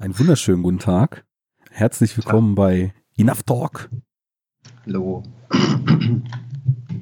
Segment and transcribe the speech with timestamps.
[0.00, 1.24] Einen wunderschönen guten Tag.
[1.72, 3.90] Herzlich willkommen bei Enough Talk.
[4.86, 5.24] Hallo.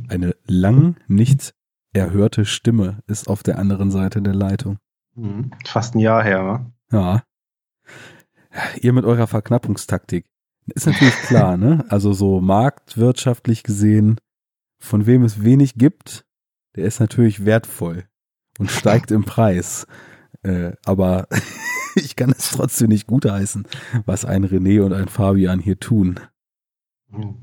[0.09, 1.55] Eine lang nicht
[1.93, 4.79] erhörte Stimme ist auf der anderen Seite der Leitung.
[5.15, 5.51] Mhm.
[5.67, 6.73] Fast ein Jahr her, wa?
[6.91, 7.23] Ja.
[8.81, 10.25] Ihr mit eurer Verknappungstaktik.
[10.75, 11.85] Ist natürlich klar, ne?
[11.91, 14.19] Also so marktwirtschaftlich gesehen,
[14.79, 16.25] von wem es wenig gibt,
[16.77, 18.07] der ist natürlich wertvoll
[18.59, 19.87] und steigt im Preis.
[20.43, 21.29] Äh, aber
[22.05, 23.67] ich kann es trotzdem nicht gutheißen,
[24.05, 26.21] was ein René und ein Fabian hier tun.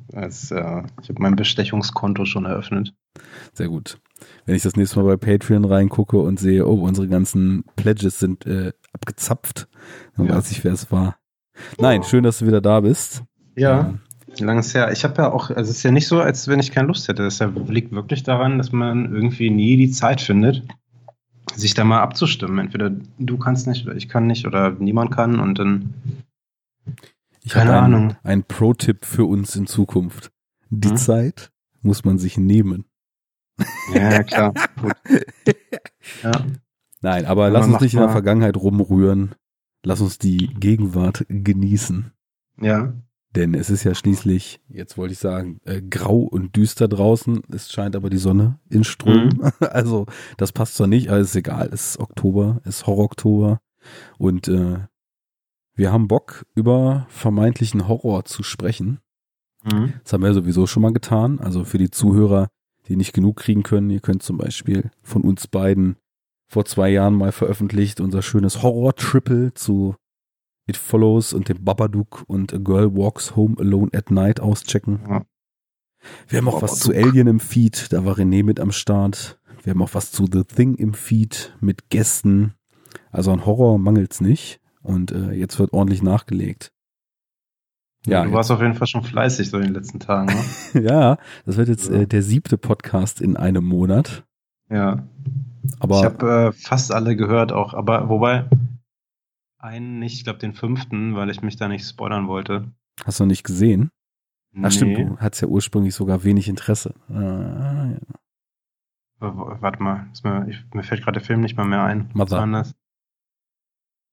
[0.10, 2.94] Das, äh, ich habe mein Bestechungskonto schon eröffnet.
[3.54, 4.00] Sehr gut.
[4.46, 8.46] Wenn ich das nächste Mal bei Patreon reingucke und sehe, oh, unsere ganzen Pledges sind
[8.46, 9.68] äh, abgezapft,
[10.16, 10.36] dann ja.
[10.36, 11.18] weiß ich, wer es war.
[11.80, 13.24] Nein, schön, dass du wieder da bist.
[13.56, 14.00] Ja, ähm,
[14.46, 14.92] lang ist her.
[14.92, 17.08] Ich habe ja auch, also es ist ja nicht so, als wenn ich keine Lust
[17.08, 17.26] hätte.
[17.26, 20.64] Es liegt wirklich daran, dass man irgendwie nie die Zeit findet,
[21.56, 22.60] sich da mal abzustimmen.
[22.60, 25.94] Entweder du kannst nicht oder ich kann nicht oder niemand kann und dann.
[27.42, 28.16] Ich keine ein, Ahnung.
[28.24, 30.32] Ein Pro-Tipp für uns in Zukunft.
[30.70, 30.98] Die hm?
[30.98, 32.86] Zeit muss man sich nehmen.
[33.94, 34.54] Ja, klar.
[34.82, 34.94] Gut.
[36.22, 36.32] Ja.
[37.02, 39.36] Nein, aber, aber lass uns nicht in der Vergangenheit rumrühren.
[39.86, 42.12] Lass uns die Gegenwart genießen.
[42.62, 42.94] Ja.
[43.36, 47.42] Denn es ist ja schließlich, jetzt wollte ich sagen, äh, grau und düster draußen.
[47.52, 49.30] Es scheint aber die Sonne in Strom.
[49.30, 49.52] Mhm.
[49.60, 50.06] Also
[50.38, 51.70] das passt zwar nicht, aber ist egal.
[51.72, 53.60] Es ist Oktober, es ist Horror-Oktober.
[54.18, 54.80] Und äh,
[55.76, 59.00] wir haben Bock, über vermeintlichen Horror zu sprechen.
[59.64, 59.94] Mhm.
[60.04, 61.40] Das haben wir sowieso schon mal getan.
[61.40, 62.50] Also für die Zuhörer,
[62.88, 65.96] die nicht genug kriegen können, ihr könnt zum Beispiel von uns beiden
[66.48, 69.96] vor zwei Jahren mal veröffentlicht unser schönes Horror-Triple zu
[70.66, 75.00] It Follows und dem Babadook und A Girl Walks Home Alone at Night auschecken.
[75.10, 75.26] Ja.
[76.28, 76.72] Wir haben auch Babadook.
[76.72, 79.40] was zu Alien im Feed, da war René mit am Start.
[79.64, 82.54] Wir haben auch was zu The Thing im Feed mit Gästen.
[83.12, 84.60] Also an Horror mangelt's nicht.
[84.82, 86.74] Und äh, jetzt wird ordentlich nachgelegt.
[88.06, 90.34] Ja, du warst auf jeden Fall schon fleißig so in den letzten Tagen.
[90.74, 90.82] Ne?
[90.84, 94.26] ja, das wird jetzt äh, der siebte Podcast in einem Monat.
[94.70, 95.08] Ja.
[95.80, 98.50] Aber ich habe äh, fast alle gehört auch, aber wobei
[99.64, 102.72] einen nicht, ich glaube den fünften, weil ich mich da nicht spoilern wollte.
[103.06, 103.90] Hast du nicht gesehen?
[104.52, 104.68] Nee.
[104.68, 106.94] Ach stimmt, du hattest ja ursprünglich sogar wenig Interesse.
[107.10, 107.98] Ah, ja.
[109.20, 112.10] Warte mal, mir, ich, mir, fällt gerade der Film nicht mal mehr ein.
[112.14, 112.46] Mother.
[112.54, 112.66] Was war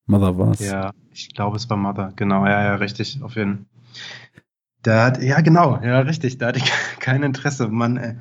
[0.05, 0.59] Mother war's.
[0.61, 2.13] Ja, ich glaube es war Mother.
[2.15, 3.65] Genau, ja, ja, richtig, auf jeden Fall.
[4.83, 7.67] Da hat, ja genau, ja, richtig, da hatte ich kein Interesse.
[7.67, 8.15] Mann, ey,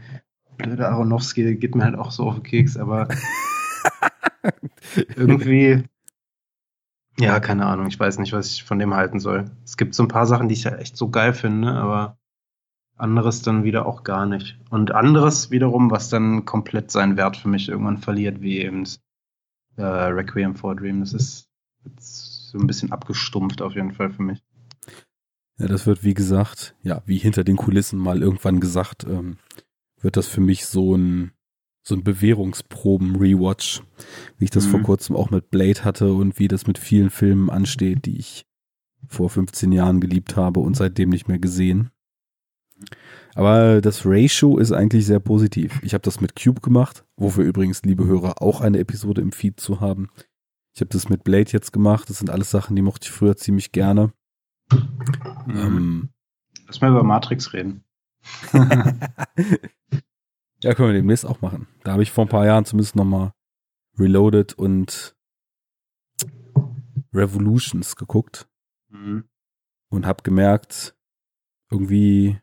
[0.59, 3.09] blöder Aronofsky geht mir halt auch so auf den Keks, aber
[5.17, 5.85] irgendwie
[7.21, 7.87] ja, keine Ahnung.
[7.87, 9.51] Ich weiß nicht, was ich von dem halten soll.
[9.65, 12.19] Es gibt so ein paar Sachen, die ich ja echt so geil finde, aber
[12.97, 14.59] anderes dann wieder auch gar nicht.
[14.71, 18.85] Und anderes wiederum, was dann komplett seinen Wert für mich irgendwann verliert, wie eben
[19.77, 21.01] äh, Requiem for a Dream.
[21.01, 21.49] Das ist
[22.51, 24.43] so ein bisschen abgestumpft auf jeden Fall für mich.
[25.59, 29.37] Ja, das wird wie gesagt, ja, wie hinter den Kulissen mal irgendwann gesagt, ähm,
[30.01, 31.33] wird das für mich so ein
[31.91, 33.83] so ein Bewährungsproben-Rewatch,
[34.39, 34.71] wie ich das mhm.
[34.71, 38.47] vor kurzem auch mit Blade hatte und wie das mit vielen Filmen ansteht, die ich
[39.07, 41.91] vor 15 Jahren geliebt habe und seitdem nicht mehr gesehen.
[43.35, 45.81] Aber das Ratio ist eigentlich sehr positiv.
[45.83, 49.61] Ich habe das mit Cube gemacht, wofür übrigens, liebe Hörer, auch eine Episode im Feed
[49.61, 50.09] zu haben.
[50.75, 52.09] Ich habe das mit Blade jetzt gemacht.
[52.09, 54.13] Das sind alles Sachen, die mochte ich früher ziemlich gerne.
[54.73, 55.57] Mhm.
[55.57, 56.09] Ähm,
[56.67, 57.85] Lass mal über Matrix reden.
[60.63, 61.67] Ja, können wir demnächst auch machen.
[61.85, 63.33] Da habe ich vor ein paar Jahren zumindest nochmal
[63.99, 65.17] Reloaded und
[67.13, 68.49] Revolutions geguckt
[68.89, 69.25] mhm.
[69.89, 70.95] und habe gemerkt,
[71.71, 72.39] irgendwie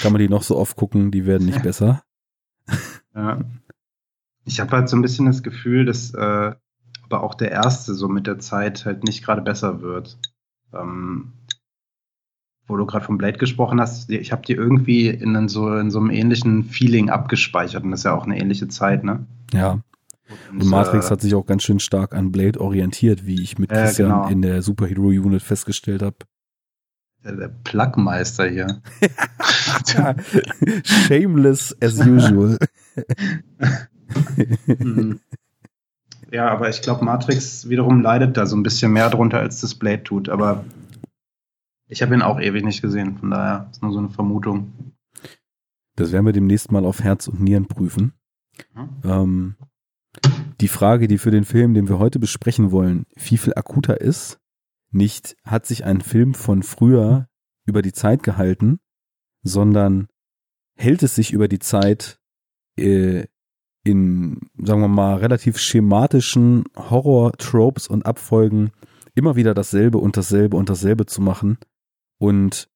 [0.00, 2.02] kann man die noch so oft gucken, die werden nicht besser.
[3.14, 3.40] Ja.
[4.44, 6.54] Ich habe halt so ein bisschen das Gefühl, dass äh,
[7.04, 10.18] aber auch der erste so mit der Zeit halt nicht gerade besser wird.
[10.72, 11.32] Ähm,
[12.66, 15.98] wo du gerade von Blade gesprochen hast, ich habe die irgendwie in so, in so
[15.98, 19.26] einem ähnlichen Feeling abgespeichert und das ist ja auch eine ähnliche Zeit, ne?
[19.52, 19.80] Ja.
[20.50, 23.58] Und, und Matrix äh, hat sich auch ganz schön stark an Blade orientiert, wie ich
[23.58, 24.28] mit äh, Christian genau.
[24.28, 26.16] in der Superhero Unit festgestellt habe.
[27.24, 28.80] Der, der Plugmeister hier.
[30.84, 32.58] Shameless as usual.
[34.66, 35.20] Mhm.
[36.32, 39.74] ja, aber ich glaube, Matrix wiederum leidet da so ein bisschen mehr drunter, als das
[39.74, 40.28] Blade tut.
[40.28, 40.64] Aber
[41.88, 44.94] ich habe ihn auch ewig nicht gesehen, von daher ist nur so eine Vermutung.
[45.96, 48.14] Das werden wir demnächst mal auf Herz und Nieren prüfen.
[48.74, 48.88] Mhm.
[49.04, 49.56] Ähm,
[50.60, 54.38] die Frage, die für den Film, den wir heute besprechen wollen, viel, viel akuter ist,
[54.90, 57.28] nicht hat sich ein Film von früher
[57.64, 58.78] über die Zeit gehalten,
[59.42, 60.08] sondern
[60.76, 62.20] hält es sich über die Zeit
[62.76, 63.26] äh,
[63.84, 68.70] in, sagen wir mal, relativ schematischen Horror-Tropes und Abfolgen
[69.14, 71.58] immer wieder dasselbe und dasselbe und dasselbe zu machen
[72.22, 72.68] und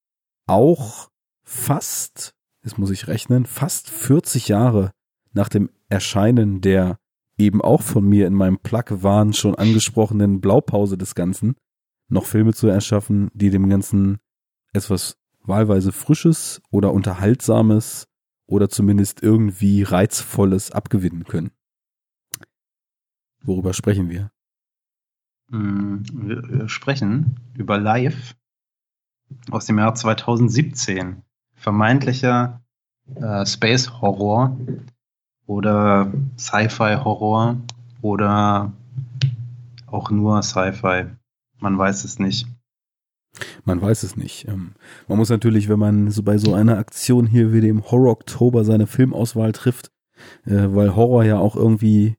[0.49, 1.09] auch
[1.45, 2.35] fast,
[2.65, 4.91] jetzt muss ich rechnen, fast 40 Jahre
[5.35, 6.99] nach dem Erscheinen der
[7.39, 11.55] eben auch von mir in meinem Plug-Wahn schon angesprochenen Blaupause des Ganzen,
[12.09, 14.19] noch Filme zu erschaffen, die dem Ganzen
[14.73, 18.09] etwas wahlweise Frisches oder Unterhaltsames
[18.47, 21.53] oder zumindest irgendwie Reizvolles abgewinnen können.
[23.45, 24.33] Worüber sprechen wir?
[25.51, 28.35] Mm, wir sprechen über Live
[29.51, 31.23] aus dem Jahr 2017.
[31.55, 32.61] Vermeintlicher
[33.15, 34.57] äh, Space Horror
[35.47, 37.57] oder Sci-Fi Horror
[38.03, 38.73] oder
[39.87, 41.07] auch nur Sci-Fi.
[41.59, 42.47] Man weiß es nicht.
[43.65, 44.49] Man weiß es nicht.
[44.49, 44.73] Ähm,
[45.09, 48.65] man muss natürlich, wenn man so bei so einer Aktion hier wie dem Horror Oktober
[48.65, 49.91] seine Filmauswahl trifft,
[50.45, 52.17] äh, weil Horror ja auch irgendwie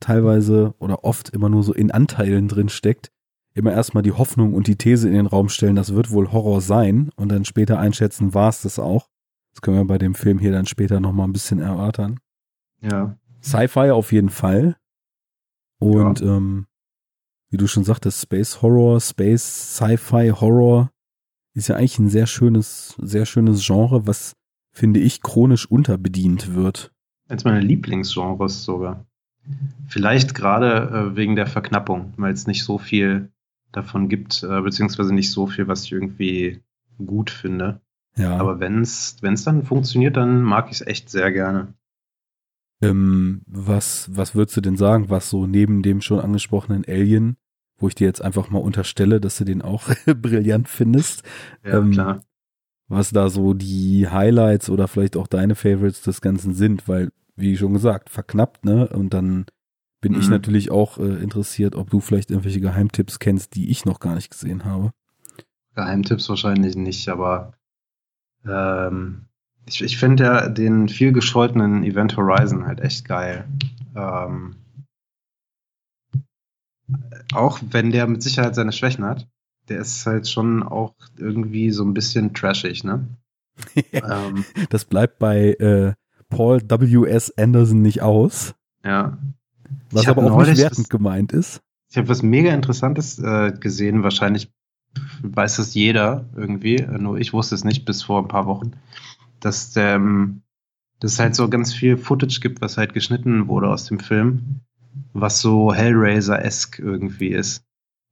[0.00, 3.10] teilweise oder oft immer nur so in Anteilen drin steckt,
[3.58, 6.60] immer erstmal die Hoffnung und die These in den Raum stellen, das wird wohl Horror
[6.60, 9.08] sein und dann später einschätzen, war es das auch.
[9.52, 12.20] Das können wir bei dem Film hier dann später nochmal ein bisschen erörtern.
[12.80, 13.16] Ja.
[13.42, 14.76] Sci-Fi auf jeden Fall.
[15.78, 16.36] Und ja.
[16.36, 16.66] ähm,
[17.50, 20.90] wie du schon sagtest, Space Horror, Space Sci-Fi Horror
[21.54, 24.36] ist ja eigentlich ein sehr schönes, sehr schönes Genre, was
[24.72, 26.92] finde ich chronisch unterbedient wird.
[27.28, 29.04] Als meine Lieblingsgenres sogar.
[29.88, 33.32] Vielleicht gerade äh, wegen der Verknappung, weil es nicht so viel
[33.72, 36.60] davon gibt, äh, beziehungsweise nicht so viel, was ich irgendwie
[37.04, 37.80] gut finde.
[38.16, 38.36] Ja.
[38.36, 41.74] Aber wenn es dann funktioniert, dann mag ich es echt sehr gerne.
[42.80, 47.36] Ähm, was, was würdest du denn sagen, was so neben dem schon angesprochenen Alien,
[47.76, 51.22] wo ich dir jetzt einfach mal unterstelle, dass du den auch brillant findest,
[51.64, 52.22] ja, ähm, klar.
[52.88, 57.56] was da so die Highlights oder vielleicht auch deine Favorites des Ganzen sind, weil, wie
[57.56, 58.88] schon gesagt, verknappt, ne?
[58.88, 59.46] Und dann
[60.00, 60.20] bin mhm.
[60.20, 64.14] ich natürlich auch äh, interessiert, ob du vielleicht irgendwelche Geheimtipps kennst, die ich noch gar
[64.14, 64.92] nicht gesehen habe.
[65.74, 67.52] Geheimtipps wahrscheinlich nicht, aber
[68.46, 69.26] ähm,
[69.66, 73.44] ich, ich finde ja den viel gescholtenen Event Horizon halt echt geil.
[73.94, 74.56] Ähm,
[77.34, 79.28] auch wenn der mit Sicherheit seine Schwächen hat,
[79.68, 83.06] der ist halt schon auch irgendwie so ein bisschen trashig, ne?
[83.92, 85.94] ähm, das bleibt bei äh,
[86.30, 87.36] Paul W.S.
[87.36, 88.54] Anderson nicht aus.
[88.84, 89.18] Ja.
[89.90, 91.60] Was aber auch nicht wertend was, gemeint ist.
[91.90, 94.52] Ich habe was mega Interessantes äh, gesehen, wahrscheinlich
[95.22, 98.72] weiß das jeder irgendwie, nur ich wusste es nicht bis vor ein paar Wochen
[99.40, 100.42] dass, ähm,
[101.00, 104.60] es halt so ganz viel Footage gibt, was halt geschnitten wurde aus dem Film,
[105.12, 107.62] was so Hellraiser-esque irgendwie ist.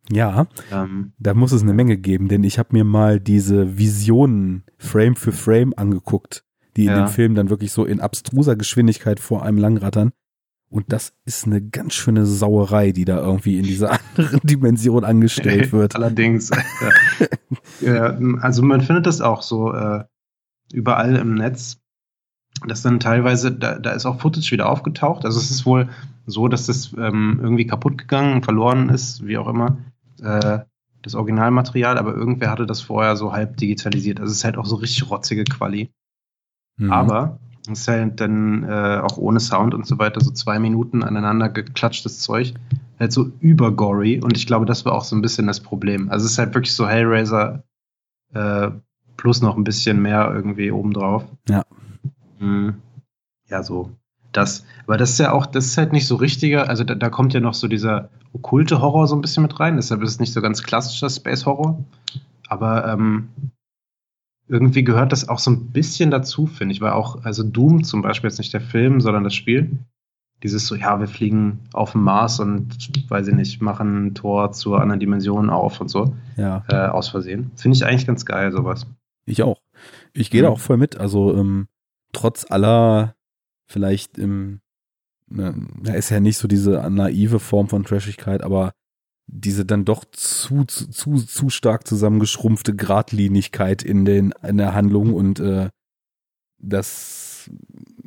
[0.08, 4.62] Ja, ähm, da muss es eine Menge geben, denn ich habe mir mal diese Visionen
[4.78, 6.44] Frame für Frame angeguckt,
[6.76, 7.04] die in ja.
[7.04, 10.12] dem Film dann wirklich so in abstruser Geschwindigkeit vor einem langrattern.
[10.68, 15.72] Und das ist eine ganz schöne Sauerei, die da irgendwie in dieser anderen Dimension angestellt
[15.72, 15.94] wird.
[15.94, 16.50] Allerdings.
[17.80, 20.04] ja, also man findet das auch so äh,
[20.72, 21.78] überall im Netz.
[22.66, 25.24] Das dann teilweise, da, da ist auch Footage wieder aufgetaucht.
[25.24, 25.88] Also es ist wohl
[26.26, 29.78] so, dass das ähm, irgendwie kaputt gegangen, verloren ist, wie auch immer,
[30.22, 30.60] äh,
[31.02, 34.18] das Originalmaterial, aber irgendwer hatte das vorher so halb digitalisiert.
[34.18, 35.92] Also es ist halt auch so richtig rotzige Quali.
[36.78, 36.90] Mhm.
[36.90, 37.38] Aber
[37.72, 41.48] es ist halt dann äh, auch ohne Sound und so weiter, so zwei Minuten aneinander
[41.48, 42.54] geklatschtes Zeug,
[42.98, 46.10] halt so übergory und ich glaube, das war auch so ein bisschen das Problem.
[46.10, 47.64] Also es ist halt wirklich so Hellraiser
[48.34, 48.70] äh,
[49.16, 51.24] plus noch ein bisschen mehr irgendwie obendrauf.
[51.48, 51.64] Ja.
[52.38, 52.76] Mhm.
[53.48, 53.90] Ja, so
[54.32, 54.64] das.
[54.86, 57.34] Aber das ist ja auch, das ist halt nicht so richtiger, also da, da, kommt
[57.34, 60.32] ja noch so dieser okkulte Horror so ein bisschen mit rein, deshalb ist es nicht
[60.32, 61.82] so ganz klassischer Space Horror.
[62.48, 63.28] Aber ähm,
[64.48, 68.02] irgendwie gehört das auch so ein bisschen dazu, finde ich, weil auch, also Doom zum
[68.02, 69.78] Beispiel jetzt nicht der Film, sondern das Spiel.
[70.42, 72.76] Dieses so, ja, wir fliegen auf dem Mars und,
[73.08, 76.14] weiß ich nicht, machen ein Tor zur anderen Dimension auf und so.
[76.36, 76.64] Ja.
[76.68, 77.50] Äh, aus Versehen.
[77.56, 78.86] Finde ich eigentlich ganz geil, sowas.
[79.24, 79.60] Ich auch.
[80.12, 80.46] Ich gehe mhm.
[80.46, 80.96] da auch voll mit.
[80.96, 81.68] Also ähm,
[82.12, 83.14] trotz aller
[83.66, 84.60] vielleicht im
[85.28, 85.54] ne,
[85.94, 88.72] ist ja nicht so diese naive Form von Trashigkeit, aber
[89.26, 95.40] diese dann doch zu, zu, zu, stark zusammengeschrumpfte Gradlinigkeit in den, in der Handlung und
[95.40, 95.68] äh,
[96.58, 97.50] das,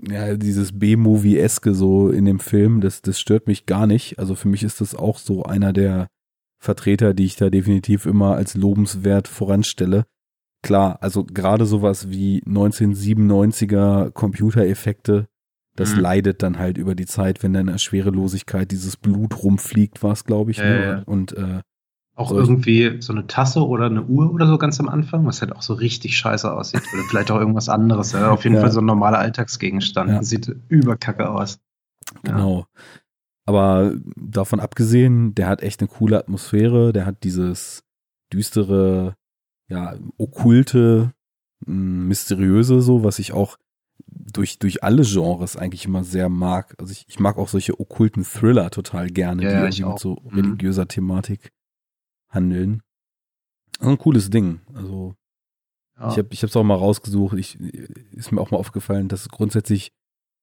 [0.10, 4.18] ja, dieses B-Movie-eske so in dem Film, das, das stört mich gar nicht.
[4.18, 6.08] Also für mich ist das auch so einer der
[6.62, 10.06] Vertreter, die ich da definitiv immer als lobenswert voranstelle
[10.62, 15.28] klar, also gerade sowas wie 1997er Computereffekte,
[15.80, 16.02] das mhm.
[16.02, 20.12] leidet dann halt über die Zeit, wenn dann in der Schwerelosigkeit dieses Blut rumfliegt, war
[20.12, 20.58] es, glaube ich.
[20.58, 20.84] Ja, ne?
[20.84, 21.02] ja.
[21.06, 21.62] Und äh,
[22.16, 25.56] auch irgendwie so eine Tasse oder eine Uhr oder so ganz am Anfang, was halt
[25.56, 26.82] auch so richtig scheiße aussieht.
[26.94, 28.12] Oder vielleicht auch irgendwas anderes.
[28.12, 28.32] Ja?
[28.32, 28.60] Auf jeden.
[28.60, 30.26] Fall so ein normaler Alltagsgegenstand.
[30.26, 31.60] Sieht überkacke aus.
[32.24, 32.66] Genau.
[33.46, 37.84] Aber davon abgesehen, der hat echt eine coole Atmosphäre, der hat dieses
[38.34, 39.16] düstere,
[39.70, 41.14] ja, okkulte,
[41.66, 43.58] mysteriöse so, was ich auch
[44.08, 46.76] durch, durch alle Genres eigentlich immer sehr mag.
[46.78, 50.18] Also ich, ich mag auch solche okkulten Thriller total gerne, Ja, die ja, mit so
[50.24, 50.36] Mhm.
[50.36, 51.52] religiöser Thematik
[52.30, 52.82] handeln.
[53.80, 54.62] Also ein cooles Ding.
[54.74, 55.16] Also
[56.00, 56.10] Ja.
[56.12, 57.38] ich habe ich es auch mal rausgesucht.
[57.38, 59.92] Ich, ist mir auch mal aufgefallen, dass grundsätzlich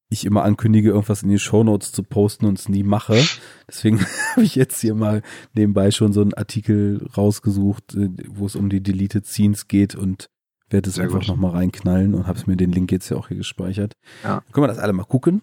[0.08, 3.20] ich immer ankündige, irgendwas in die Shownotes zu posten und es nie mache.
[3.68, 3.98] Deswegen
[4.32, 5.22] habe ich jetzt hier mal
[5.54, 10.28] nebenbei schon so einen Artikel rausgesucht, äh, wo es um die Deleted Scenes geht und
[10.70, 13.37] werde es Sehr einfach nochmal reinknallen und habe mir den Link jetzt ja auch hier
[13.37, 13.92] gespeichert.
[14.25, 14.42] Ja.
[14.52, 15.42] Können wir das alle mal gucken.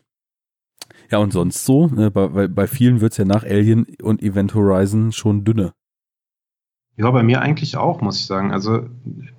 [1.10, 4.54] Ja, und sonst so, ne, bei, bei, bei vielen wird's ja nach Alien und Event
[4.56, 5.74] Horizon schon dünne.
[6.96, 8.52] Ja, bei mir eigentlich auch, muss ich sagen.
[8.52, 8.88] Also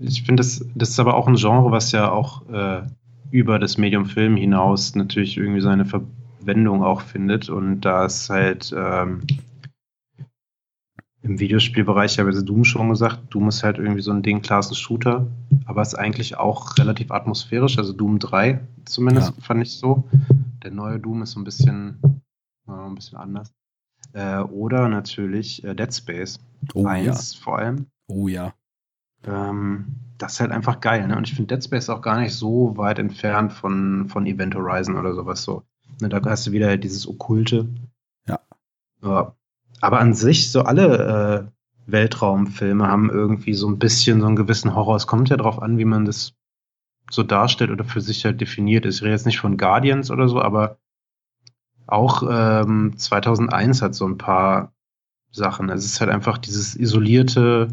[0.00, 2.82] ich finde, das, das ist aber auch ein Genre, was ja auch äh,
[3.30, 7.48] über das Medium Film hinaus natürlich irgendwie seine Verwendung auch findet.
[7.48, 9.20] Und da ist halt ähm,
[11.24, 14.42] im Videospielbereich, ich habe jetzt Doom schon gesagt, Doom ist halt irgendwie so ein Ding,
[14.42, 15.26] klar ist ein Shooter,
[15.64, 20.04] aber ist eigentlich auch relativ atmosphärisch, also Doom 3 zumindest fand ich so.
[20.62, 21.98] Der neue Doom ist so ein bisschen,
[22.68, 23.52] äh, ein bisschen anders.
[24.12, 26.38] Äh, oder natürlich äh, Dead Space.
[26.74, 27.78] Oh Eins vor allem.
[27.78, 27.84] ja.
[28.08, 28.54] Oh ja.
[29.26, 29.86] Ähm,
[30.18, 31.16] das ist halt einfach geil, ne?
[31.16, 34.96] Und ich finde Dead Space auch gar nicht so weit entfernt von, von Event Horizon
[34.96, 35.62] oder sowas so.
[36.00, 37.68] Ne, da hast du wieder dieses Okkulte.
[38.28, 38.40] Ja.
[39.02, 39.34] ja.
[39.84, 41.50] Aber an sich, so alle
[41.86, 44.96] äh, Weltraumfilme haben irgendwie so ein bisschen so einen gewissen Horror.
[44.96, 46.32] Es kommt ja drauf an, wie man das
[47.10, 48.96] so darstellt oder für sich halt definiert ist.
[48.96, 50.78] Ich rede jetzt nicht von Guardians oder so, aber
[51.86, 54.72] auch ähm, 2001 hat so ein paar
[55.30, 55.68] Sachen.
[55.68, 57.68] Es ist halt einfach dieses isolierte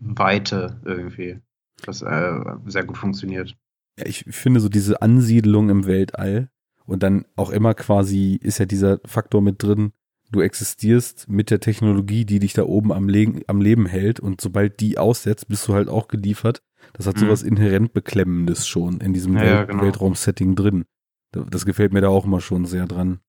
[0.00, 1.38] Weite irgendwie,
[1.86, 3.56] was äh, sehr gut funktioniert.
[4.00, 6.50] Ja, ich finde so diese Ansiedlung im Weltall
[6.86, 9.92] und dann auch immer quasi ist ja dieser Faktor mit drin,
[10.30, 14.40] du existierst mit der Technologie, die dich da oben am, Le am Leben hält und
[14.40, 16.62] sobald die aussetzt, bist du halt auch geliefert.
[16.92, 17.20] Das hat Mhm.
[17.20, 19.82] sowas inhärent Beklemmendes schon in diesem Ja, Welt ja, genau.
[19.82, 20.84] Weltraum-Setting drin.
[21.32, 23.20] Da- Das gefällt mir da auch immer schon sehr dran.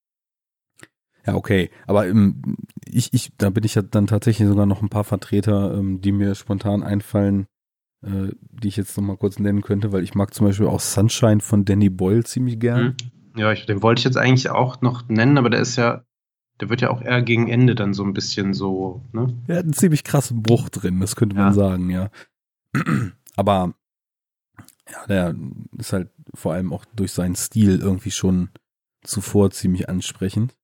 [1.26, 1.70] Ja, okay.
[1.86, 5.74] Aber ähm, ich, ich, da bin ich ja dann tatsächlich sogar noch ein paar Vertreter,
[5.76, 7.46] ähm, die mir spontan einfallen,
[8.04, 10.78] äh, die ich jetzt noch mal kurz nennen könnte, weil ich mag zum Beispiel auch
[10.80, 12.96] Sunshine von Danny Boyle ziemlich gern.
[13.34, 13.40] Mhm.
[13.40, 16.05] Ja, ich, den wollte ich jetzt eigentlich auch noch nennen, aber der ist ja,
[16.60, 19.34] der wird ja auch eher gegen Ende dann so ein bisschen so, ne?
[19.46, 21.52] Er hat einen ziemlich krassen Bruch drin, das könnte man Ja.
[21.52, 22.10] sagen, ja.
[23.36, 23.74] Aber
[24.90, 25.34] ja, der
[25.76, 28.50] ist halt vor allem auch durch seinen Stil irgendwie schon
[29.02, 30.56] zuvor ziemlich ansprechend.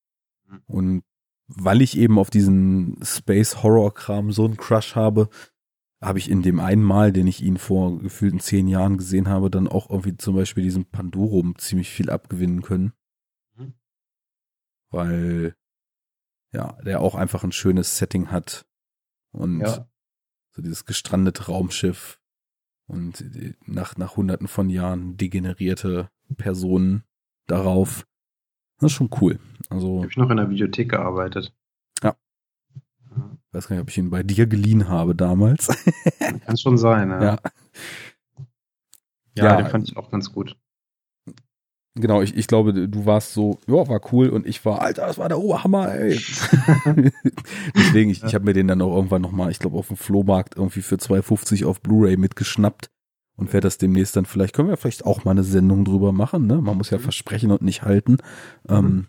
[0.48, 0.60] Mhm.
[0.66, 1.02] Und
[1.48, 5.28] weil ich eben auf diesen Space-Horror-Kram so einen Crush habe,
[6.00, 9.50] habe ich in dem einen Mal, den ich ihn vor gefühlten zehn Jahren gesehen habe,
[9.50, 12.92] dann auch irgendwie zum Beispiel diesem Pandorum ziemlich viel abgewinnen können.
[13.56, 13.74] Mhm.
[14.90, 15.54] Weil,
[16.52, 18.66] ja, der auch einfach ein schönes Setting hat.
[19.32, 19.88] Und Ja.
[20.50, 22.20] so dieses gestrandete Raumschiff
[22.86, 23.24] und
[23.66, 27.04] nach, nach hunderten von Jahren degenerierte Personen
[27.46, 28.06] darauf.
[28.78, 29.38] Das ist schon cool.
[29.70, 31.54] Also, Habe ich noch in der Videothek gearbeitet.
[32.02, 32.16] Ja.
[33.16, 33.38] Ja.
[33.52, 35.68] weiß gar nicht, ob ich ihn bei dir geliehen habe damals.
[36.44, 37.22] Kann schon sein, ja.
[37.22, 37.38] ja.
[39.34, 39.56] Ja, Ja.
[39.56, 40.58] den fand ich auch ganz gut.
[41.94, 45.18] Genau, ich, ich glaube, du warst so, ja, war cool und ich war, Alter, das
[45.18, 46.12] war der Oberhammer, ey.
[47.76, 50.56] Deswegen, ich, ich habe mir den dann auch irgendwann nochmal, ich glaube, auf dem Flohmarkt
[50.56, 52.88] irgendwie für 2,50 auf Blu-ray mitgeschnappt
[53.36, 56.46] und werde das demnächst dann vielleicht, können wir vielleicht auch mal eine Sendung drüber machen,
[56.46, 56.62] ne?
[56.62, 57.02] Man muss ja Mhm.
[57.02, 58.16] versprechen und nicht halten.
[58.68, 59.08] Ähm,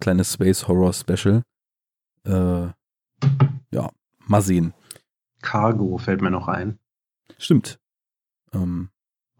[0.00, 1.42] kleines Space Horror Special.
[2.24, 2.68] Äh,
[3.70, 3.90] ja,
[4.26, 4.72] mal sehen.
[5.42, 6.78] Cargo fällt mir noch ein.
[7.36, 7.78] Stimmt.
[8.54, 8.88] Ähm,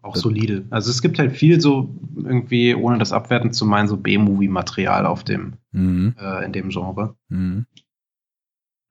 [0.03, 0.65] Auch solide.
[0.69, 5.23] Also es gibt halt viel so irgendwie, ohne das abwertend zu meinen, so B-Movie-Material auf
[5.23, 7.15] dem, mhm, äh, in dem Genre.
[7.29, 7.65] mhm.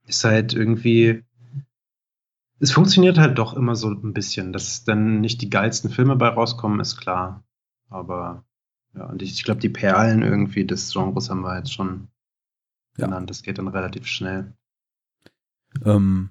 [0.04, 1.22] Ist halt irgendwie.
[2.58, 4.52] Es funktioniert halt doch immer so ein bisschen.
[4.52, 7.44] Dass dann nicht die geilsten Filme bei rauskommen, ist klar.
[7.88, 8.44] Aber
[8.94, 12.08] ja, und ich, ich glaube, die Perlen irgendwie des Genres haben wir jetzt schon
[12.96, 13.06] Ja.
[13.06, 13.30] genannt.
[13.30, 14.54] Das geht dann relativ schnell.
[15.84, 16.30] Ähm,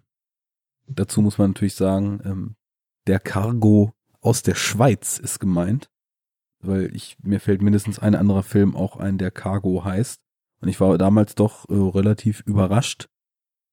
[0.88, 2.56] dazu muss man natürlich sagen, ähm,
[3.08, 5.90] der Cargo aus der Schweiz ist gemeint,
[6.60, 10.22] weil ich mir fällt mindestens ein anderer Film auch ein, der Cargo heißt.
[10.62, 13.10] Und ich war damals doch äh, relativ überrascht,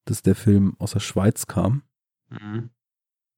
[0.06, 1.82] dass der Film aus der Schweiz kam,
[2.30, 2.70] Mhm.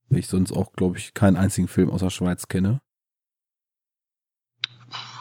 [0.08, 2.80] weil ich sonst auch, glaube ich, keinen einzigen Film aus der Schweiz kenne.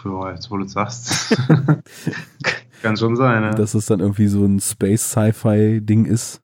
[0.05, 1.35] Ja, jetzt wo du sagst.
[2.81, 3.55] Kann schon sein, ne?
[3.55, 6.41] Dass es dann irgendwie so ein Space-Sci-Fi-Ding ist.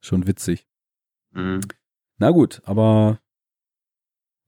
[0.00, 0.66] Schon witzig.
[1.32, 1.60] Mhm.
[2.18, 3.18] Na gut, aber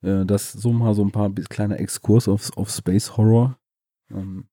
[0.04, 3.58] äh, das so mal so ein paar kleiner Exkurs auf, auf Space Horror.
[4.10, 4.46] Ähm,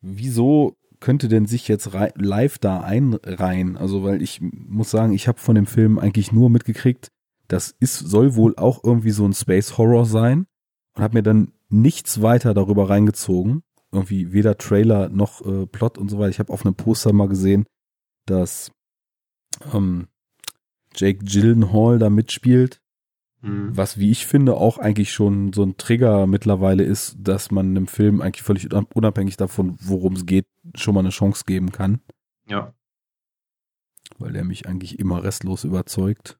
[0.00, 3.76] wieso könnte denn sich jetzt live da einreihen?
[3.76, 7.08] Also, weil ich muss sagen, ich habe von dem Film eigentlich nur mitgekriegt,
[7.46, 10.46] das ist, soll wohl auch irgendwie so ein Space Horror sein
[10.94, 13.62] und habe mir dann nichts weiter darüber reingezogen.
[13.90, 16.28] Irgendwie weder Trailer noch äh, Plot und so weiter.
[16.28, 17.64] Ich habe auf einem Poster mal gesehen,
[18.26, 18.70] dass
[19.72, 20.08] ähm,
[20.94, 22.82] Jake Gyllenhaal da mitspielt.
[23.40, 23.76] Mhm.
[23.76, 27.86] Was, wie ich finde, auch eigentlich schon so ein Trigger mittlerweile ist, dass man einem
[27.86, 32.00] Film eigentlich völlig unabhängig davon, worum es geht, schon mal eine Chance geben kann.
[32.48, 32.74] Ja.
[34.18, 36.38] Weil der mich eigentlich immer restlos überzeugt.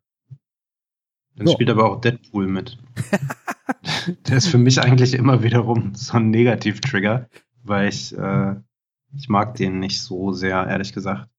[1.36, 1.52] Dann ja.
[1.52, 2.78] spielt aber auch Deadpool mit.
[4.28, 7.28] der ist für mich eigentlich immer wiederum so ein Negativ-Trigger,
[7.62, 8.56] weil ich, äh,
[9.14, 11.30] ich mag den nicht so sehr, ehrlich gesagt.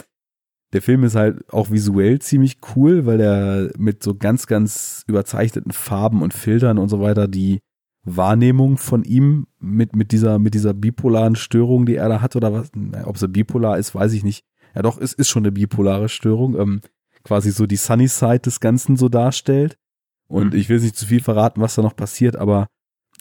[0.73, 5.73] der Film ist halt auch visuell ziemlich cool, weil er mit so ganz, ganz überzeichneten
[5.73, 7.61] Farben und Filtern und so weiter die
[8.05, 12.53] Wahrnehmung von ihm mit, mit dieser, mit dieser bipolaren Störung, die er da hat oder
[12.53, 12.71] was,
[13.05, 14.45] ob sie bipolar ist, weiß ich nicht.
[14.75, 16.81] Ja doch, es ist schon eine bipolare Störung, ähm,
[17.23, 19.79] quasi so die Sunny Side des Ganzen so darstellt.
[20.27, 20.59] Und mhm.
[20.59, 22.69] ich will nicht zu viel verraten, was da noch passiert, aber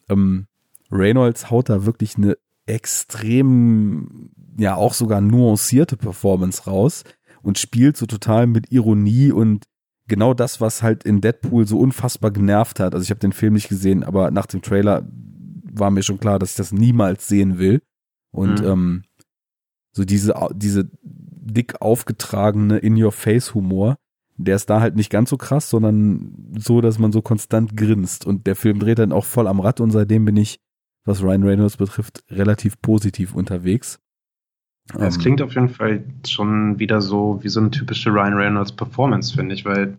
[0.09, 0.47] ähm,
[0.91, 7.03] Reynolds haut da wirklich eine extrem, ja auch sogar nuancierte Performance raus
[7.41, 9.65] und spielt so total mit Ironie und
[10.07, 12.93] genau das, was halt in Deadpool so unfassbar genervt hat.
[12.93, 15.07] Also ich habe den Film nicht gesehen, aber nach dem Trailer
[15.71, 17.81] war mir schon klar, dass ich das niemals sehen will.
[18.31, 18.67] Und mhm.
[18.67, 19.03] ähm,
[19.91, 23.97] so diese, diese dick aufgetragene In-Your-Face-Humor,
[24.37, 28.25] der ist da halt nicht ganz so krass, sondern so, dass man so konstant grinst.
[28.25, 30.59] Und der Film dreht dann auch voll am Rad und seitdem bin ich,
[31.05, 33.99] was Ryan Reynolds betrifft, relativ positiv unterwegs.
[34.91, 38.73] Es ähm, klingt auf jeden Fall schon wieder so wie so eine typische Ryan Reynolds
[38.73, 39.97] Performance, finde ich, weil,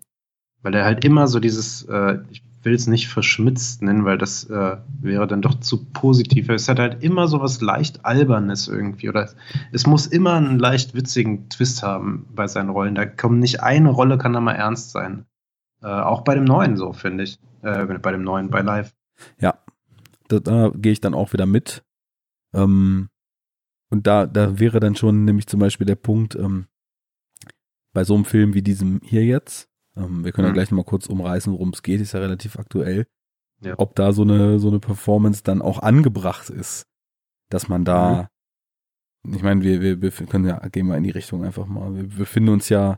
[0.63, 4.45] weil er halt immer so dieses, äh, ich will es nicht verschmitzt nennen, weil das
[4.45, 6.49] äh, wäre dann doch zu positiv.
[6.49, 9.31] Es hat halt immer so was leicht Albernes irgendwie oder
[9.73, 12.95] es muss immer einen leicht witzigen Twist haben bei seinen Rollen.
[12.95, 15.27] Da kommt nicht eine Rolle, kann da mal ernst sein.
[15.83, 17.39] Äh, auch bei dem neuen so, finde ich.
[17.63, 18.95] Äh, bei dem neuen, bei Live.
[19.39, 19.59] Ja,
[20.29, 21.85] da, da gehe ich dann auch wieder mit.
[22.55, 23.09] Ähm,
[23.95, 26.67] und da, da wäre dann schon nämlich zum Beispiel der Punkt, ähm,
[27.93, 30.51] bei so einem Film wie diesem hier jetzt, ähm, wir können mhm.
[30.51, 33.07] ja gleich nochmal kurz umreißen, worum es geht, ist ja relativ aktuell,
[33.61, 33.75] ja.
[33.79, 36.89] ob da so eine, so eine Performance dann auch angebracht ist,
[37.51, 38.31] dass man da,
[39.23, 39.35] mhm.
[39.35, 42.09] ich meine, wir, wir, wir können ja, gehen wir in die Richtung einfach mal, wir
[42.09, 42.97] befinden uns ja,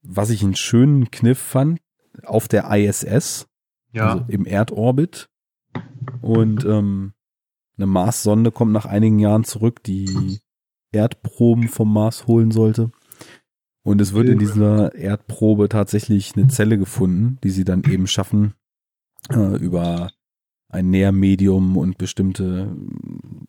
[0.00, 1.78] was ich einen schönen Kniff fand,
[2.24, 3.48] auf der ISS,
[3.92, 4.14] ja.
[4.14, 5.28] also im Erdorbit
[6.22, 7.12] und ähm,
[7.82, 10.38] eine Mars-Sonde kommt nach einigen Jahren zurück, die
[10.92, 12.92] Erdproben vom Mars holen sollte.
[13.82, 18.54] Und es wird in dieser Erdprobe tatsächlich eine Zelle gefunden, die sie dann eben schaffen,
[19.30, 20.12] äh, über
[20.68, 22.76] ein Nährmedium und bestimmte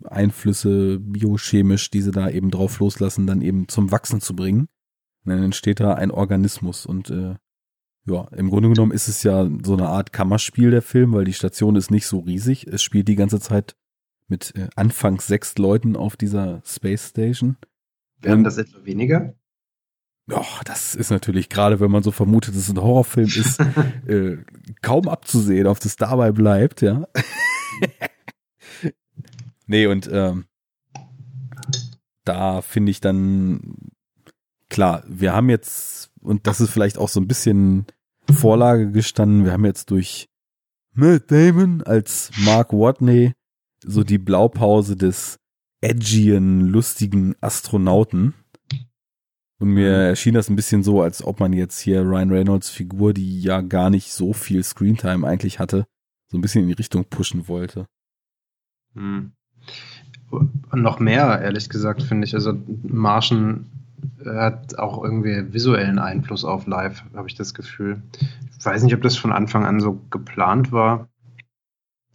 [0.04, 4.68] Einflüsse biochemisch, die sie da eben drauf loslassen, dann eben zum Wachsen zu bringen.
[5.24, 7.36] Und dann entsteht da ein Organismus und äh,
[8.06, 11.32] ja, im Grunde genommen ist es ja so eine Art Kammerspiel der Film, weil die
[11.32, 12.68] Station ist nicht so riesig.
[12.68, 13.78] Es spielt die ganze Zeit
[14.28, 17.58] mit äh, anfangs sechs Leuten auf dieser Space Station.
[18.22, 19.36] Werden das etwa weniger?
[20.28, 23.60] Doch, das ist natürlich, gerade wenn man so vermutet, dass es ein Horrorfilm ist,
[24.08, 24.38] äh,
[24.82, 27.08] kaum abzusehen, ob das dabei bleibt, ja.
[29.68, 30.46] nee, und ähm,
[32.24, 33.76] da finde ich dann,
[34.70, 37.86] klar, wir haben jetzt, und das ist vielleicht auch so ein bisschen
[38.32, 40.30] Vorlage gestanden, wir haben jetzt durch
[40.94, 43.34] Matt Damon als Mark Watney
[43.86, 45.40] so die Blaupause des
[45.82, 48.34] edgyen, lustigen Astronauten.
[49.60, 50.06] Und mir mhm.
[50.10, 53.62] erschien das ein bisschen so, als ob man jetzt hier Ryan Reynolds Figur, die ja
[53.62, 55.86] gar nicht so viel Screentime eigentlich hatte,
[56.28, 57.88] so ein bisschen in die Richtung pushen wollte.
[58.96, 59.32] Hm.
[60.74, 62.34] Noch mehr, ehrlich gesagt, finde ich.
[62.34, 63.70] Also Martian
[64.26, 68.02] hat auch irgendwie visuellen Einfluss auf Live, habe ich das Gefühl.
[68.58, 71.08] Ich weiß nicht, ob das von Anfang an so geplant war.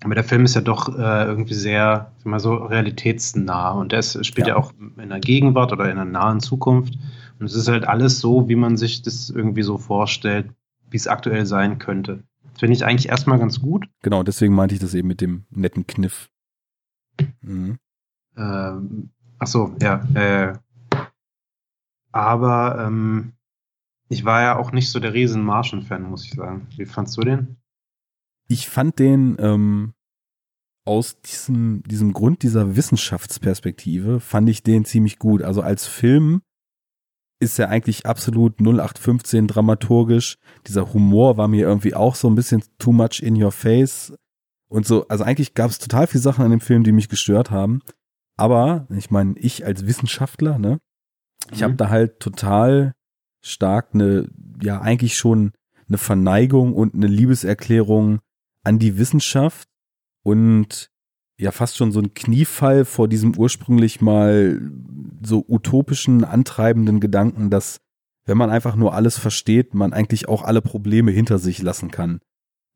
[0.04, 4.46] Aber der Film ist ja doch äh, irgendwie sehr, mal so realitätsnah und der spielt
[4.46, 4.54] ja.
[4.54, 4.56] ja.
[4.56, 6.94] auch in der Gegenwart oder in der nahen Zukunft.
[7.40, 10.50] Und es ist halt alles so, wie man sich das irgendwie so vorstellt,
[10.90, 12.22] wie es aktuell sein könnte.
[12.52, 13.88] Das finde ich eigentlich erstmal ganz gut.
[14.02, 16.28] Genau, deswegen meinte ich das eben mit dem netten Kniff.
[17.40, 17.78] Mhm.
[18.36, 20.04] Ähm, ach so, ja.
[20.14, 20.54] Äh,
[22.12, 23.32] aber ähm,
[24.08, 26.66] ich war ja auch nicht so der riesen Martian-Fan, muss ich sagen.
[26.76, 27.57] Wie fandst du den?
[28.48, 29.94] Ich fand den ähm,
[30.84, 35.42] aus diesem, diesem Grund dieser Wissenschaftsperspektive, fand ich den ziemlich gut.
[35.42, 36.40] Also als Film
[37.40, 40.38] ist er eigentlich absolut 0815 dramaturgisch.
[40.66, 44.14] Dieser Humor war mir irgendwie auch so ein bisschen too much in your face.
[44.68, 47.50] Und so, also eigentlich gab es total viele Sachen an dem Film, die mich gestört
[47.50, 47.80] haben.
[48.36, 50.78] Aber, ich meine, ich als Wissenschaftler, ne,
[51.52, 51.64] ich mhm.
[51.64, 52.94] habe da halt total
[53.44, 54.28] stark eine,
[54.62, 55.52] ja, eigentlich schon
[55.88, 58.20] eine Verneigung und eine Liebeserklärung
[58.62, 59.68] an die Wissenschaft
[60.22, 60.90] und
[61.38, 64.60] ja fast schon so ein Kniefall vor diesem ursprünglich mal
[65.22, 67.80] so utopischen, antreibenden Gedanken, dass
[68.24, 72.20] wenn man einfach nur alles versteht, man eigentlich auch alle Probleme hinter sich lassen kann,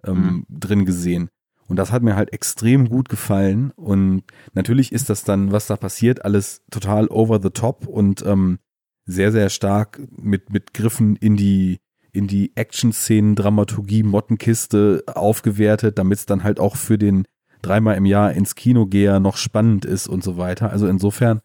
[0.04, 0.46] ähm, mhm.
[0.48, 1.28] drin gesehen.
[1.68, 3.70] Und das hat mir halt extrem gut gefallen.
[3.72, 8.58] Und natürlich ist das dann, was da passiert, alles total over the top und ähm,
[9.04, 11.80] sehr, sehr stark mit, mit Griffen in die,
[12.12, 17.26] in die Action-Szenen, Dramaturgie, Mottenkiste aufgewertet, damit es dann halt auch für den
[17.62, 20.70] dreimal im Jahr ins Kino gehe, noch spannend ist und so weiter.
[20.70, 21.40] Also insofern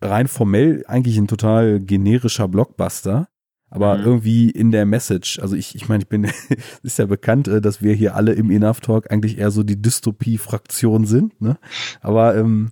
[0.00, 3.28] rein formell eigentlich ein total generischer Blockbuster,
[3.70, 4.04] aber mhm.
[4.04, 5.38] irgendwie in der Message.
[5.40, 6.30] Also ich, ich meine, ich bin,
[6.82, 9.80] ist ja bekannt, äh, dass wir hier alle im Enough Talk eigentlich eher so die
[9.80, 11.58] Dystopie-Fraktion sind, ne?
[12.00, 12.70] Aber ähm,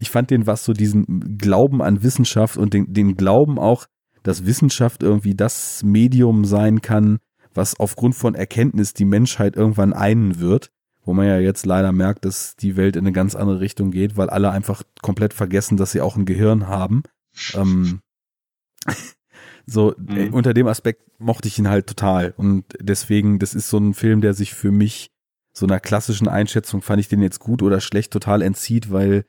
[0.00, 3.86] ich fand den was so diesen Glauben an Wissenschaft und den, den Glauben auch,
[4.22, 7.18] dass Wissenschaft irgendwie das Medium sein kann,
[7.54, 10.70] was aufgrund von Erkenntnis die Menschheit irgendwann einen wird
[11.08, 14.18] wo man ja jetzt leider merkt, dass die Welt in eine ganz andere Richtung geht,
[14.18, 17.02] weil alle einfach komplett vergessen, dass sie auch ein Gehirn haben.
[17.54, 18.00] Ähm,
[19.66, 20.16] so, mhm.
[20.16, 22.34] Äh, unter dem Aspekt mochte ich ihn halt total.
[22.36, 25.10] Und deswegen, das ist so ein Film, der sich für mich
[25.54, 29.24] so einer klassischen Einschätzung, fand ich den jetzt gut oder schlecht, total entzieht, weil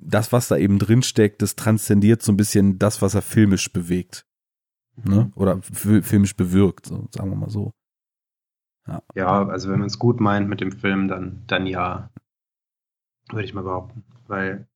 [0.00, 3.72] das, was da eben drin steckt, das transzendiert so ein bisschen das, was er filmisch
[3.72, 4.26] bewegt.
[4.96, 5.24] Ne?
[5.24, 5.32] Mhm.
[5.34, 7.72] Oder filmisch bewirkt, so, sagen wir mal so.
[8.86, 12.10] Ja, ja also wenn man es gut meint mit dem Film, dann, dann ja.
[13.30, 14.04] Würde ich mal behaupten.
[14.26, 14.66] Weil,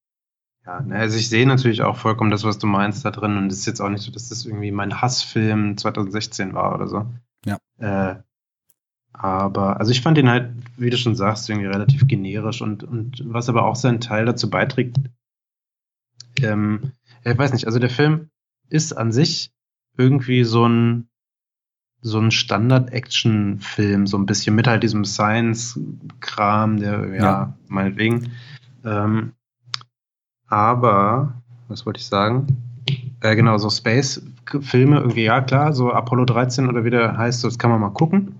[0.64, 3.36] ja, ne, also ich sehe natürlich auch vollkommen das, was du meinst da drin.
[3.36, 6.86] Und es ist jetzt auch nicht so, dass das irgendwie mein Hassfilm 2016 war oder
[6.86, 7.06] so.
[7.44, 7.58] Ja.
[7.78, 8.22] Äh,
[9.14, 13.22] aber, also ich fand ihn halt, wie du schon sagst, irgendwie relativ generisch und, und
[13.24, 14.96] was aber auch seinen Teil dazu beiträgt,
[16.42, 16.92] ähm,
[17.24, 18.28] ich weiß nicht, also der Film
[18.68, 19.52] ist an sich
[19.96, 21.08] irgendwie so ein,
[22.00, 28.32] so ein Standard-Action-Film, so ein bisschen mit halt diesem Science-Kram, der, ja, ja, meinetwegen.
[28.84, 29.32] Ähm,
[30.48, 32.46] aber, was wollte ich sagen?
[33.20, 37.58] Äh, genau, so Space-Filme, irgendwie, ja klar, so Apollo 13 oder wie der heißt, das
[37.58, 38.33] kann man mal gucken.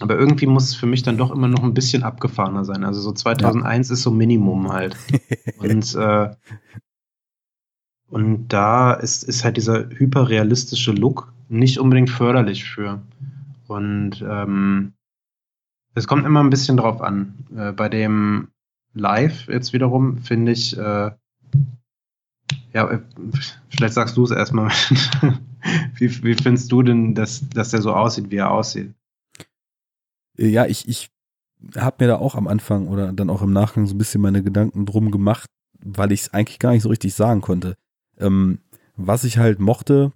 [0.00, 2.84] Aber irgendwie muss es für mich dann doch immer noch ein bisschen abgefahrener sein.
[2.84, 3.94] Also so 2001 ja.
[3.94, 4.96] ist so Minimum halt.
[5.58, 6.30] und, äh,
[8.08, 13.02] und da ist, ist halt dieser hyperrealistische Look nicht unbedingt förderlich für.
[13.66, 14.94] Und ähm,
[15.94, 17.34] es kommt immer ein bisschen drauf an.
[17.54, 18.48] Äh, bei dem
[18.94, 21.10] Live jetzt wiederum finde ich, äh,
[22.72, 23.00] ja, äh,
[23.68, 24.70] vielleicht sagst du es erstmal.
[25.96, 28.94] wie, wie findest du denn, dass, dass der so aussieht, wie er aussieht?
[30.36, 31.10] Ja, ich, ich
[31.76, 34.42] habe mir da auch am Anfang oder dann auch im Nachgang so ein bisschen meine
[34.42, 37.76] Gedanken drum gemacht, weil ich es eigentlich gar nicht so richtig sagen konnte.
[38.18, 38.60] Ähm,
[38.96, 40.12] was ich halt mochte,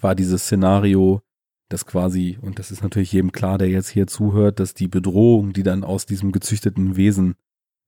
[0.00, 1.22] war dieses Szenario,
[1.68, 5.52] dass quasi, und das ist natürlich jedem klar, der jetzt hier zuhört, dass die Bedrohung,
[5.52, 7.34] die dann aus diesem gezüchteten Wesen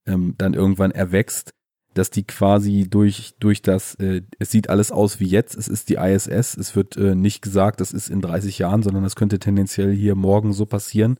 [0.05, 1.53] ähm, dann irgendwann erwächst,
[1.93, 5.89] dass die quasi durch, durch das, äh, es sieht alles aus wie jetzt, es ist
[5.89, 9.39] die ISS, es wird äh, nicht gesagt, das ist in 30 Jahren, sondern das könnte
[9.39, 11.17] tendenziell hier morgen so passieren,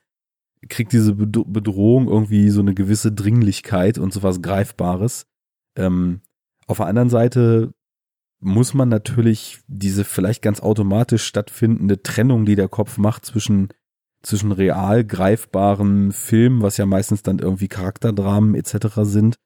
[0.68, 5.28] kriegt diese Bedrohung irgendwie so eine gewisse Dringlichkeit und sowas Greifbares.
[5.76, 6.22] Ähm,
[6.68, 7.74] auf der anderen Seite
[8.40, 13.70] muss man natürlich diese vielleicht ganz automatisch stattfindende Trennung, die der Kopf macht zwischen
[14.24, 18.88] zwischen real greifbaren Filmen, was ja meistens dann irgendwie Charakterdramen etc.
[19.04, 19.38] sind,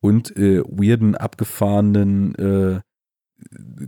[0.00, 2.80] und äh, weirden, abgefahrenen äh,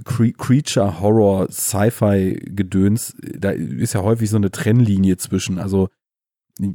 [0.05, 5.59] Creature Horror Sci-Fi Gedöns, da ist ja häufig so eine Trennlinie zwischen.
[5.59, 5.89] Also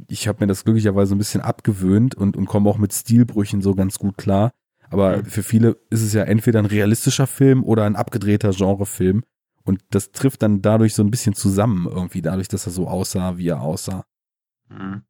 [0.08, 3.74] ich habe mir das glücklicherweise ein bisschen abgewöhnt und, und komme auch mit Stilbrüchen so
[3.74, 4.52] ganz gut klar.
[4.90, 9.24] Aber für viele ist es ja entweder ein realistischer Film oder ein abgedrehter Genrefilm.
[9.64, 13.36] Und das trifft dann dadurch so ein bisschen zusammen irgendwie, dadurch, dass er so aussah,
[13.36, 14.04] wie er aussah.
[14.68, 15.02] Mhm.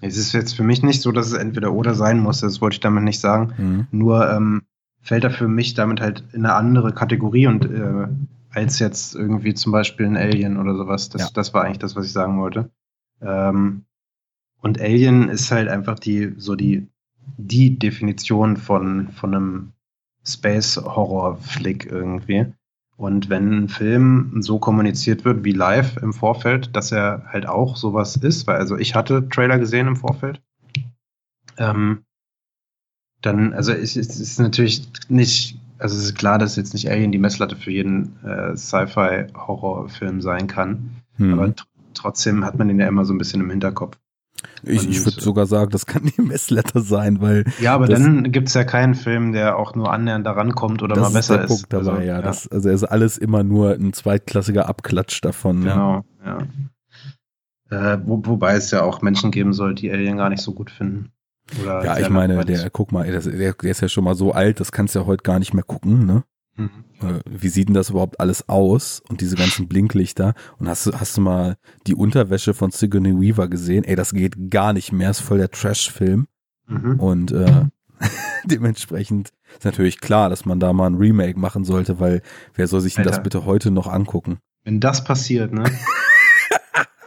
[0.00, 2.74] Es ist jetzt für mich nicht so, dass es entweder oder sein muss, das wollte
[2.74, 3.52] ich damit nicht sagen.
[3.58, 3.86] Mhm.
[3.90, 4.62] Nur ähm,
[5.00, 8.06] fällt er für mich damit halt in eine andere Kategorie und äh,
[8.50, 11.08] als jetzt irgendwie zum Beispiel ein Alien oder sowas.
[11.08, 11.28] Das, ja.
[11.34, 12.70] das war eigentlich das, was ich sagen wollte.
[13.20, 13.84] Ähm,
[14.60, 16.88] und Alien ist halt einfach die, so die,
[17.36, 19.72] die Definition von, von einem
[20.24, 22.46] Space-Horror-Flick irgendwie.
[22.96, 27.76] Und wenn ein Film so kommuniziert wird wie live im Vorfeld, dass er halt auch
[27.76, 30.42] sowas ist, weil also ich hatte Trailer gesehen im Vorfeld,
[31.58, 32.04] ähm,
[33.20, 37.12] dann, also es, es ist natürlich nicht, also es ist klar, dass jetzt nicht Alien
[37.12, 41.34] die Messlatte für jeden äh, Sci-Fi-Horrorfilm sein kann, hm.
[41.34, 41.54] aber
[41.98, 43.98] trotzdem hat man den ja immer so ein bisschen im Hinterkopf.
[44.62, 47.44] Ich, ich würde sogar sagen, das kann die Messletter sein, weil.
[47.60, 50.96] Ja, aber das, dann gibt's ja keinen Film, der auch nur annähernd daran kommt oder
[50.96, 51.50] mal besser ist.
[51.50, 52.22] Das ist der Punkt dabei, also, ja.
[52.22, 55.62] Das, also er ist alles immer nur ein zweitklassiger Abklatsch davon.
[55.62, 56.38] Genau, ja.
[57.70, 57.94] ja.
[57.94, 60.70] Äh, wo, wobei es ja auch Menschen geben soll, die Alien gar nicht so gut
[60.70, 61.10] finden.
[61.62, 64.60] Oder ja, ich meine, der, guck mal, der, der ist ja schon mal so alt,
[64.60, 66.24] das kannst du ja heute gar nicht mehr gucken, ne?
[66.58, 66.84] Mhm.
[67.00, 70.34] Äh, wie sieht denn das überhaupt alles aus und diese ganzen Blinklichter?
[70.58, 73.84] Und hast du, hast du mal die Unterwäsche von Sigourney Weaver gesehen?
[73.84, 76.26] Ey, das geht gar nicht mehr, ist voll der Trash-Film.
[76.66, 77.00] Mhm.
[77.00, 77.66] Und äh,
[78.44, 82.22] dementsprechend ist natürlich klar, dass man da mal ein Remake machen sollte, weil
[82.54, 84.38] wer soll sich denn das bitte heute noch angucken?
[84.64, 85.64] Wenn das passiert, ne?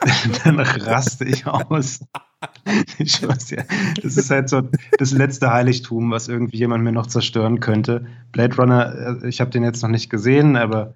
[0.43, 1.99] dann raste ich aus.
[2.97, 3.63] Ich weiß ja,
[4.01, 4.61] das ist halt so
[4.97, 8.05] das letzte Heiligtum, was irgendwie jemand mir noch zerstören könnte.
[8.31, 10.95] Blade Runner, äh, ich habe den jetzt noch nicht gesehen, aber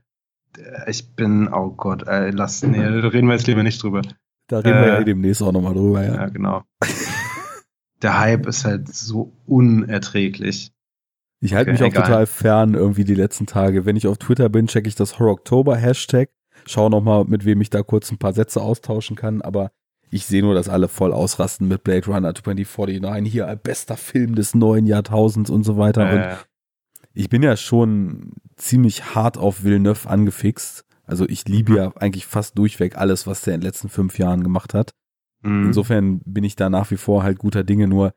[0.58, 4.02] äh, ich bin, oh Gott, ey, lass, nee, da reden wir jetzt lieber nicht drüber.
[4.48, 6.16] Da reden äh, wir ja äh, demnächst auch nochmal drüber, ja.
[6.16, 6.64] Ja, genau.
[8.02, 10.72] Der Hype ist halt so unerträglich.
[11.42, 12.04] Ich halte okay, mich auch egal.
[12.04, 13.86] total fern irgendwie die letzten Tage.
[13.86, 16.30] Wenn ich auf Twitter bin, checke ich das Horror Oktober Hashtag,
[16.66, 19.72] schaue nochmal, mit wem ich da kurz ein paar Sätze austauschen kann, aber
[20.10, 24.56] ich sehe nur, dass alle voll ausrasten mit Blade Runner 2049, hier bester Film des
[24.56, 26.10] neuen Jahrtausends und so weiter.
[26.10, 26.16] Äh.
[26.16, 26.46] Und
[27.14, 30.86] ich bin ja schon ziemlich hart auf Villeneuve angefixt.
[31.04, 34.44] Also ich liebe ja eigentlich fast durchweg alles, was der in den letzten fünf Jahren
[34.44, 34.92] gemacht hat.
[35.42, 35.68] Mhm.
[35.68, 38.14] Insofern bin ich da nach wie vor halt guter Dinge, nur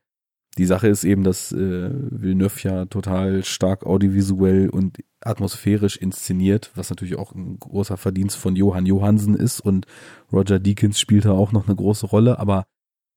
[0.59, 6.90] die Sache ist eben, dass äh, Villeneuve ja total stark audiovisuell und atmosphärisch inszeniert, was
[6.90, 9.87] natürlich auch ein großer Verdienst von Johann Johansen ist und
[10.33, 12.66] Roger Deakins spielt da auch noch eine große Rolle, aber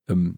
[0.07, 0.35] ähm,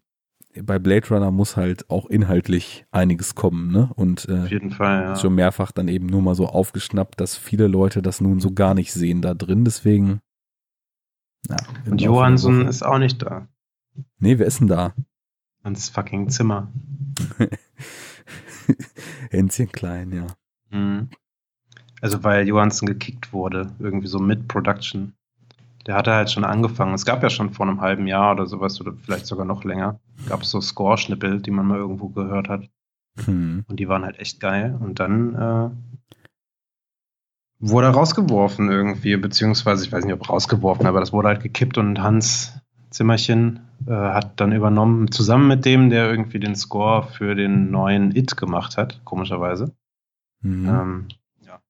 [0.62, 3.90] bei Blade Runner muss halt auch inhaltlich einiges kommen, ne?
[3.96, 5.16] Und äh, Auf jeden Fall, ja.
[5.16, 8.74] schon mehrfach dann eben nur mal so aufgeschnappt, dass viele Leute das nun so gar
[8.74, 10.20] nicht sehen da drin, deswegen.
[11.48, 11.56] Ja,
[11.90, 13.48] und Johansson ist auch nicht da.
[14.18, 14.94] Nee, wer ist denn da?
[15.64, 16.68] Ans fucking Zimmer.
[19.30, 20.26] Hänschen klein, ja.
[20.70, 21.08] Mhm.
[22.00, 25.14] Also weil Johansson gekickt wurde, irgendwie so mit Production.
[25.86, 26.94] Der hatte halt schon angefangen.
[26.94, 30.00] Es gab ja schon vor einem halben Jahr oder sowas, oder vielleicht sogar noch länger,
[30.28, 32.68] gab es so Score-Schnippel, die man mal irgendwo gehört hat.
[33.26, 33.64] Mhm.
[33.66, 34.76] Und die waren halt echt geil.
[34.78, 35.70] Und dann äh,
[37.58, 41.78] wurde er rausgeworfen irgendwie, beziehungsweise ich weiß nicht, ob rausgeworfen, aber das wurde halt gekippt
[41.78, 42.52] und Hans
[42.90, 48.14] Zimmerchen äh, hat dann übernommen, zusammen mit dem, der irgendwie den Score für den neuen
[48.14, 49.74] It gemacht hat, komischerweise.
[50.40, 50.68] Mhm.
[50.68, 51.08] Ähm,
[51.40, 51.60] ja,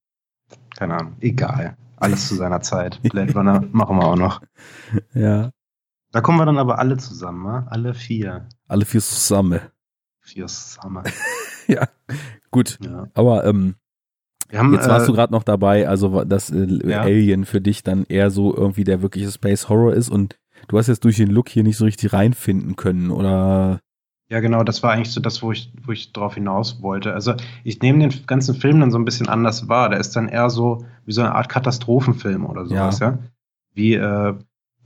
[0.77, 1.77] keine Ahnung, egal.
[1.97, 3.01] Alles zu seiner Zeit.
[3.11, 4.43] Blade Runner machen wir auch noch.
[5.15, 5.51] Ja.
[6.13, 7.67] Da kommen wir dann aber alle zusammen, ne?
[7.71, 8.49] alle vier.
[8.69, 9.61] Alle vier zusammen.
[10.21, 11.05] Vier zusammen.
[11.67, 11.89] ja,
[12.51, 12.79] gut.
[12.85, 13.09] Ja.
[13.15, 13.75] Aber ähm,
[14.53, 17.01] haben, Jetzt warst äh, du gerade noch dabei, also dass äh, ja.
[17.01, 20.39] Alien für dich dann eher so irgendwie der wirkliche Space Horror ist und
[20.69, 23.81] du hast jetzt durch den Look hier nicht so richtig reinfinden können, oder?
[24.29, 27.13] Ja, genau, das war eigentlich so das, wo ich, wo ich drauf hinaus wollte.
[27.13, 29.91] Also ich nehme den ganzen Film dann so ein bisschen anders wahr.
[29.91, 33.11] Der ist dann eher so wie so eine Art Katastrophenfilm oder sowas, ja.
[33.11, 33.19] ja?
[33.75, 34.35] Wie, äh,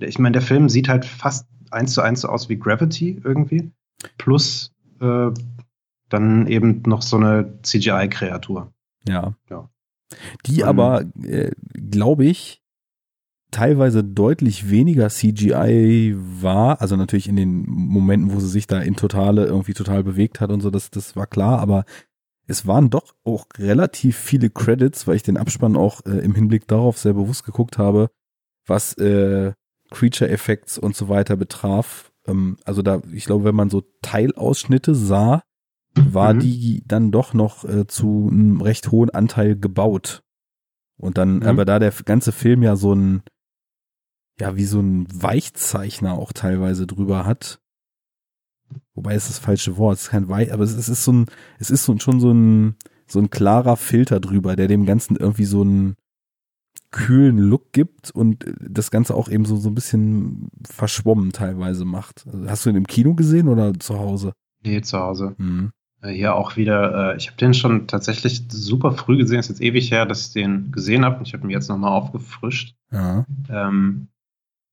[0.01, 3.71] ich meine, der Film sieht halt fast eins zu eins so aus wie Gravity irgendwie.
[4.17, 5.31] Plus äh,
[6.09, 8.73] dann eben noch so eine CGI-Kreatur.
[9.07, 9.35] Ja.
[9.51, 9.69] ja.
[10.47, 12.63] Die aber, äh, glaube ich,
[13.51, 18.97] teilweise deutlich weniger CGI war, also natürlich in den Momenten, wo sie sich da in
[18.97, 21.85] Totale irgendwie total bewegt hat und so, das, das war klar, aber
[22.47, 26.67] es waren doch auch relativ viele Credits, weil ich den Abspann auch äh, im Hinblick
[26.67, 28.11] darauf sehr bewusst geguckt habe,
[28.67, 29.53] was äh,
[29.91, 32.11] Creature Effects und so weiter betraf.
[32.27, 35.43] Ähm, also da, ich glaube, wenn man so Teilausschnitte sah,
[35.95, 36.41] war mhm.
[36.41, 40.23] die dann doch noch äh, zu einem recht hohen Anteil gebaut.
[40.97, 41.47] Und dann, mhm.
[41.47, 43.23] aber da der ganze Film ja so ein
[44.41, 47.61] ja, wie so ein Weichzeichner auch teilweise drüber hat.
[48.95, 51.27] Wobei es das falsche Wort, es ist kein Weich, aber es ist so ein,
[51.59, 55.47] es ist so, schon so ein, so ein klarer Filter drüber, der dem Ganzen irgendwie
[55.47, 55.97] so ein,
[56.91, 62.27] kühlen Look gibt und das Ganze auch eben so, so ein bisschen verschwommen teilweise macht.
[62.27, 64.33] Also hast du ihn im Kino gesehen oder zu Hause?
[64.65, 65.35] Nee, zu Hause.
[65.39, 65.71] Mhm.
[66.03, 69.91] Hier auch wieder, äh, ich habe den schon tatsächlich super früh gesehen, ist jetzt ewig
[69.91, 71.23] her, dass ich den gesehen habe.
[71.25, 72.77] Ich habe ihn jetzt nochmal aufgefrischt.
[72.93, 73.27] Ja.
[73.49, 74.09] Ähm,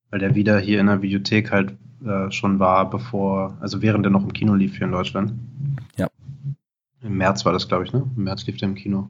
[0.09, 4.11] weil der wieder hier in der Videothek halt äh, schon war, bevor, also während der
[4.11, 5.33] noch im Kino lief hier in Deutschland.
[5.97, 6.07] Ja.
[7.01, 8.09] Im März war das, glaube ich, ne?
[8.15, 9.09] Im März lief der im Kino.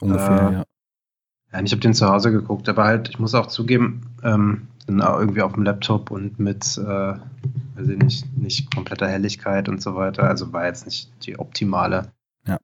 [0.00, 0.64] Ungefähr, äh, ja.
[1.52, 5.42] Ja, ich habe den zu Hause geguckt, aber halt, ich muss auch zugeben, ähm, irgendwie
[5.42, 7.14] auf dem Laptop und mit, äh,
[7.74, 10.24] weiß ich nicht, nicht kompletter Helligkeit und so weiter.
[10.24, 12.12] Also war jetzt nicht die optimale
[12.46, 12.58] ja.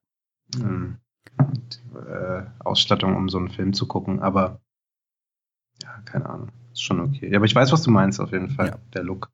[0.55, 0.97] ähm,
[1.39, 4.61] äh, Ausstattung, um so einen Film zu gucken, aber
[5.81, 6.49] ja, keine Ahnung.
[6.73, 7.29] Ist schon okay.
[7.29, 8.79] Ja, aber ich weiß, was du meinst, auf jeden Fall, ja.
[8.93, 9.31] der Look.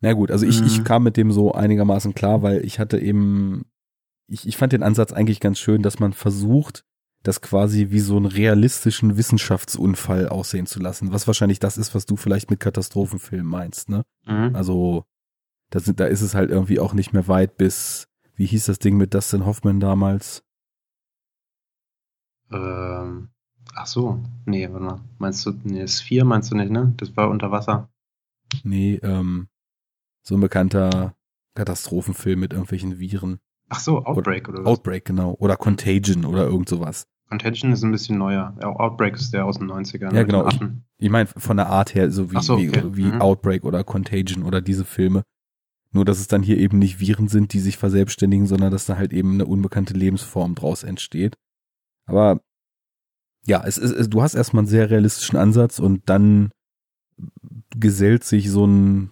[0.00, 0.66] Na gut, also ich, mhm.
[0.66, 3.66] ich kam mit dem so einigermaßen klar, weil ich hatte eben,
[4.28, 6.84] ich, ich fand den Ansatz eigentlich ganz schön, dass man versucht,
[7.22, 12.06] das quasi wie so einen realistischen Wissenschaftsunfall aussehen zu lassen, was wahrscheinlich das ist, was
[12.06, 14.04] du vielleicht mit Katastrophenfilmen meinst, ne?
[14.24, 14.54] Mhm.
[14.54, 15.04] Also,
[15.70, 18.78] da, sind, da ist es halt irgendwie auch nicht mehr weit bis, wie hieß das
[18.78, 20.44] Ding mit Dustin Hoffman damals?
[22.52, 23.30] Ähm,
[23.78, 25.00] ach so, nee, warte mal.
[25.18, 26.92] Meinst du, nee, Sphere meinst du nicht, ne?
[26.96, 27.88] Das war unter Wasser.
[28.64, 29.48] Nee, ähm,
[30.22, 31.14] so ein bekannter
[31.54, 33.38] Katastrophenfilm mit irgendwelchen Viren.
[33.68, 34.78] Ach so, Outbreak oder, oder was?
[34.78, 35.34] Outbreak, genau.
[35.38, 37.06] Oder Contagion oder irgend sowas.
[37.28, 38.56] Contagion ist ein bisschen neuer.
[38.62, 40.14] Outbreak ist der aus den 90ern.
[40.14, 40.48] Ja, genau.
[40.48, 40.60] Ich,
[40.98, 42.82] ich meine, von der Art her, so wie, so, okay.
[42.92, 43.20] wie, wie mhm.
[43.20, 45.22] Outbreak oder Contagion oder diese Filme.
[45.90, 48.96] Nur, dass es dann hier eben nicht Viren sind, die sich verselbstständigen, sondern dass da
[48.96, 51.36] halt eben eine unbekannte Lebensform draus entsteht.
[52.06, 52.40] Aber
[53.48, 56.50] ja, es ist, du hast erstmal einen sehr realistischen Ansatz und dann
[57.76, 59.10] gesellt sich so ein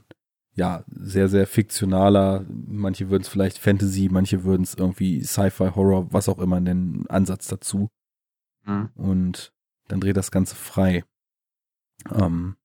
[0.54, 6.12] ja, sehr, sehr fiktionaler, manche würden es vielleicht Fantasy, manche würden es irgendwie Sci-Fi, Horror,
[6.12, 7.90] was auch immer nennen, Ansatz dazu.
[8.64, 8.88] Mhm.
[8.94, 9.52] Und
[9.88, 11.04] dann dreht das Ganze frei.
[12.10, 12.56] Ähm,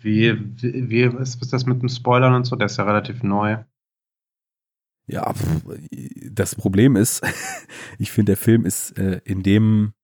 [0.00, 2.54] wie, wie, wie ist das mit dem Spoilern und so?
[2.54, 3.64] Der ist ja relativ neu.
[5.08, 5.34] Ja,
[6.30, 7.22] das Problem ist,
[7.98, 9.94] ich finde, der Film ist äh, in dem,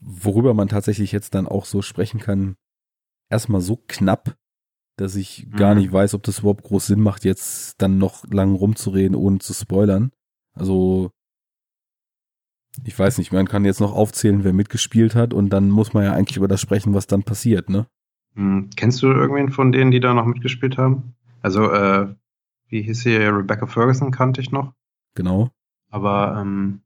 [0.00, 2.56] worüber man tatsächlich jetzt dann auch so sprechen kann,
[3.28, 4.36] erstmal so knapp,
[4.96, 5.56] dass ich mhm.
[5.56, 9.38] gar nicht weiß, ob das überhaupt groß Sinn macht, jetzt dann noch lang rumzureden, ohne
[9.38, 10.10] zu spoilern.
[10.52, 11.10] Also,
[12.84, 16.04] ich weiß nicht, man kann jetzt noch aufzählen, wer mitgespielt hat und dann muss man
[16.04, 17.86] ja eigentlich über das sprechen, was dann passiert, ne?
[18.34, 18.70] Mhm.
[18.76, 21.14] Kennst du irgendwen von denen, die da noch mitgespielt haben?
[21.42, 22.14] Also, äh,
[22.68, 23.16] wie hieß sie?
[23.16, 24.72] Rebecca Ferguson kannte ich noch.
[25.14, 25.50] Genau.
[25.88, 26.82] Aber ähm,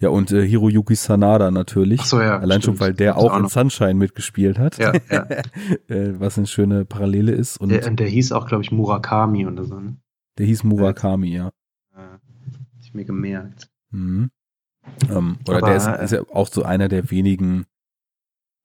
[0.00, 2.00] ja, und äh, Hiroyuki Sanada natürlich.
[2.00, 2.38] Ach so, ja.
[2.38, 2.78] Allein stimmt.
[2.78, 4.78] schon, weil der auch, auch in Sunshine mitgespielt hat.
[4.78, 5.22] Ja, ja.
[5.88, 7.58] äh, was eine schöne Parallele ist.
[7.58, 9.78] Und der, der hieß auch, glaube ich, Murakami oder so.
[9.78, 9.96] Ne?
[10.38, 11.50] Der hieß Murakami, ja.
[11.96, 12.20] ja.
[12.80, 13.70] ich mir gemerkt.
[13.90, 14.30] Mhm.
[15.08, 17.64] Ähm, oder Aber, der ist, ist, ja auch so einer der wenigen,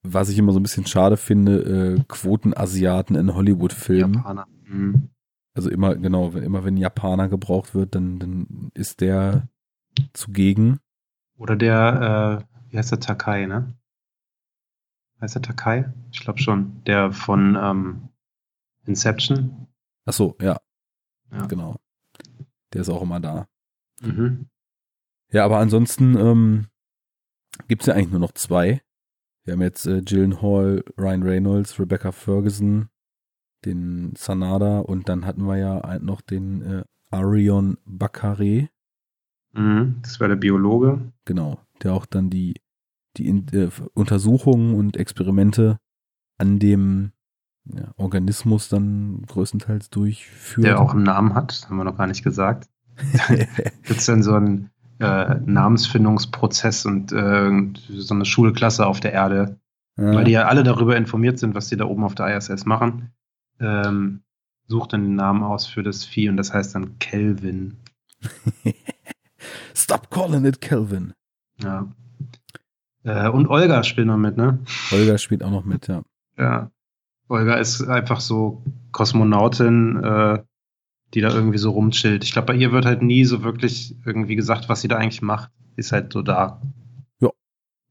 [0.04, 4.16] was ich immer so ein bisschen schade finde, äh, Quotenasiaten in Hollywood-Filmen.
[4.16, 4.48] Japaner.
[4.68, 5.10] Mhm.
[5.54, 9.48] Also immer, genau, wenn, immer wenn Japaner gebraucht wird, dann, dann ist der
[10.14, 10.80] zugegen.
[11.40, 13.74] Oder der, äh, wie heißt der Takai, ne?
[15.22, 15.92] Heißt der Takai?
[16.12, 16.84] Ich glaube schon.
[16.84, 18.10] Der von ähm,
[18.86, 19.68] Inception.
[20.06, 20.60] Ach so, ja.
[21.32, 21.46] ja.
[21.48, 21.78] Genau.
[22.74, 23.48] Der ist auch immer da.
[24.02, 24.50] Mhm.
[25.32, 26.68] Ja, aber ansonsten ähm,
[27.68, 28.82] gibt es ja eigentlich nur noch zwei.
[29.44, 30.02] Wir haben jetzt äh,
[30.42, 32.90] Hall, Ryan Reynolds, Rebecca Ferguson,
[33.66, 38.70] den Sanada und dann hatten wir ja noch den äh, Arion Bakare.
[39.60, 41.02] Mhm, das war der Biologe.
[41.26, 42.56] Genau, der auch dann die,
[43.18, 45.80] die äh, Untersuchungen und Experimente
[46.38, 47.12] an dem
[47.66, 50.66] ja, Organismus dann größtenteils durchführt.
[50.66, 52.70] Der auch einen Namen hat, haben wir noch gar nicht gesagt.
[53.84, 54.70] Gibt es dann so einen
[55.00, 57.52] äh, Namensfindungsprozess und äh,
[57.90, 59.60] so eine Schulklasse auf der Erde,
[59.98, 60.14] ja.
[60.14, 63.12] weil die ja alle darüber informiert sind, was die da oben auf der ISS machen.
[63.60, 64.22] Ähm,
[64.68, 67.76] sucht dann den Namen aus für das Vieh und das heißt dann Kelvin.
[69.80, 71.14] Stop calling it Kelvin.
[71.64, 71.88] Ja.
[73.04, 74.60] Äh, und Olga spielt noch mit, ne?
[74.92, 76.04] Olga spielt auch noch mit, ja.
[76.38, 76.70] Ja.
[77.30, 78.62] Olga ist einfach so
[78.92, 80.44] Kosmonautin, äh,
[81.14, 82.26] die da irgendwie so rumchillt.
[82.26, 85.22] Ich glaube, bei ihr wird halt nie so wirklich irgendwie gesagt, was sie da eigentlich
[85.22, 85.50] macht.
[85.76, 86.62] Sie ist halt so da.
[87.22, 87.30] Ja.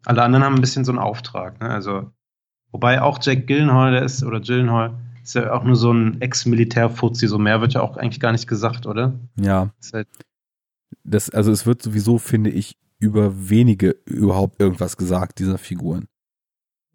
[0.04, 1.70] Alle anderen haben ein bisschen so einen Auftrag, ne?
[1.70, 2.12] Also,
[2.70, 7.28] wobei auch Jack Gillenhall, der ist, oder Gillenhall, ist ja auch nur so ein Ex-Militär-Fuzzi,
[7.28, 9.14] so mehr wird ja auch eigentlich gar nicht gesagt, oder?
[9.36, 9.70] Ja.
[9.80, 10.08] Ist halt
[11.04, 16.06] das, also es wird sowieso, finde ich, über wenige überhaupt irgendwas gesagt, dieser Figuren.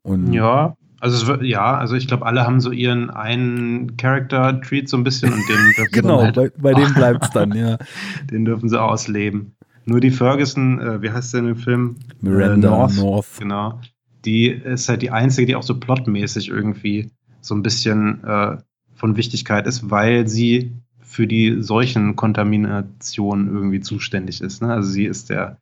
[0.01, 4.87] Und ja, also es wird, ja, also ich glaube, alle haben so ihren einen Character-Treat
[4.87, 7.77] so ein bisschen und den Genau, halt, bei, bei dem bleibt es dann, ja.
[8.31, 9.55] Den dürfen sie ausleben.
[9.85, 11.97] Nur die Ferguson, äh, wie heißt der in dem Film?
[12.21, 12.95] Miranda äh, North.
[12.95, 13.27] North.
[13.39, 13.81] Genau.
[14.23, 18.57] die ist halt die einzige, die auch so plotmäßig irgendwie so ein bisschen äh,
[18.95, 20.71] von Wichtigkeit ist, weil sie
[21.13, 24.63] für die Seuchenkontamination irgendwie zuständig ist.
[24.63, 24.73] Ne?
[24.73, 25.59] Also sie ist der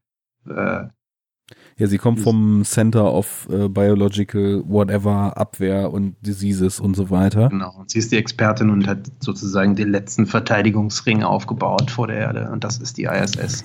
[0.48, 0.86] äh,
[1.82, 7.50] ja, sie kommt vom Center of äh, Biological Whatever, Abwehr und Diseases und so weiter.
[7.50, 7.74] Genau.
[7.76, 12.52] Und sie ist die Expertin und hat sozusagen den letzten Verteidigungsring aufgebaut vor der Erde.
[12.52, 13.64] Und das ist die ISS.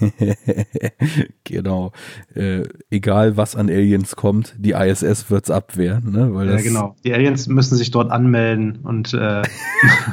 [1.45, 1.93] genau.
[2.35, 6.35] Äh, egal was an Aliens kommt, die ISS wird's abwehren, ne?
[6.35, 6.97] Weil ja, genau.
[7.05, 9.43] Die Aliens müssen sich dort anmelden und äh,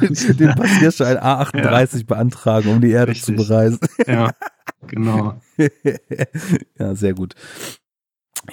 [0.00, 2.02] den Passierschein A38 ja.
[2.06, 3.38] beantragen, um die Erde Richtig.
[3.38, 3.78] zu bereisen.
[4.06, 4.30] ja,
[4.88, 5.40] genau.
[6.78, 7.34] ja, sehr gut.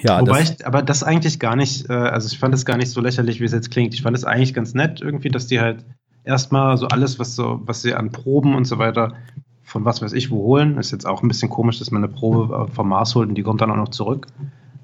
[0.00, 2.76] Ja, Wobei das, ich, aber das eigentlich gar nicht, äh, also ich fand es gar
[2.76, 3.94] nicht so lächerlich, wie es jetzt klingt.
[3.94, 5.84] Ich fand es eigentlich ganz nett irgendwie, dass die halt
[6.24, 9.14] erstmal so alles, was so, was sie an Proben und so weiter
[9.62, 12.12] von was weiß ich wo holen, ist jetzt auch ein bisschen komisch, dass man eine
[12.12, 14.26] Probe vom Mars holt und die kommt dann auch noch zurück.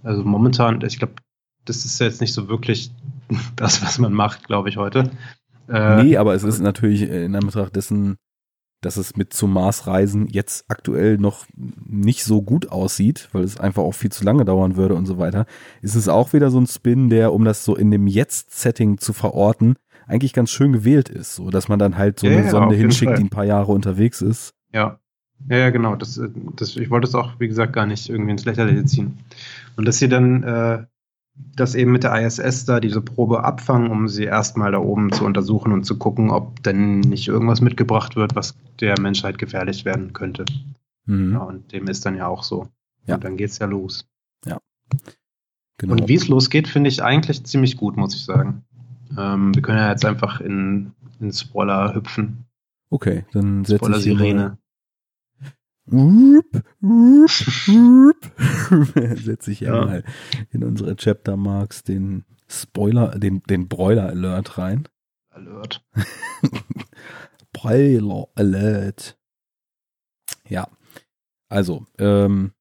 [0.03, 1.15] Also momentan, ich glaube,
[1.65, 2.91] das ist jetzt nicht so wirklich
[3.57, 5.11] das, was man macht, glaube ich, heute.
[5.69, 8.17] Äh, nee, aber es ist natürlich in Anbetracht dessen,
[8.81, 13.83] dass es mit zum Marsreisen jetzt aktuell noch nicht so gut aussieht, weil es einfach
[13.83, 15.47] auch viel zu lange dauern würde und so weiter,
[15.83, 19.12] ist es auch wieder so ein Spin, der, um das so in dem Jetzt-Setting zu
[19.12, 19.76] verorten,
[20.07, 23.11] eigentlich ganz schön gewählt ist, so dass man dann halt so ja, eine Sonde hinschickt,
[23.11, 23.18] Fall.
[23.18, 24.55] die ein paar Jahre unterwegs ist.
[24.72, 24.99] Ja.
[25.49, 25.95] Ja, ja, genau.
[25.95, 26.20] Das,
[26.57, 29.18] das, ich wollte es auch, wie gesagt, gar nicht irgendwie ins Lächerliche ziehen.
[29.76, 30.85] Und dass sie dann äh,
[31.57, 35.24] das eben mit der ISS da diese Probe abfangen, um sie erstmal da oben zu
[35.24, 40.12] untersuchen und zu gucken, ob denn nicht irgendwas mitgebracht wird, was der Menschheit gefährlich werden
[40.12, 40.45] könnte.
[41.07, 41.32] Mhm.
[41.32, 42.68] Ja, und dem ist dann ja auch so.
[43.07, 43.16] Ja.
[43.16, 44.07] Und dann geht's ja los.
[44.47, 44.59] Ja.
[45.78, 45.93] Genau.
[45.93, 48.64] Und wie es losgeht, finde ich eigentlich ziemlich gut, muss ich sagen.
[49.16, 52.45] Ähm, wir können ja jetzt einfach in, in Spoiler hüpfen.
[52.91, 54.59] Okay, dann setze Spoiler ich Sirene.
[59.16, 60.05] Setze ich ja, ja, mal
[60.51, 64.89] in unsere Chapter Marks den Spoiler, den, den Broiler Alert rein.
[65.30, 65.84] Alert.
[67.53, 69.18] Broiler Alert.
[70.49, 70.68] Ja.
[71.49, 72.53] Also, ähm,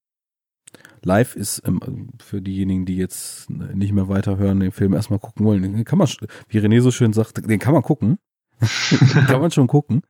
[1.03, 5.61] Live ist ähm, für diejenigen, die jetzt nicht mehr weiterhören, den Film erstmal gucken wollen,
[5.61, 6.07] den kann man,
[6.49, 8.17] wie René so schön sagt, den kann man gucken.
[9.28, 10.01] kann man schon gucken.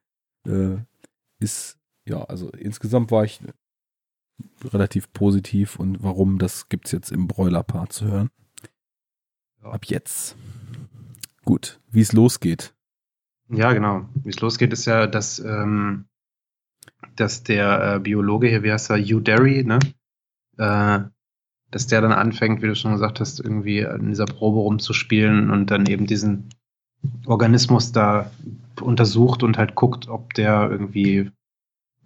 [0.48, 0.78] Äh,
[1.40, 1.77] ist
[2.08, 3.42] ja, also insgesamt war ich
[4.64, 8.30] relativ positiv und warum, das gibt's jetzt im Broiler-Part zu hören.
[9.62, 10.36] Ab jetzt.
[11.44, 12.74] Gut, wie es losgeht.
[13.50, 14.08] Ja, genau.
[14.16, 16.06] Wie es losgeht, ist ja, dass, ähm,
[17.16, 19.80] dass der äh, Biologe hier, wie heißt er, Hugh Derry, ne?
[20.58, 21.00] Äh,
[21.72, 25.70] dass der dann anfängt, wie du schon gesagt hast, irgendwie in dieser Probe rumzuspielen und
[25.70, 26.50] dann eben diesen
[27.26, 28.32] Organismus da
[28.80, 31.32] untersucht und halt guckt, ob der irgendwie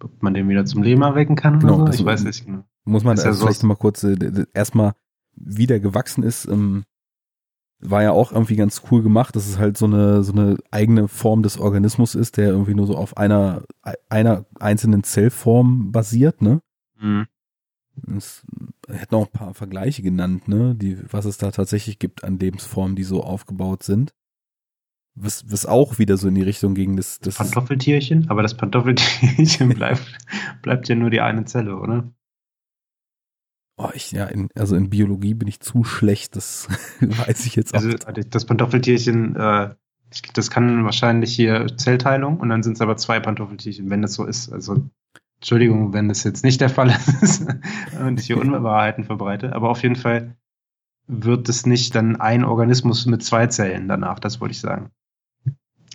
[0.04, 2.00] ob man den wieder zum Leben erwecken kann genau, oder so.
[2.00, 2.64] Ich weiß nicht genau.
[2.84, 4.92] Muss man da ja vielleicht so mal kurz äh, erstmal
[5.34, 6.84] wieder gewachsen ist, ähm,
[7.82, 11.08] war ja auch irgendwie ganz cool gemacht, dass es halt so eine so eine eigene
[11.08, 13.64] Form des Organismus ist, der irgendwie nur so auf einer
[14.08, 16.60] einer einzelnen Zellform basiert, ne?
[17.00, 17.26] Mhm.
[18.16, 18.46] Es
[18.88, 20.74] hätte noch ein paar Vergleiche genannt, ne?
[20.74, 24.14] Die, was es da tatsächlich gibt an Lebensformen, die so aufgebaut sind.
[25.14, 29.68] Was, was auch wieder so in die Richtung ging, das, das Pantoffeltierchen, aber das Pantoffeltierchen
[29.74, 30.18] bleibt,
[30.62, 32.10] bleibt ja nur die eine Zelle, oder?
[33.76, 36.68] Oh, ich, ja, in, also in Biologie bin ich zu schlecht, das
[37.00, 37.78] weiß ich jetzt auch.
[37.78, 39.74] Also das Pantoffeltierchen, äh,
[40.34, 44.24] das kann wahrscheinlich hier Zellteilung und dann sind es aber zwei Pantoffeltierchen, wenn das so
[44.24, 44.52] ist.
[44.52, 44.88] Also
[45.36, 47.46] Entschuldigung, wenn das jetzt nicht der Fall ist
[48.00, 50.36] und ich hier Unwahrheiten verbreite, aber auf jeden Fall
[51.06, 54.90] wird es nicht dann ein Organismus mit zwei Zellen danach, das wollte ich sagen.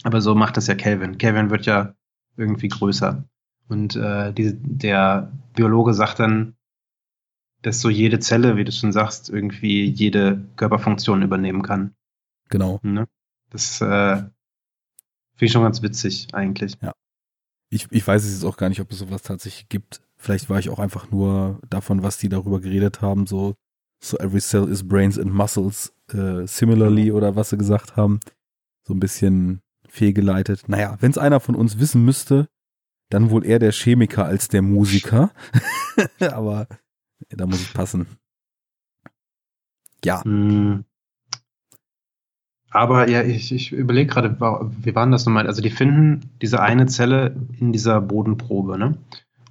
[0.07, 1.17] Aber so macht das ja Kelvin.
[1.17, 1.93] Kelvin wird ja
[2.37, 3.25] irgendwie größer.
[3.67, 6.55] Und äh, die, der Biologe sagt dann,
[7.61, 11.93] dass so jede Zelle, wie du schon sagst, irgendwie jede Körperfunktion übernehmen kann.
[12.47, 12.79] Genau.
[12.83, 13.05] Ne?
[13.49, 14.31] Das äh, finde
[15.41, 16.77] ich schon ganz witzig eigentlich.
[16.81, 16.93] Ja.
[17.69, 20.01] Ich, ich weiß es jetzt auch gar nicht, ob es sowas tatsächlich gibt.
[20.15, 23.55] Vielleicht war ich auch einfach nur davon, was die darüber geredet haben, so,
[24.01, 28.21] so every cell is brains and muscles äh, similarly oder was sie gesagt haben.
[28.87, 30.67] So ein bisschen fehlgeleitet.
[30.67, 32.47] Naja, wenn es einer von uns wissen müsste,
[33.09, 35.31] dann wohl eher der Chemiker als der Musiker.
[36.19, 36.67] Aber
[37.29, 38.07] da muss ich passen.
[40.03, 40.23] Ja.
[40.23, 40.83] Hm.
[42.69, 44.37] Aber ja, ich, ich überlege gerade,
[44.81, 45.47] wie waren das nochmal?
[45.47, 48.97] Also die finden diese eine Zelle in dieser Bodenprobe, ne?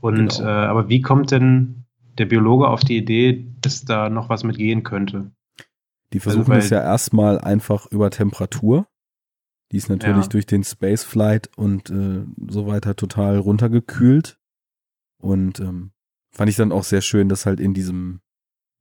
[0.00, 0.48] Und genau.
[0.48, 1.86] äh, aber wie kommt denn
[2.18, 5.30] der Biologe auf die Idee, dass da noch was mit gehen könnte?
[6.12, 8.86] Die versuchen also, es ja erstmal einfach über Temperatur.
[9.72, 10.28] Die ist natürlich ja.
[10.28, 14.38] durch den Spaceflight und äh, so weiter total runtergekühlt.
[15.18, 15.90] Und ähm,
[16.30, 18.20] fand ich dann auch sehr schön, dass halt in diesem,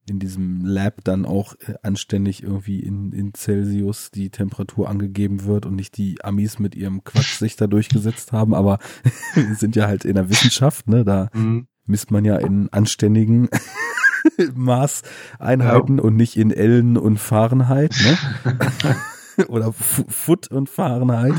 [0.07, 5.65] in diesem Lab dann auch äh, anständig irgendwie in, in Celsius die Temperatur angegeben wird
[5.65, 8.77] und nicht die Amis mit ihrem Quatsch sich da durchgesetzt haben, aber
[9.33, 11.03] wir sind ja halt in der Wissenschaft, ne?
[11.03, 11.67] Da mhm.
[11.87, 13.49] misst man ja in anständigen
[14.53, 16.03] Maßeinheiten ja.
[16.03, 18.57] und nicht in Ellen und Fahrenheit, ne?
[19.47, 21.35] Oder Foot und Fahrenheit.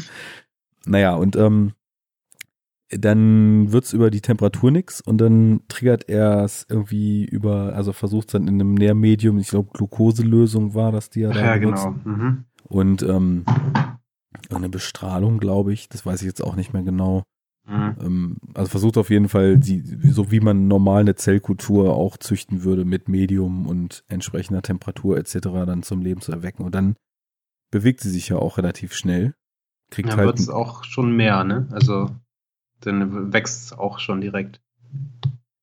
[0.86, 1.72] Naja, und ähm,
[2.90, 8.32] dann wird's über die Temperatur nix und dann triggert er es irgendwie über, also versucht
[8.34, 11.96] dann in einem Nährmedium, ich glaube Glukoselösung war das, die er da Ja, genau.
[12.04, 12.44] Mhm.
[12.68, 13.44] Und ähm,
[14.50, 17.24] eine Bestrahlung, glaube ich, das weiß ich jetzt auch nicht mehr genau.
[17.68, 17.96] Mhm.
[18.00, 22.62] Ähm, also versucht auf jeden Fall, die, so wie man normal eine Zellkultur auch züchten
[22.62, 25.38] würde, mit Medium und entsprechender Temperatur etc.
[25.42, 26.64] dann zum Leben zu erwecken.
[26.64, 26.94] Und dann
[27.70, 29.34] bewegt sie sich ja auch relativ schnell.
[29.90, 31.68] Kriegt ja, halt wird's auch schon mehr, ne?
[31.70, 32.10] Also
[32.80, 34.60] dann wächst es auch schon direkt.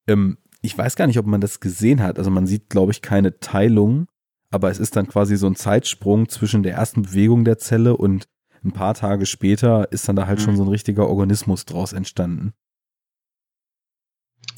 [0.08, 2.18] Ähm, ich weiß gar nicht, ob man das gesehen hat.
[2.18, 4.08] Also man sieht, glaube ich, keine Teilung,
[4.49, 8.28] aber es ist dann quasi so ein Zeitsprung zwischen der ersten Bewegung der Zelle und
[8.64, 10.43] ein paar Tage später ist dann da halt mhm.
[10.43, 12.54] schon so ein richtiger Organismus draus entstanden.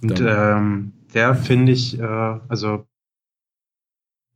[0.04, 2.86] Und ähm, der finde ich, äh, also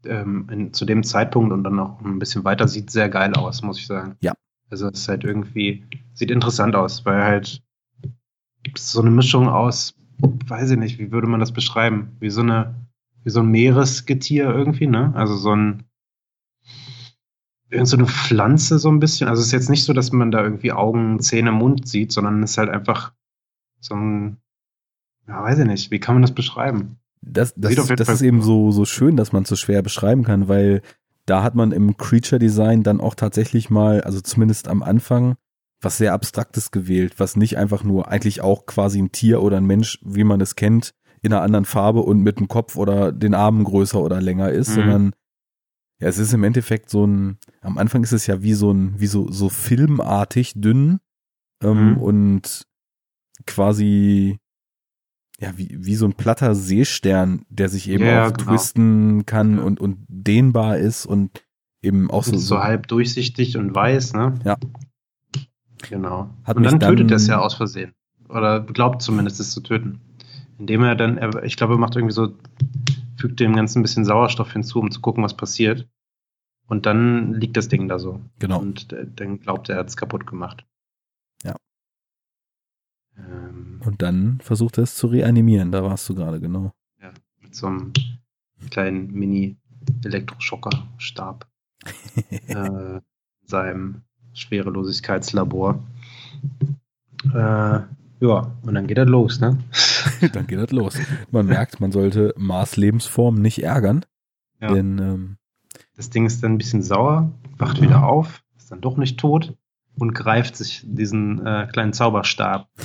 [0.06, 3.62] ähm, in, zu dem Zeitpunkt und dann noch ein bisschen weiter sieht sehr geil aus,
[3.62, 4.16] muss ich sagen.
[4.22, 4.34] Ja.
[4.70, 7.64] Also es ist halt irgendwie, sieht interessant aus, weil halt
[8.78, 12.16] so eine Mischung aus, weiß ich nicht, wie würde man das beschreiben?
[12.20, 12.76] Wie so eine,
[13.24, 15.14] wie so ein Meeresgetier irgendwie, ne?
[15.16, 15.84] Also so ein,
[17.70, 19.28] irgend so eine Pflanze so ein bisschen.
[19.28, 22.43] Also es ist jetzt nicht so, dass man da irgendwie Augen, Zähne, Mund sieht, sondern
[22.43, 23.14] es ist halt einfach
[23.80, 24.38] so ein,
[25.28, 26.99] ja, weiß ich nicht, wie kann man das beschreiben?
[27.22, 30.47] Das, das, das ist eben so, so schön, dass man es so schwer beschreiben kann,
[30.47, 30.82] weil
[31.26, 35.36] da hat man im Creature Design dann auch tatsächlich mal, also zumindest am Anfang,
[35.82, 39.65] was sehr Abstraktes gewählt, was nicht einfach nur eigentlich auch quasi ein Tier oder ein
[39.65, 43.34] Mensch, wie man es kennt, in einer anderen Farbe und mit dem Kopf oder den
[43.34, 44.74] Armen größer oder länger ist, mhm.
[44.74, 45.11] sondern
[46.01, 48.99] ja, es ist im Endeffekt so ein, am Anfang ist es ja wie so ein,
[48.99, 50.99] wie so, so filmartig dünn
[51.61, 51.97] ähm, mhm.
[51.97, 52.67] und
[53.45, 54.39] quasi
[55.39, 58.51] ja, wie, wie so ein platter Seestern, der sich eben ja, auch genau.
[58.51, 59.63] twisten kann ja.
[59.63, 61.43] und, und dehnbar ist und
[61.81, 64.37] eben auch so, so halb durchsichtig und weiß, ne?
[64.43, 64.57] Ja.
[65.87, 66.29] Genau.
[66.43, 67.93] Hat und dann, dann tötet er es ja aus Versehen.
[68.27, 70.01] Oder glaubt zumindest es zu töten.
[70.57, 72.35] Indem er dann, er, ich glaube, er macht irgendwie so,
[73.17, 75.87] fügt dem Ganzen ein bisschen Sauerstoff hinzu, um zu gucken, was passiert.
[76.67, 78.19] Und dann liegt das Ding da so.
[78.39, 78.59] Genau.
[78.59, 80.65] Und äh, dann glaubt er, er hat es kaputt gemacht.
[81.43, 81.55] Ja.
[83.17, 83.49] Ähm,
[83.89, 86.71] und dann versucht er es zu reanimieren, da warst du gerade, genau.
[87.01, 87.11] Ja,
[87.41, 87.91] mit so einem
[88.69, 91.47] kleinen Mini-Elektroschocker-Stab.
[92.29, 93.01] äh,
[93.45, 95.83] seinem Schwerelosigkeitslabor.
[97.33, 97.79] Äh,
[98.21, 99.57] ja, und dann geht das los, ne?
[100.33, 100.95] dann geht das los.
[101.31, 104.05] Man merkt, man sollte Mars Lebensform nicht ärgern.
[104.61, 104.71] Ja.
[104.71, 105.37] Denn ähm,
[105.95, 109.57] das Ding ist dann ein bisschen sauer, wacht wieder auf, ist dann doch nicht tot
[109.97, 112.69] und greift sich diesen äh, kleinen Zauberstab.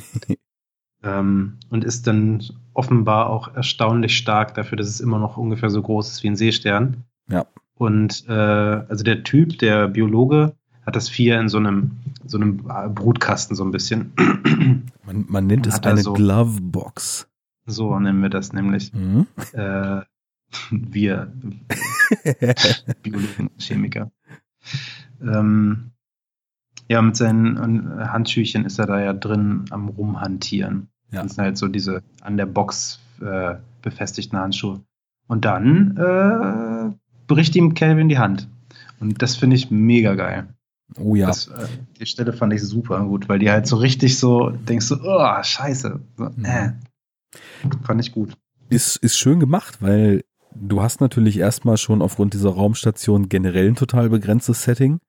[1.05, 2.43] ähm, und ist dann
[2.73, 6.37] offenbar auch erstaunlich stark dafür, dass es immer noch ungefähr so groß ist wie ein
[6.37, 7.05] Seestern.
[7.29, 7.47] Ja.
[7.75, 10.55] Und äh, also der Typ, der Biologe,
[10.87, 11.93] hat das Vier in so einem,
[12.27, 12.59] so einem
[12.95, 14.13] Brutkasten so ein bisschen.
[15.07, 17.29] Man, man nennt es eine so, Glovebox.
[17.67, 18.91] So nennen wir das nämlich.
[18.95, 19.27] Mhm.
[19.53, 20.01] Äh,
[20.71, 21.33] wir
[23.03, 24.11] Biologen, Chemiker.
[25.21, 25.91] Ähm,
[26.89, 30.89] ja, mit seinen Handschüchen ist er da ja drin am Rumhantieren.
[31.11, 31.23] Ja.
[31.23, 34.81] Das sind halt so diese an der Box äh, befestigten Handschuhe.
[35.27, 36.95] Und dann äh,
[37.27, 38.49] bricht ihm Calvin die Hand.
[39.01, 40.49] Und das finde ich mega geil.
[40.99, 41.27] Oh ja.
[41.27, 41.67] Das, äh,
[41.99, 45.43] die Stelle fand ich super gut, weil die halt so richtig so, denkst du, oh,
[45.43, 46.01] scheiße.
[46.17, 46.45] So, mhm.
[46.45, 46.73] äh.
[47.83, 48.37] Fand ich gut.
[48.69, 50.25] Ist, ist schön gemacht, weil
[50.55, 55.01] du hast natürlich erstmal schon aufgrund dieser Raumstation generell ein total begrenztes Setting.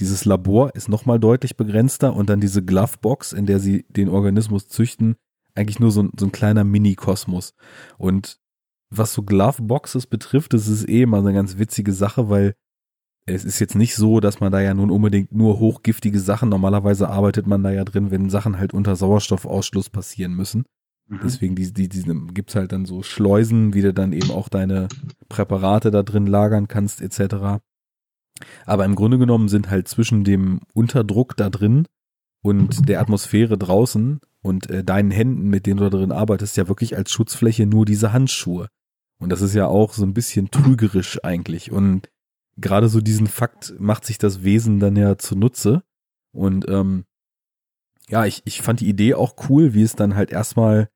[0.00, 4.68] Dieses Labor ist nochmal deutlich begrenzter und dann diese Glovebox, in der sie den Organismus
[4.68, 5.16] züchten,
[5.54, 7.54] eigentlich nur so ein, so ein kleiner Mini-Kosmos.
[7.98, 8.38] Und
[8.90, 12.54] was so Gloveboxes betrifft, das ist eh immer eine ganz witzige Sache, weil
[13.26, 17.08] es ist jetzt nicht so, dass man da ja nun unbedingt nur hochgiftige Sachen, normalerweise
[17.08, 20.64] arbeitet man da ja drin, wenn Sachen halt unter Sauerstoffausschluss passieren müssen.
[21.08, 21.20] Mhm.
[21.24, 24.88] Deswegen die, die, die, gibt's halt dann so Schleusen, wie du dann eben auch deine
[25.28, 27.62] Präparate da drin lagern kannst, etc.
[28.66, 31.86] Aber im Grunde genommen sind halt zwischen dem Unterdruck da drin
[32.44, 36.68] und der Atmosphäre draußen und äh, deinen Händen, mit denen du da drin arbeitest, ja
[36.68, 38.68] wirklich als Schutzfläche nur diese Handschuhe.
[39.18, 41.72] Und das ist ja auch so ein bisschen trügerisch eigentlich.
[41.72, 42.10] Und
[42.58, 45.82] gerade so diesen Fakt macht sich das Wesen dann ja zunutze.
[46.32, 47.04] Und ähm,
[48.10, 50.90] ja, ich, ich fand die Idee auch cool, wie es dann halt erstmal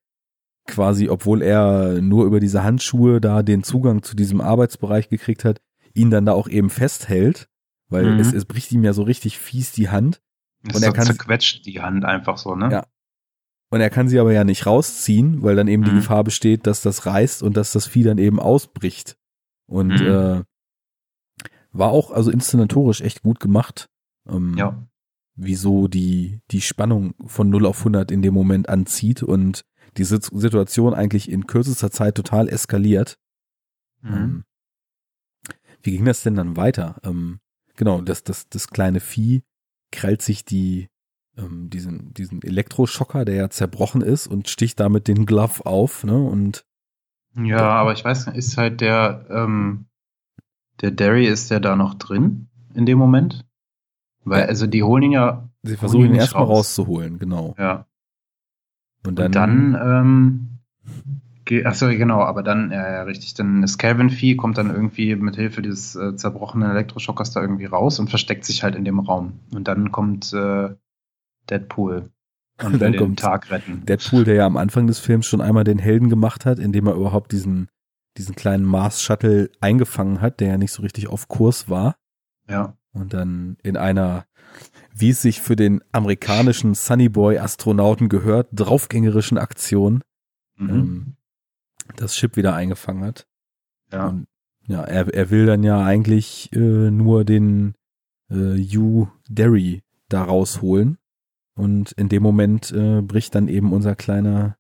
[0.67, 5.63] quasi, obwohl er nur über diese Handschuhe da den Zugang zu diesem Arbeitsbereich gekriegt hat,
[5.95, 7.49] ihn dann da auch eben festhält,
[7.89, 8.21] weil Mhm.
[8.21, 10.21] es, es bricht ihm ja so richtig fies die Hand
[10.75, 12.71] Und er kann- zerquetscht die Hand einfach so, ne?
[12.71, 12.87] Ja.
[13.71, 15.97] und er kann sie aber ja nicht rausziehen, weil dann eben die Mhm.
[15.97, 19.17] Gefahr besteht, dass das reißt und dass das Vieh dann eben ausbricht.
[19.67, 20.07] Und Mhm.
[20.07, 20.43] äh,
[21.73, 23.89] war auch also inszenatorisch echt gut gemacht.
[24.27, 24.83] Ähm, Ja.
[25.35, 29.65] wieso die, die Spannung von 0 auf 100 in dem Moment anzieht und
[29.99, 33.19] die Sit- Situation eigentlich in kürzester Zeit total eskaliert.
[34.01, 34.15] Mhm.
[34.15, 34.45] Ähm,
[35.83, 36.97] wie ging das denn dann weiter?
[37.05, 37.41] Ähm,
[37.77, 39.43] genau, das, das, das kleine Vieh
[39.93, 40.89] krallt sich die,
[41.37, 46.17] ähm, diesen, diesen Elektroschocker, der ja zerbrochen ist und sticht damit den Glove auf, ne?
[46.17, 46.65] Und
[47.35, 49.87] Ja, aber ich weiß nicht, ist halt der, ähm,
[50.81, 53.45] der Derry, ist der da noch drin in dem Moment?
[54.25, 56.59] Weil, also die holen ihn ja, sie versuchen ihn erstmal raus.
[56.59, 57.55] rauszuholen, genau.
[57.59, 57.87] ja.
[59.07, 60.49] Und Und dann, dann, ähm,
[61.49, 65.17] ge- ach so, genau, aber dann, ja, ja, richtig, dann das Calvin-Vieh kommt dann irgendwie
[65.17, 69.01] mit Hilfe dieses äh, zerbrochenen Elektroschockers da irgendwie raus und versteckt sich halt in dem
[69.01, 69.41] Raum.
[69.53, 70.69] Und dann kommt äh,
[71.51, 72.11] Deadpool
[72.63, 73.85] und Dann kommt Tag retten.
[73.87, 76.95] Deadpool, der ja am Anfang des Films schon einmal den Helden gemacht hat, indem er
[76.95, 77.69] überhaupt diesen,
[78.17, 81.97] diesen kleinen Mars-Shuttle eingefangen hat, der ja nicht so richtig auf Kurs war.
[82.49, 82.75] Ja.
[82.93, 84.25] und dann in einer,
[84.95, 90.03] wie es sich für den amerikanischen Sunnyboy-Astronauten gehört, draufgängerischen Aktion
[90.61, 91.08] Mhm.
[92.01, 93.27] Das Schiff wieder eingefangen hat.
[93.93, 94.09] ja.
[94.09, 94.27] Und
[94.67, 97.75] ja, er, er will dann ja eigentlich äh, nur den
[98.31, 100.99] äh, Hugh Derry da rausholen.
[101.55, 104.57] Und in dem Moment äh, bricht dann eben unser kleiner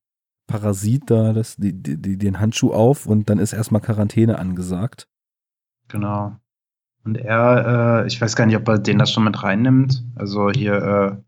[0.47, 5.07] Parasit da das, die, die, den Handschuh auf und dann ist erstmal Quarantäne angesagt.
[5.89, 6.37] Genau.
[7.05, 10.05] Und er, äh, ich weiß gar nicht, ob er den das schon mit reinnimmt.
[10.17, 11.21] Also hier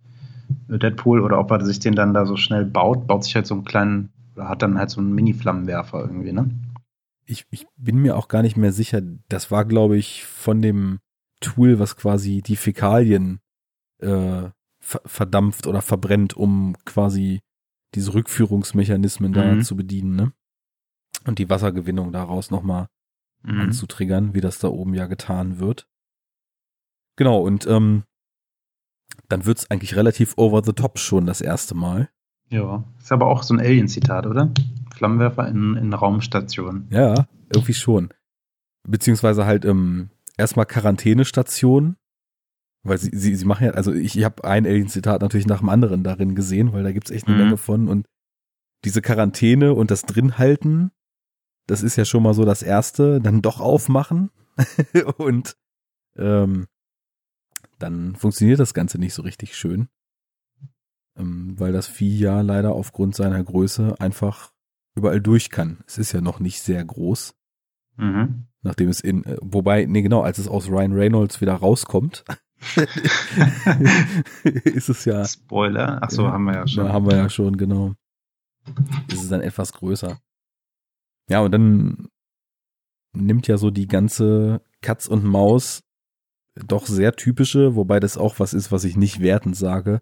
[0.68, 3.46] äh, Deadpool oder ob er sich den dann da so schnell baut, baut sich halt
[3.46, 4.10] so einen kleinen,
[4.48, 6.50] hat dann halt so einen Mini-Flammenwerfer irgendwie, ne?
[7.26, 9.00] ich, ich bin mir auch gar nicht mehr sicher.
[9.28, 10.98] Das war, glaube ich, von dem
[11.40, 13.38] Tool, was quasi die Fäkalien
[14.00, 14.48] äh,
[14.80, 17.40] ver verdampft oder verbrennt, um quasi
[17.94, 19.62] diese Rückführungsmechanismen da Mhm.
[19.62, 20.32] zu bedienen, ne?
[21.24, 22.88] Und die Wassergewinnung daraus nochmal
[23.42, 23.60] Mhm.
[23.60, 25.86] anzutriggern, wie das da oben ja getan wird.
[27.16, 28.02] Genau, und ähm,
[29.28, 32.10] dann wird's eigentlich relativ over the top schon das erste Mal.
[32.50, 32.84] Ja.
[32.98, 34.50] Ist aber auch so ein Alien-Zitat, oder?
[34.94, 36.86] Flammenwerfer in, in Raumstation.
[36.90, 38.10] Ja, irgendwie schon.
[38.86, 41.96] Beziehungsweise halt ähm, erstmal Quarantänestation,
[42.82, 45.68] weil sie, sie, sie machen ja, also ich, ich habe ein Alien-Zitat natürlich nach dem
[45.68, 47.42] anderen darin gesehen, weil da gibt's echt eine Mhm.
[47.42, 48.06] Menge von und
[48.84, 50.90] diese Quarantäne und das Drinhalten,
[51.66, 54.30] das ist ja schon mal so das Erste, dann doch aufmachen
[55.18, 55.56] und
[56.16, 56.66] ähm,
[57.78, 59.88] dann funktioniert das Ganze nicht so richtig schön,
[61.22, 64.52] weil das Vieh ja leider aufgrund seiner Größe einfach
[64.94, 65.78] überall durch kann.
[65.86, 67.34] Es ist ja noch nicht sehr groß,
[67.96, 68.46] Mhm.
[68.62, 72.24] nachdem es in, äh, wobei, nee genau, als es aus Ryan Reynolds wieder rauskommt,
[74.44, 75.98] ist es ja, Spoiler.
[76.02, 76.88] Ach so, haben wir ja schon.
[76.92, 77.94] haben wir ja schon, genau,
[79.08, 80.20] ist es dann etwas größer.
[81.28, 82.08] Ja, und dann
[83.12, 85.82] nimmt ja so die ganze Katz und Maus
[86.66, 90.00] doch sehr typische, wobei das auch was ist, was ich nicht wertend sage,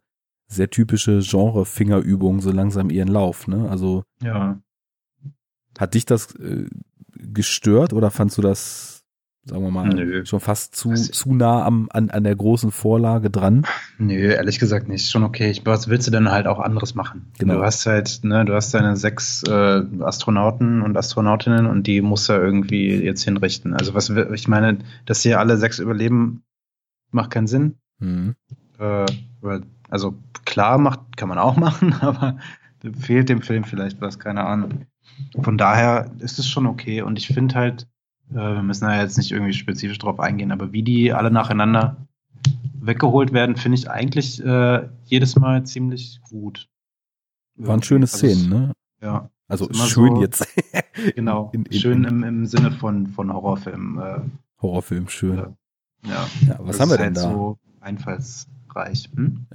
[0.49, 3.69] sehr typische Genre-Fingerübung so langsam ihren Lauf, ne?
[3.71, 4.59] Also ja.
[5.79, 6.67] Hat dich das äh,
[7.15, 9.05] gestört oder fandst du das,
[9.45, 10.25] sagen wir mal, Nö.
[10.27, 13.65] schon fast zu, Also- zu nah am, an, an der großen Vorlage dran?
[13.99, 15.09] Nö, ehrlich gesagt nicht.
[15.11, 15.51] Schon okay.
[15.51, 17.31] Ich, was willst du denn halt auch anderes machen?
[17.39, 17.55] Genau.
[17.57, 22.29] Du hast halt, ne, du hast deine sechs äh, Astronauten und Astronautinnen und die musst
[22.29, 23.75] du irgendwie jetzt hinrichten.
[23.75, 26.43] Also was ich meine, dass hier alle sechs überleben,
[27.13, 27.77] macht keinen Sinn.
[28.01, 28.35] Hm.
[28.79, 29.07] Äh,
[29.41, 30.15] weil, also
[30.45, 32.39] klar macht, kann man auch machen, aber
[33.01, 34.87] fehlt dem Film vielleicht was, keine Ahnung.
[35.41, 37.89] Von daher ist es schon okay und ich finde halt,
[38.31, 41.97] äh, wir müssen da jetzt nicht irgendwie spezifisch drauf eingehen, aber wie die alle nacheinander
[42.81, 46.69] weggeholt werden, finde ich eigentlich äh, jedes Mal ziemlich gut.
[47.57, 48.73] Waren schöne Also Szenen, ne?
[49.03, 50.47] Ja, Also schön so- jetzt.
[51.17, 51.51] genau.
[51.53, 53.99] In- in- schön im, im Sinne von, von Horrorfilm.
[53.99, 54.21] Äh,
[54.63, 55.37] Horrorfilm, schön.
[55.37, 55.49] Ja.
[56.05, 56.27] ja.
[56.47, 57.21] Ja, was haben wir ist denn halt da?
[57.23, 59.11] so einfallsreich.
[59.17, 59.47] Hm?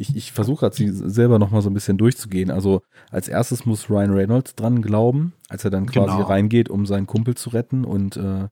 [0.00, 2.50] Ich, ich versuche gerade sie selber noch mal so ein bisschen durchzugehen.
[2.50, 2.80] Also
[3.10, 6.26] als erstes muss Ryan Reynolds dran glauben, als er dann quasi Genau.
[6.26, 8.48] reingeht, um seinen Kumpel zu retten und äh,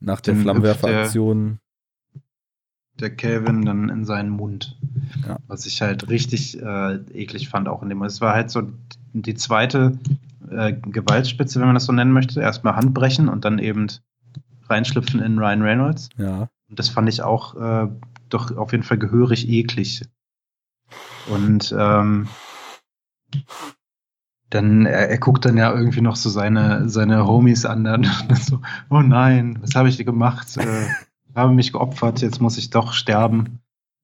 [0.00, 1.58] nach der Flammenwerferaktion
[3.00, 4.76] der Calvin dann in seinen Mund.
[5.26, 5.38] Ja.
[5.46, 8.02] Was ich halt richtig äh, eklig fand auch in dem.
[8.02, 8.62] Es war halt so
[9.12, 9.98] die zweite
[10.50, 12.40] äh, Gewaltspitze, wenn man das so nennen möchte.
[12.40, 13.86] Erstmal Handbrechen und dann eben
[14.68, 16.08] reinschlüpfen in Ryan Reynolds.
[16.16, 17.88] ja, Und das fand ich auch äh,
[18.30, 20.02] doch auf jeden Fall gehörig eklig.
[21.30, 22.28] Und ähm,
[24.50, 28.04] dann, er, er, guckt dann ja irgendwie noch so seine, seine Homies an, dann
[28.34, 28.60] so,
[28.90, 30.56] oh nein, was habe ich dir gemacht?
[30.56, 30.88] Äh,
[31.34, 33.60] habe mich geopfert, jetzt muss ich doch sterben.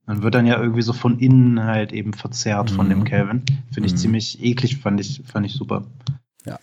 [0.07, 2.77] Man wird dann ja irgendwie so von innen halt eben verzerrt mhm.
[2.77, 3.43] von dem Calvin.
[3.73, 3.99] Finde ich mhm.
[3.99, 5.85] ziemlich eklig, fand ich, fand ich super.
[6.45, 6.59] Ja.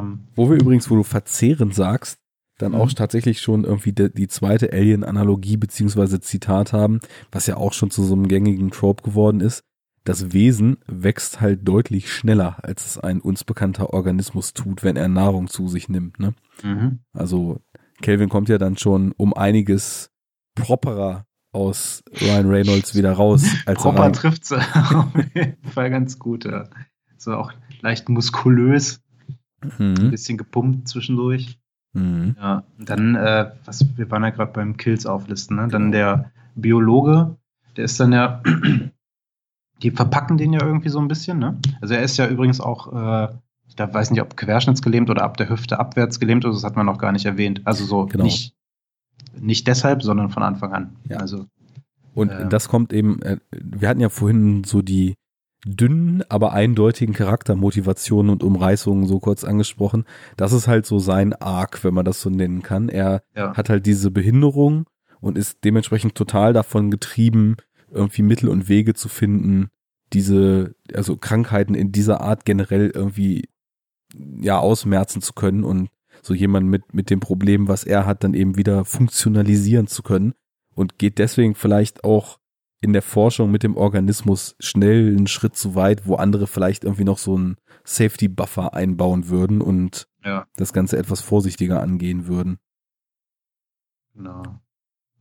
[0.00, 2.18] Ähm, wo wir übrigens, wo du verzehren sagst,
[2.58, 2.94] dann auch mhm.
[2.96, 7.00] tatsächlich schon irgendwie die, die zweite Alien-Analogie beziehungsweise Zitat haben,
[7.30, 9.64] was ja auch schon zu so einem gängigen Trope geworden ist.
[10.04, 15.08] Das Wesen wächst halt deutlich schneller, als es ein uns bekannter Organismus tut, wenn er
[15.08, 16.18] Nahrung zu sich nimmt.
[16.18, 16.34] Ne?
[16.62, 17.00] Mhm.
[17.12, 17.60] Also
[18.00, 20.10] Kelvin kommt ja dann schon um einiges
[20.54, 23.44] properer aus Ryan Reynolds wieder raus.
[23.66, 24.56] Als Proper trifft sie
[24.94, 26.44] auf jeden Fall ganz gut.
[26.44, 26.68] Ja.
[27.18, 29.02] So auch leicht muskulös,
[29.62, 29.94] mhm.
[29.98, 31.58] ein bisschen gepumpt zwischendurch.
[31.92, 32.36] Mhm.
[32.38, 35.68] Ja, dann, äh, was, wir waren ja gerade beim Kills auflisten, ne?
[35.68, 37.36] Dann der Biologe,
[37.76, 38.42] der ist dann ja,
[39.82, 41.58] die verpacken den ja irgendwie so ein bisschen, ne?
[41.80, 43.28] Also er ist ja übrigens auch, äh,
[43.66, 46.86] ich weiß nicht, ob querschnittsgelähmt oder ab der Hüfte abwärts gelähmt, also das hat man
[46.86, 47.62] noch gar nicht erwähnt.
[47.64, 48.24] Also so genau.
[48.24, 48.54] nicht,
[49.38, 50.96] nicht deshalb, sondern von Anfang an.
[51.08, 51.18] Ja.
[51.18, 51.46] Also
[52.14, 55.14] und äh, das kommt eben, äh, wir hatten ja vorhin so die
[55.64, 60.04] dünnen, aber eindeutigen Charaktermotivationen und Umreißungen so kurz angesprochen.
[60.36, 62.88] Das ist halt so sein Arc, wenn man das so nennen kann.
[62.88, 63.54] Er ja.
[63.56, 64.86] hat halt diese Behinderung
[65.20, 67.56] und ist dementsprechend total davon getrieben,
[67.90, 69.68] irgendwie Mittel und Wege zu finden,
[70.12, 73.48] diese, also Krankheiten in dieser Art generell irgendwie
[74.14, 75.88] ja ausmerzen zu können und
[76.22, 80.34] so jemand mit, mit dem Problem, was er hat, dann eben wieder funktionalisieren zu können
[80.74, 82.38] und geht deswegen vielleicht auch
[82.80, 87.04] in der Forschung mit dem Organismus schnell einen Schritt zu weit, wo andere vielleicht irgendwie
[87.04, 90.46] noch so einen Safety Buffer einbauen würden und ja.
[90.56, 92.58] das Ganze etwas vorsichtiger angehen würden.
[94.14, 94.60] Genau.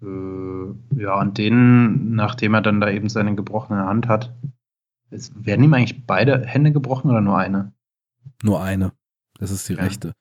[0.01, 4.33] Äh, ja, und den, nachdem er dann da eben seine gebrochene Hand hat,
[5.09, 7.73] ist, werden ihm eigentlich beide Hände gebrochen oder nur eine?
[8.43, 8.93] Nur eine.
[9.39, 9.83] Das ist die ja.
[9.83, 10.13] rechte.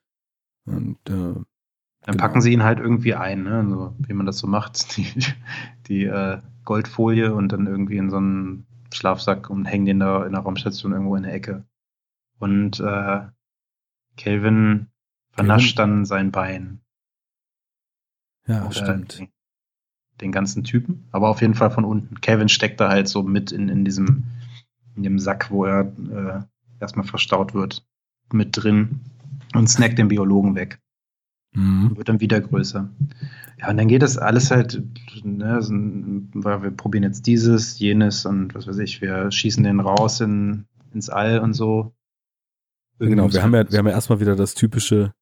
[0.65, 1.35] Und äh,
[2.01, 2.17] dann genau.
[2.17, 3.65] packen sie ihn halt irgendwie ein, ne?
[3.69, 4.97] So, wie man das so macht.
[4.97, 5.07] Die,
[5.87, 10.33] die äh, Goldfolie und dann irgendwie in so einen Schlafsack und hängen den da in
[10.33, 11.65] der Raumstation irgendwo in der Ecke.
[12.37, 13.21] Und äh,
[14.17, 14.87] Kelvin
[15.31, 15.95] vernascht Kelvin?
[15.95, 16.81] dann sein Bein.
[18.45, 19.23] Ja, Oder stimmt.
[20.21, 22.19] Den, ganzen Typen, aber auf jeden Fall von unten.
[22.21, 24.25] Kelvin steckt da halt so mit in, in diesem
[24.95, 26.41] in dem Sack, wo er äh,
[26.81, 27.85] erstmal verstaut wird,
[28.33, 28.99] mit drin
[29.53, 30.79] und snackt den Biologen weg.
[31.53, 31.97] Mhm.
[31.97, 32.89] Wird dann wieder größer.
[33.59, 34.81] Ja, und dann geht das alles halt,
[35.23, 39.79] ne, so, weil wir probieren jetzt dieses, jenes und was weiß ich, wir schießen den
[39.79, 41.93] raus in, ins All und so.
[42.99, 45.13] genau, wir haben ja, wir haben ja erstmal wieder das typische,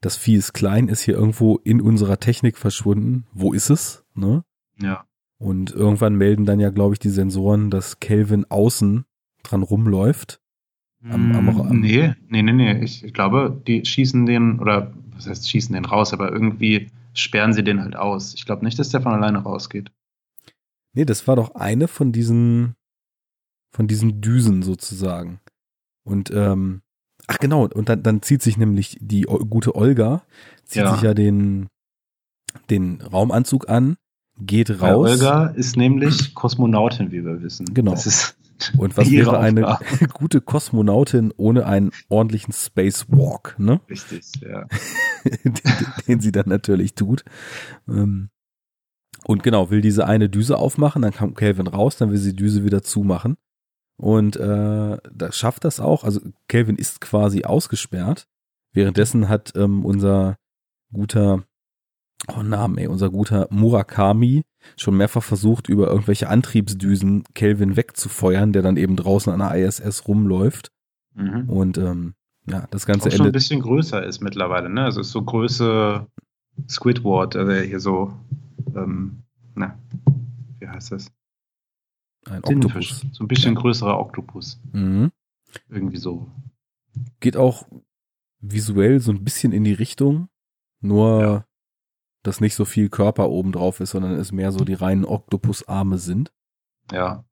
[0.00, 3.26] das Vieh ist klein, ist hier irgendwo in unserer Technik verschwunden.
[3.32, 4.05] Wo ist es?
[4.16, 4.44] Ne?
[4.80, 5.06] Ja.
[5.38, 9.04] Und irgendwann melden dann ja, glaube ich, die Sensoren, dass Kelvin außen
[9.42, 10.40] dran rumläuft.
[11.04, 12.82] Am, am, mm, am nee, nee, nee, nee.
[12.82, 17.52] Ich, ich glaube, die schießen den, oder was heißt schießen den raus, aber irgendwie sperren
[17.52, 18.34] sie den halt aus.
[18.34, 19.90] Ich glaube nicht, dass der von alleine rausgeht.
[20.94, 22.74] Nee, das war doch eine von diesen,
[23.72, 25.40] von diesen Düsen sozusagen.
[26.04, 26.82] Und, ähm,
[27.26, 30.22] ach genau, und dann, dann zieht sich nämlich die gute Olga,
[30.64, 30.94] zieht ja.
[30.94, 31.68] sich ja den,
[32.70, 33.96] den Raumanzug an,
[34.38, 34.80] geht raus.
[34.80, 37.66] Weil Olga ist nämlich Kosmonautin, wie wir wissen.
[37.72, 37.92] Genau.
[37.92, 38.36] Das ist
[38.78, 39.78] und was wäre eine
[40.14, 43.80] gute Kosmonautin ohne einen ordentlichen Spacewalk, ne?
[43.88, 44.66] Richtig, ja.
[45.44, 45.54] den,
[46.08, 47.24] den, sie dann natürlich tut.
[47.88, 48.30] Ähm,
[49.24, 52.36] und genau, will diese eine Düse aufmachen, dann kommt Calvin raus, dann will sie die
[52.36, 53.36] Düse wieder zumachen.
[53.98, 56.04] Und äh, das schafft das auch.
[56.04, 58.26] Also Calvin ist quasi ausgesperrt.
[58.72, 60.36] Währenddessen hat ähm, unser
[60.92, 61.44] guter
[62.28, 64.42] oh Namen, ey, unser guter Murakami
[64.76, 70.08] schon mehrfach versucht, über irgendwelche Antriebsdüsen Kelvin wegzufeuern, der dann eben draußen an der ISS
[70.08, 70.72] rumläuft.
[71.14, 71.48] Mhm.
[71.48, 72.14] Und ähm,
[72.48, 74.84] ja, das Ganze Auch schon ein bisschen größer ist mittlerweile, ne?
[74.84, 76.06] Also ist so Größe
[76.68, 78.12] Squidward, also hier so,
[78.74, 79.22] ähm,
[79.54, 79.78] na,
[80.58, 81.12] wie heißt das?
[82.28, 83.06] Ein Oktopus.
[83.12, 83.60] So ein bisschen ja.
[83.60, 84.60] größerer Oktopus.
[84.72, 85.12] Mhm.
[85.68, 86.28] Irgendwie so.
[87.20, 87.68] Geht auch
[88.40, 90.28] visuell so ein bisschen in die Richtung,
[90.80, 91.44] nur ja
[92.26, 95.98] dass nicht so viel Körper oben drauf ist, sondern es mehr so die reinen Oktopusarme
[95.98, 96.32] sind.
[96.92, 97.24] Ja.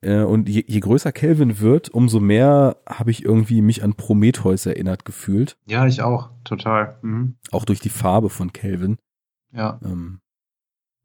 [0.00, 4.66] Äh, und je, je größer Kelvin wird, umso mehr habe ich irgendwie mich an Prometheus
[4.66, 5.56] erinnert gefühlt.
[5.66, 6.98] Ja, ich auch, total.
[7.02, 7.36] Mhm.
[7.50, 8.98] Auch durch die Farbe von Kelvin.
[9.52, 9.78] Ja.
[9.84, 10.20] Ähm.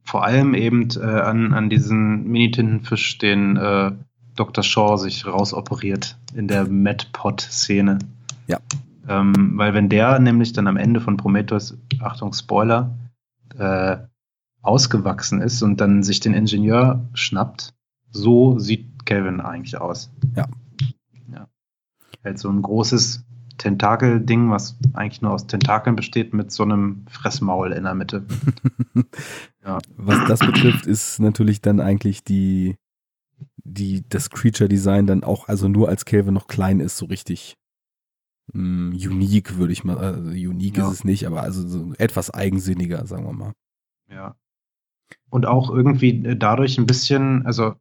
[0.03, 3.91] Vor allem eben äh, an, an diesen Mini-Tintenfisch, den äh,
[4.35, 4.63] Dr.
[4.63, 7.99] Shaw sich rausoperiert in der MedPod-Szene.
[8.47, 8.59] Ja.
[9.07, 12.97] Ähm, weil wenn der nämlich dann am Ende von Prometheus, Achtung, Spoiler,
[13.57, 13.97] äh,
[14.61, 17.73] ausgewachsen ist und dann sich den Ingenieur schnappt,
[18.09, 20.11] so sieht Kelvin eigentlich aus.
[20.35, 20.47] Ja.
[21.31, 21.47] ja.
[22.23, 23.25] halt so ein großes
[23.57, 28.25] Tentakel-Ding, was eigentlich nur aus Tentakeln besteht, mit so einem Fressmaul in der Mitte.
[29.65, 29.77] ja.
[29.95, 32.75] Was das betrifft, ist natürlich dann eigentlich die,
[33.63, 37.55] die, das Creature-Design dann auch, also nur als Kelvin noch klein ist, so richtig
[38.53, 40.87] mh, hm, unique, würde ich mal, also unique ja.
[40.87, 43.53] ist es nicht, aber also so etwas eigensinniger, sagen wir mal.
[44.09, 44.35] Ja.
[45.29, 47.75] Und auch irgendwie dadurch ein bisschen, also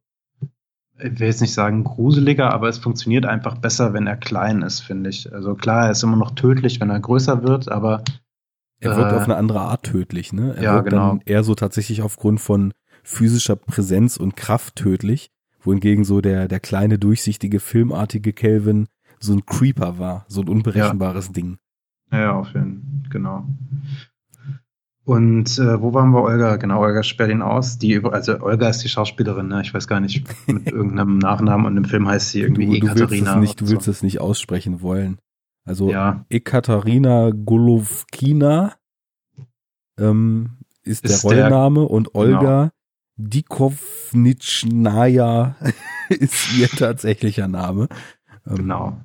[0.99, 4.81] ich will jetzt nicht sagen gruseliger, aber es funktioniert einfach besser, wenn er klein ist,
[4.81, 5.33] finde ich.
[5.33, 8.03] Also klar, er ist immer noch tödlich, wenn er größer wird, aber
[8.81, 10.55] er wird äh, auf eine andere Art tödlich, ne?
[10.57, 11.09] Er ja, wird genau.
[11.11, 16.61] dann eher so tatsächlich aufgrund von physischer Präsenz und Kraft tödlich, wohingegen so der der
[16.61, 18.87] kleine durchsichtige filmartige Kelvin
[19.19, 21.33] so ein Creeper war, so ein unberechenbares ja.
[21.33, 21.57] Ding.
[22.13, 23.47] Ja, auf jeden Fall, genau.
[25.05, 26.57] Und äh, wo waren wir, Olga?
[26.57, 27.77] Genau, Olga sperrt ihn aus.
[27.79, 29.61] Die, also Olga ist die Schauspielerin, ne?
[29.63, 32.89] Ich weiß gar nicht, mit irgendeinem Nachnamen und im Film heißt sie irgendwie du, du
[32.93, 33.35] Ekaterina.
[33.35, 33.91] Willst nicht, du willst so.
[33.91, 35.19] es nicht aussprechen wollen.
[35.67, 36.25] Also ja.
[36.31, 38.75] Ekaterina Golovkina
[39.99, 42.71] ähm, ist, ist der Rollenname der, und Olga genau.
[43.17, 45.57] Dikovnitschnaja
[46.09, 47.89] ist ihr tatsächlicher Name.
[48.47, 49.01] Ähm, genau.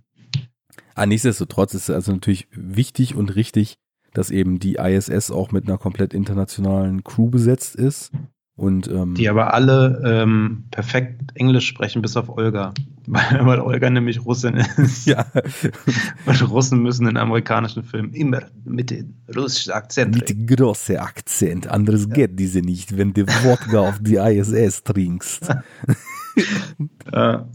[0.95, 3.77] Ah, nichtsdestotrotz ist es also natürlich wichtig und richtig,
[4.13, 8.11] dass eben die ISS auch mit einer komplett internationalen Crew besetzt ist.
[8.59, 12.73] Und, ähm, die aber alle ähm, perfekt Englisch sprechen, bis auf Olga.
[13.07, 15.07] Weil, weil Olga nämlich Russin ist.
[15.07, 15.25] Ja.
[16.25, 21.67] Und Russen müssen in amerikanischen Filmen immer mit dem russischen Akzent Mit dem großen Akzent.
[21.67, 22.15] Anderes ja.
[22.15, 25.55] geht diese nicht, wenn du Wodka auf die ISS trinkst.
[27.13, 27.47] ja.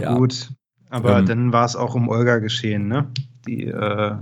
[0.00, 0.14] Ja.
[0.14, 0.52] Gut.
[0.90, 3.10] Aber ähm, dann war es auch um Olga geschehen, ne?
[3.46, 4.16] Die äh,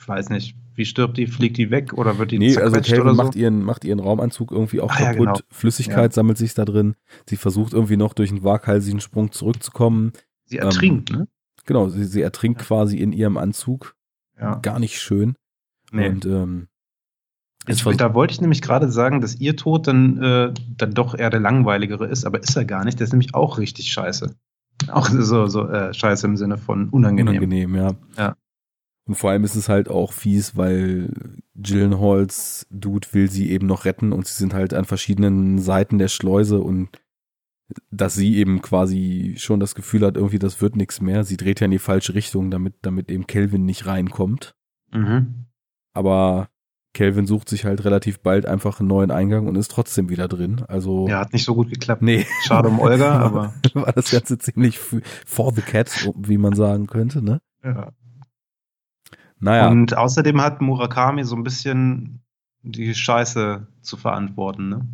[0.00, 1.26] ich weiß nicht, wie stirbt die?
[1.26, 3.22] Fliegt die weg oder wird die Nee, also Calvin so?
[3.22, 5.26] macht, ihren, macht ihren Raumanzug irgendwie auch Ach, kaputt.
[5.26, 5.38] Ja, genau.
[5.50, 6.14] Flüssigkeit ja.
[6.14, 6.96] sammelt sich da drin.
[7.28, 10.12] Sie versucht irgendwie noch durch einen waghalsigen Sprung zurückzukommen.
[10.46, 11.28] Sie ertrinkt, ähm, ne?
[11.66, 12.66] Genau, sie, sie ertrinkt ja.
[12.66, 13.94] quasi in ihrem Anzug.
[14.38, 14.56] Ja.
[14.56, 15.36] Gar nicht schön.
[15.92, 16.08] Nee.
[16.08, 16.68] Und ähm,
[17.66, 21.28] ich, da wollte ich nämlich gerade sagen, dass ihr Tod dann, äh, dann doch eher
[21.28, 22.98] der langweiligere ist, aber ist er gar nicht.
[22.98, 24.34] Der ist nämlich auch richtig scheiße.
[24.88, 27.36] Auch so, so äh, scheiße im Sinne von unangenehm.
[27.36, 27.94] Unangenehm, ja.
[28.16, 28.36] Ja.
[29.06, 31.10] Und vor allem ist es halt auch fies, weil
[31.56, 36.08] Gyllenhaals Dude will sie eben noch retten und sie sind halt an verschiedenen Seiten der
[36.08, 36.88] Schleuse und
[37.90, 41.24] dass sie eben quasi schon das Gefühl hat, irgendwie das wird nichts mehr.
[41.24, 44.54] Sie dreht ja in die falsche Richtung, damit, damit eben Kelvin nicht reinkommt.
[44.92, 45.46] Mhm.
[45.92, 46.48] Aber
[46.92, 50.64] Kelvin sucht sich halt relativ bald einfach einen neuen Eingang und ist trotzdem wieder drin.
[50.66, 52.02] Also ja, hat nicht so gut geklappt.
[52.02, 52.26] Nee.
[52.44, 57.22] Schade um Olga, aber war das Ganze ziemlich for the cat, wie man sagen könnte,
[57.22, 57.40] ne?
[57.62, 57.92] Ja.
[59.38, 59.68] Naja.
[59.68, 62.22] Und außerdem hat Murakami so ein bisschen
[62.62, 64.88] die Scheiße zu verantworten, ne?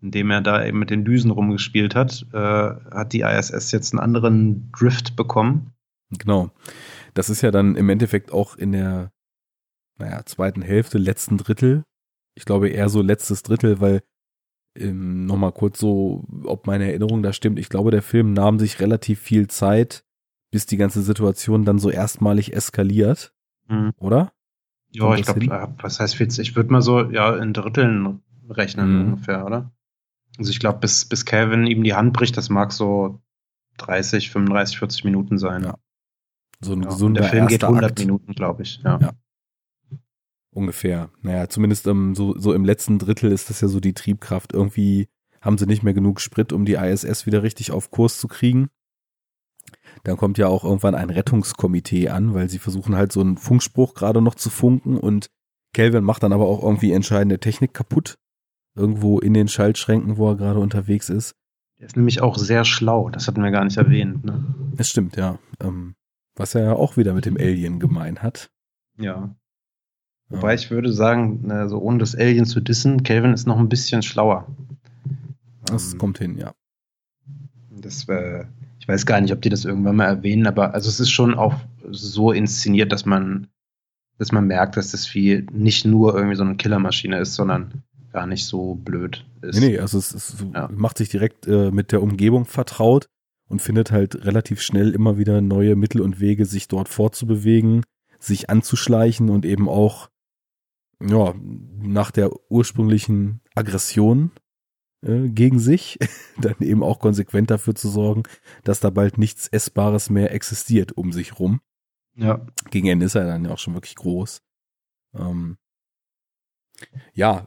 [0.00, 4.00] Indem er da eben mit den Düsen rumgespielt hat, äh, hat die ISS jetzt einen
[4.00, 5.72] anderen Drift bekommen.
[6.10, 6.50] Genau.
[7.14, 9.10] Das ist ja dann im Endeffekt auch in der,
[9.98, 11.84] naja, zweiten Hälfte, letzten Drittel.
[12.34, 14.02] Ich glaube eher so letztes Drittel, weil
[14.76, 17.58] ähm, nochmal kurz so, ob meine Erinnerung da stimmt.
[17.58, 20.04] Ich glaube, der Film nahm sich relativ viel Zeit,
[20.50, 23.32] bis die ganze Situation dann so erstmalig eskaliert.
[23.68, 23.92] Mhm.
[23.98, 24.32] Oder?
[24.90, 26.38] Ja, ich glaube, was heißt jetzt?
[26.38, 29.12] Ich würde mal so, ja, in Dritteln rechnen mhm.
[29.12, 29.72] ungefähr, oder?
[30.38, 33.20] Also ich glaube, bis, bis Calvin ihm die Hand bricht, das mag so
[33.78, 35.64] 30, 35, 40 Minuten sein.
[35.64, 35.78] Ja.
[36.60, 37.98] So ein ja, gesunder Der Film geht 100 Akt.
[38.00, 38.80] Minuten, glaube ich.
[38.84, 38.98] Ja.
[39.00, 39.12] ja.
[40.54, 41.10] Ungefähr.
[41.20, 44.52] Naja, zumindest um, so, so im letzten Drittel ist das ja so die Triebkraft.
[44.52, 45.08] Irgendwie
[45.40, 48.68] haben sie nicht mehr genug Sprit, um die ISS wieder richtig auf Kurs zu kriegen.
[50.04, 53.94] Dann kommt ja auch irgendwann ein Rettungskomitee an, weil sie versuchen halt so einen Funkspruch
[53.94, 55.28] gerade noch zu funken und
[55.72, 58.16] Kelvin macht dann aber auch irgendwie entscheidende Technik kaputt.
[58.76, 61.34] Irgendwo in den Schaltschränken, wo er gerade unterwegs ist.
[61.78, 64.24] Der ist nämlich auch sehr schlau, das hatten wir gar nicht erwähnt.
[64.24, 64.44] Ne?
[64.76, 65.38] Das stimmt, ja.
[65.60, 65.94] Ähm,
[66.36, 68.50] was er ja auch wieder mit dem Alien gemein hat.
[68.98, 69.34] Ja.
[70.28, 70.54] Wobei ja.
[70.54, 74.46] ich würde sagen, so ohne das Alien zu dissen, Kelvin ist noch ein bisschen schlauer.
[75.66, 76.52] Das ähm, kommt hin, ja.
[77.70, 78.48] Das wäre
[78.84, 81.32] ich weiß gar nicht, ob die das irgendwann mal erwähnen, aber also es ist schon
[81.32, 81.54] auch
[81.88, 83.46] so inszeniert, dass man,
[84.18, 88.26] dass man merkt, dass das Vieh nicht nur irgendwie so eine Killermaschine ist, sondern gar
[88.26, 89.58] nicht so blöd ist.
[89.58, 90.68] Nee, nee also es, es ja.
[90.70, 93.06] macht sich direkt äh, mit der Umgebung vertraut
[93.48, 97.84] und findet halt relativ schnell immer wieder neue Mittel und Wege, sich dort fortzubewegen,
[98.18, 100.10] sich anzuschleichen und eben auch
[101.00, 104.30] ja, nach der ursprünglichen Aggression
[105.02, 105.98] äh, gegen sich,
[106.40, 108.22] dann eben auch konsequent dafür zu sorgen,
[108.62, 111.60] dass da bald nichts Essbares mehr existiert um sich rum.
[112.16, 112.46] Ja.
[112.70, 114.42] Gegen Ende ist er dann ja auch schon wirklich groß.
[115.14, 115.58] Ähm,
[117.12, 117.46] ja,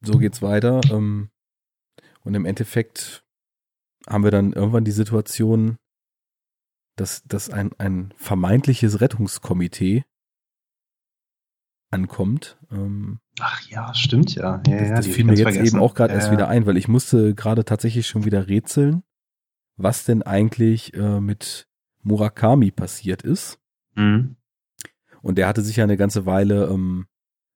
[0.00, 0.80] so geht's weiter.
[0.90, 1.30] Ähm,
[2.24, 3.24] und im Endeffekt
[4.06, 5.78] haben wir dann irgendwann die Situation,
[6.96, 10.04] dass, dass ein, ein vermeintliches Rettungskomitee
[11.92, 12.58] ankommt.
[12.70, 14.62] Ähm, Ach ja, stimmt ja.
[14.66, 15.76] ja, das ja das die fiel mir jetzt vergessen.
[15.76, 16.32] eben auch gerade Ja, erst ja.
[16.32, 19.02] wieder ein, weil ich musste gerade tatsächlich schon wieder rätseln,
[19.76, 21.68] was denn eigentlich äh, mit
[22.02, 23.58] Murakami passiert ist.
[23.94, 24.36] Mhm.
[25.22, 27.06] Und der hatte sich ja eine ganze Weile ähm,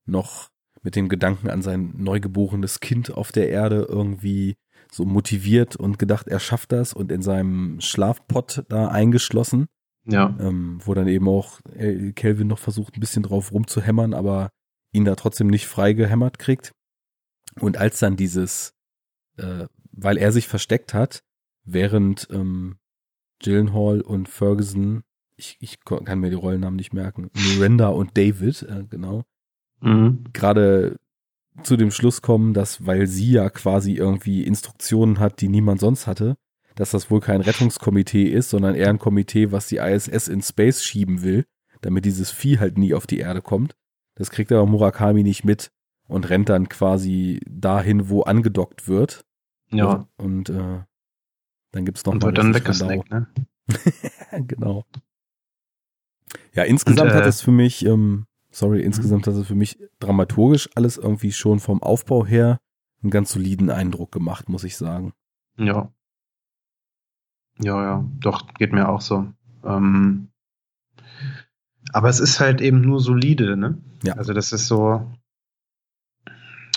[0.04, 0.50] noch
[0.82, 4.56] mit dem Gedanken an sein neugeborenes Kind auf der Erde irgendwie
[4.92, 9.66] so motiviert und gedacht, er schafft das und in seinem Schlafpott da eingeschlossen,
[10.08, 10.36] Ja.
[10.40, 14.50] ähm, wo dann eben auch äh, Kelvin noch versucht, ein bisschen drauf rumzuhämmern, aber
[14.92, 16.72] ihn da trotzdem nicht frei gehämmert kriegt.
[17.60, 18.72] Und als dann dieses,
[19.36, 21.22] äh, weil er sich versteckt hat,
[21.64, 22.76] während ähm,
[23.42, 25.02] Gyllenhaal und Ferguson,
[25.36, 29.24] ich, ich kann mir die Rollennamen nicht merken, Miranda und David, äh, genau,
[29.82, 30.24] Mhm.
[30.32, 30.96] gerade
[31.62, 36.06] zu dem Schluss kommen, dass, weil sie ja quasi irgendwie Instruktionen hat, die niemand sonst
[36.06, 36.36] hatte,
[36.76, 40.84] dass das wohl kein Rettungskomitee ist, sondern eher ein Komitee, was die ISS in Space
[40.84, 41.46] schieben will,
[41.80, 43.74] damit dieses Vieh halt nie auf die Erde kommt.
[44.14, 45.72] Das kriegt aber Murakami nicht mit
[46.06, 49.24] und rennt dann quasi dahin, wo angedockt wird.
[49.70, 50.06] Ja.
[50.16, 50.82] Und äh,
[51.72, 53.26] dann gibt's noch Und wird dann weggesnackt, ne?
[54.46, 54.84] genau.
[56.52, 59.78] Ja, insgesamt Und, äh, hat es für mich, ähm, sorry, insgesamt hat es für mich
[59.98, 62.58] dramaturgisch alles irgendwie schon vom Aufbau her
[63.02, 65.12] einen ganz soliden Eindruck gemacht, muss ich sagen.
[65.58, 65.92] Ja.
[67.58, 69.26] Ja, ja, doch, geht mir auch so.
[69.64, 70.28] Ähm,
[71.92, 73.78] aber es ist halt eben nur solide, ne?
[74.02, 74.14] Ja.
[74.14, 75.10] Also das ist so.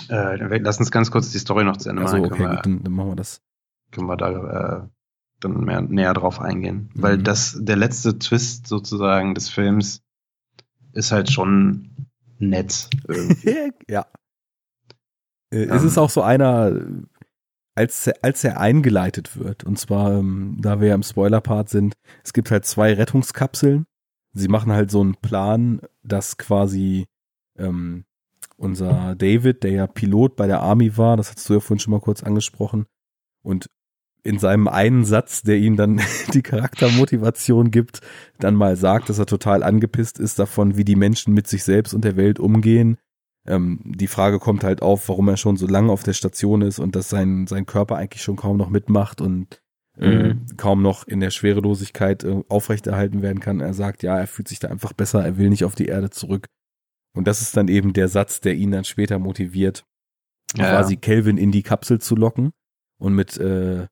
[0.09, 2.31] Äh, lass uns ganz kurz die Story noch zu Ende Also machen.
[2.31, 3.41] okay, gut, dann, dann machen wir das.
[3.91, 4.87] können wir da äh,
[5.39, 6.89] dann mehr, näher drauf eingehen.
[6.95, 7.23] Weil Mhm.
[7.23, 10.01] das, der letzte Twist sozusagen des Films
[10.93, 11.89] ist halt schon
[12.39, 12.89] nett.
[13.89, 14.05] Ja.
[15.51, 15.71] Äh, Ähm.
[15.71, 16.71] Es ist auch so einer,
[17.79, 21.93] als, er- als er eingeleitet wird, und zwar, ähm, da wir ja im Spoiler-Part sind,
[22.23, 23.85] es gibt halt zwei Rettungskapseln.
[24.33, 27.07] Sie machen halt so einen Plan, dass quasi
[27.57, 28.03] ähm,
[28.57, 31.91] unser David, der ja Pilot bei der Army war, das hast du ja vorhin schon
[31.91, 32.85] mal kurz angesprochen,
[33.41, 33.67] und
[34.21, 36.01] in seinem einen Satz, der ihm dann
[36.33, 38.01] die Charaktermotivation gibt,
[38.39, 41.93] dann mal sagt, dass er total angepisst ist davon, wie die Menschen mit sich selbst
[41.93, 42.97] und der Welt umgehen.
[43.47, 46.79] Ähm, die Frage kommt halt auf, warum er schon so lange auf der Station ist
[46.79, 49.61] und dass sein, sein Körper eigentlich schon kaum noch mitmacht und
[49.97, 50.45] äh, Mhm.
[50.57, 53.59] kaum noch in der Schwerelosigkeit äh, aufrechterhalten werden kann.
[53.59, 56.09] Er sagt, ja, er fühlt sich da einfach besser, er will nicht auf die Erde
[56.09, 56.47] zurück.
[57.15, 59.83] Und das ist dann eben der Satz, der ihn dann später motiviert,
[60.55, 62.51] Ja, quasi Kelvin in die Kapsel zu locken
[62.99, 63.87] und mit äh,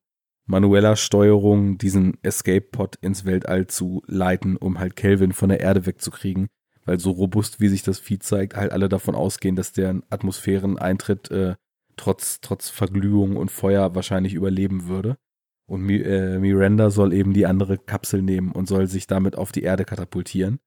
[0.46, 6.48] manueller Steuerung diesen Escape-Pod ins Weltall zu leiten, um halt Kelvin von der Erde wegzukriegen.
[6.88, 11.30] Weil so robust, wie sich das Vieh zeigt, halt alle davon ausgehen, dass der Atmosphäreneintritt
[11.30, 11.54] äh,
[11.96, 15.18] trotz, trotz Verglühung und Feuer wahrscheinlich überleben würde.
[15.66, 19.52] Und Mi äh, Miranda soll eben die andere Kapsel nehmen und soll sich damit auf
[19.52, 20.60] die Erde katapultieren.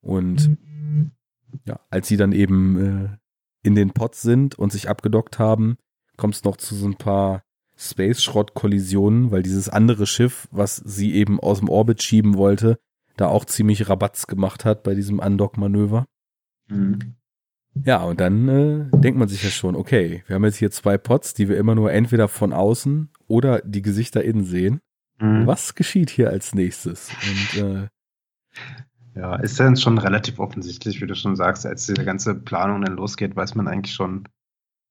[0.00, 0.58] Und
[1.66, 3.08] ja, als sie dann eben äh,
[3.62, 5.76] in den Pods sind und sich abgedockt haben,
[6.16, 7.44] kommt es noch zu so ein paar
[7.76, 12.80] Space-Schrott-Kollisionen, weil dieses andere Schiff, was sie eben aus dem Orbit schieben wollte,
[13.20, 16.06] da auch ziemlich Rabatz gemacht hat bei diesem Undock-Manöver.
[16.68, 17.16] Mhm.
[17.84, 20.98] Ja, und dann äh, denkt man sich ja schon, okay, wir haben jetzt hier zwei
[20.98, 24.80] Pods, die wir immer nur entweder von außen oder die Gesichter innen sehen.
[25.20, 25.46] Mhm.
[25.46, 27.10] Was geschieht hier als nächstes?
[27.54, 27.88] Und äh,
[29.14, 32.96] Ja, ist dann schon relativ offensichtlich, wie du schon sagst, als diese ganze Planung dann
[32.96, 34.24] losgeht, weiß man eigentlich schon,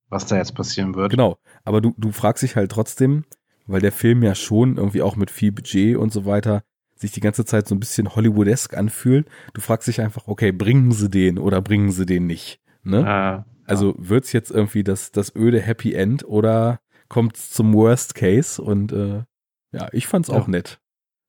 [0.09, 1.11] was da jetzt passieren wird.
[1.11, 3.25] Genau, aber du, du fragst dich halt trotzdem,
[3.67, 6.63] weil der Film ja schon irgendwie auch mit viel Budget und so weiter
[6.99, 9.27] sich die ganze Zeit so ein bisschen Hollywoodesk anfühlt.
[9.53, 12.59] Du fragst dich einfach, okay, bringen sie den oder bringen sie den nicht?
[12.83, 13.43] Ne?
[13.45, 18.61] Äh, Also wird's jetzt irgendwie das, das öde Happy End oder kommt's zum Worst Case?
[18.61, 19.23] Und äh,
[19.71, 20.51] ja, ich fand's auch Ja.
[20.51, 20.79] nett,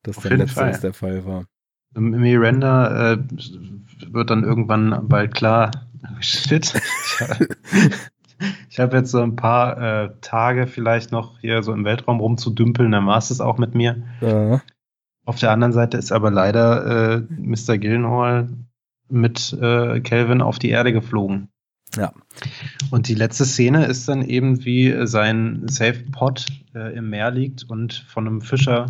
[0.03, 0.81] dass Auf letzteres Fall.
[0.81, 1.45] der Fall war.
[1.95, 3.19] Miranda äh,
[4.11, 5.71] wird dann irgendwann bald klar,
[6.21, 6.73] shit,
[8.71, 12.93] ich habe jetzt so ein paar äh, Tage vielleicht noch hier so im Weltraum rumzudümpeln,
[12.93, 14.03] dann war es auch mit mir.
[14.21, 14.59] Äh,
[15.31, 17.79] Auf der anderen Seite ist aber leider äh, Mr.
[17.79, 18.49] Gillenhall
[19.09, 21.51] mit äh, Calvin auf die Erde geflogen.
[21.97, 22.13] Ja.
[22.91, 27.63] Und die letzte Szene ist dann eben, wie sein Safe Pod äh, im Meer liegt
[27.63, 28.87] und von einem Fischer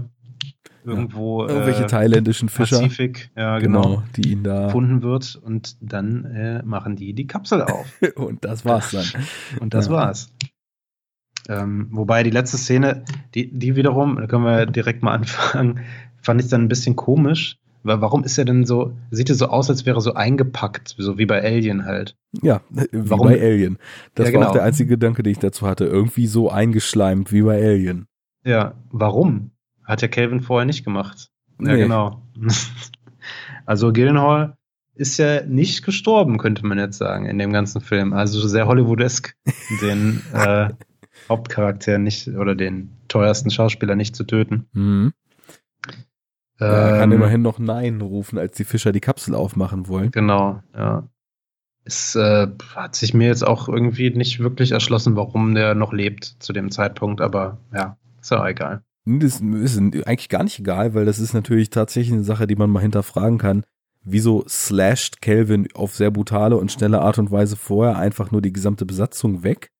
[0.82, 5.76] irgendwo irgendwelche äh, thailändischen Fischer, Pazifik, ja, genau, genau, die ihn da gefunden wird und
[5.82, 7.86] dann äh, machen die die Kapsel auf.
[8.16, 9.04] und das war's dann.
[9.60, 9.92] Und das Ja.
[9.92, 10.32] war's.
[11.48, 15.80] Ähm, wobei die letzte Szene, die, die wiederum, da können wir direkt mal anfangen,
[16.22, 17.56] fand ich dann ein bisschen komisch.
[17.82, 20.94] Weil warum ist er denn so, sieht er so aus, als wäre er so eingepackt,
[20.98, 22.14] so wie bei Alien halt.
[22.42, 23.28] Ja, wie Warum?
[23.28, 23.78] bei Alien.
[24.14, 24.50] Das Ja, war genau.
[24.50, 25.86] auch der einzige Gedanke, den ich dazu hatte.
[25.86, 28.06] Irgendwie so eingeschleimt wie bei Alien.
[28.44, 29.52] Ja, warum?
[29.82, 31.30] Hat ja Calvin vorher nicht gemacht.
[31.58, 31.82] Ja, nee.
[31.82, 32.22] genau.
[33.66, 34.56] Also Gyllenhaal
[34.94, 38.12] ist ja nicht gestorben, könnte man jetzt sagen, in dem ganzen Film.
[38.12, 39.36] Also sehr Hollywoodesk,
[39.82, 40.70] den äh,
[41.28, 44.66] Hauptcharakter nicht oder den teuersten Schauspieler nicht zu töten.
[44.72, 45.12] Mhm.
[46.64, 50.10] Er kann ähm, immerhin noch Nein rufen, als die Fischer die Kapsel aufmachen wollen.
[50.10, 51.08] Genau, ja.
[51.84, 56.24] Es äh, hat sich mir jetzt auch irgendwie nicht wirklich erschlossen, warum der noch lebt
[56.24, 58.82] zu dem Zeitpunkt, aber ja, ist ja egal.
[59.06, 62.70] Das ist eigentlich gar nicht egal, weil das ist natürlich tatsächlich eine Sache, die man
[62.70, 63.64] mal hinterfragen kann.
[64.02, 68.52] Wieso slasht Calvin auf sehr brutale und schnelle Art und Weise vorher einfach nur die
[68.52, 69.70] gesamte Besatzung weg?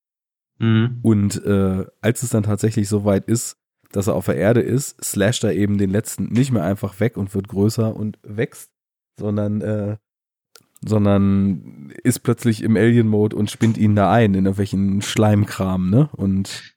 [0.59, 0.99] Mhm.
[1.03, 3.57] Und äh, als es dann tatsächlich so weit ist,
[3.93, 7.17] dass er auf der Erde ist, slasht er eben den letzten nicht mehr einfach weg
[7.17, 8.71] und wird größer und wächst,
[9.19, 9.97] sondern äh,
[10.83, 16.09] sondern ist plötzlich im Alien-Mode und spinnt ihn da ein in irgendwelchen Schleimkram, ne?
[16.13, 16.75] Und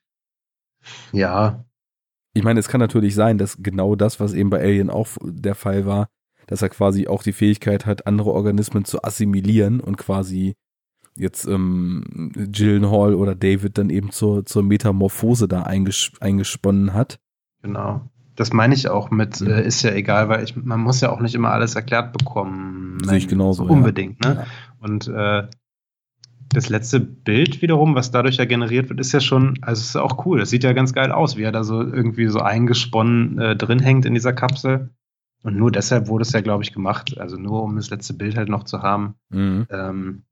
[1.12, 1.64] ja.
[2.34, 5.54] Ich meine, es kann natürlich sein, dass genau das, was eben bei Alien auch der
[5.54, 6.08] Fall war,
[6.46, 10.54] dass er quasi auch die Fähigkeit hat, andere Organismen zu assimilieren und quasi
[11.16, 17.18] jetzt ähm, Gyllenhaal oder David dann eben zur, zur Metamorphose da einges eingesponnen hat.
[17.62, 18.02] Genau.
[18.36, 19.48] Das meine ich auch mit, mhm.
[19.48, 22.98] äh, ist ja egal, weil ich, man muss ja auch nicht immer alles erklärt bekommen.
[23.04, 23.64] Sehe ich genauso.
[23.64, 24.30] Unbedingt, ja.
[24.30, 24.36] ne?
[24.40, 24.46] Ja.
[24.80, 25.46] Und äh,
[26.50, 30.02] das letzte Bild wiederum, was dadurch ja generiert wird, ist ja schon, also ist ja
[30.02, 30.38] auch cool.
[30.38, 33.80] Das sieht ja ganz geil aus, wie er da so irgendwie so eingesponnen äh, drin
[33.80, 34.90] hängt in dieser Kapsel.
[35.42, 37.18] Und nur deshalb wurde es ja, glaube ich, gemacht.
[37.18, 39.14] Also nur um das letzte Bild halt noch zu haben.
[39.30, 39.66] Mhm.
[39.70, 40.22] Ähm,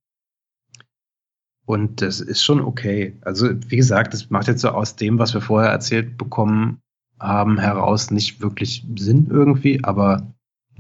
[1.65, 3.17] und das ist schon okay.
[3.23, 6.81] Also, wie gesagt, das macht jetzt so aus dem, was wir vorher erzählt bekommen
[7.21, 10.35] haben, heraus nicht wirklich Sinn irgendwie, aber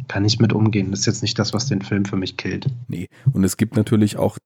[0.08, 0.90] kann ich mit umgehen.
[0.90, 2.66] Das ist jetzt nicht das, was den Film für mich killt.
[2.88, 3.08] Nee.
[3.32, 4.38] Und es gibt natürlich auch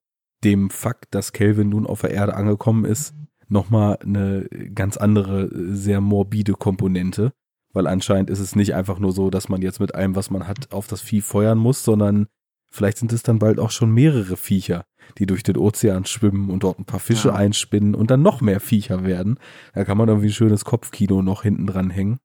[0.43, 3.15] dem Fakt, dass Kelvin nun auf der Erde angekommen ist,
[3.47, 7.33] nochmal eine ganz andere, sehr morbide Komponente.
[7.73, 10.47] Weil anscheinend ist es nicht einfach nur so, dass man jetzt mit allem, was man
[10.47, 12.27] hat, auf das Vieh feuern muss, sondern
[12.69, 14.85] vielleicht sind es dann bald auch schon mehrere Viecher,
[15.17, 17.35] die durch den Ozean schwimmen und dort ein paar Fische ja.
[17.35, 19.39] einspinnen und dann noch mehr Viecher werden.
[19.73, 22.19] Da kann man irgendwie ein schönes Kopfkino noch hinten dran hängen.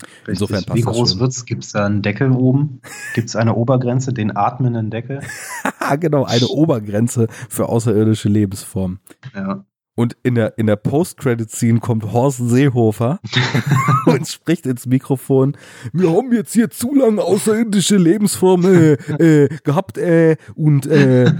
[0.00, 0.28] Richtig.
[0.28, 1.44] Insofern passt Wie groß wird's?
[1.44, 2.80] Gibt es da einen Deckel oben?
[3.14, 5.20] Gibt es eine Obergrenze, den atmenden Deckel?
[6.00, 9.00] genau, eine Obergrenze für außerirdische Lebensformen.
[9.34, 9.64] Ja.
[10.02, 13.20] Und in der, in der Post-Credit-Scene kommt Horst Seehofer
[14.06, 15.56] und spricht ins Mikrofon.
[15.92, 21.26] Wir haben jetzt hier zu lange außerirdische Lebensformen äh, äh, gehabt äh, und äh,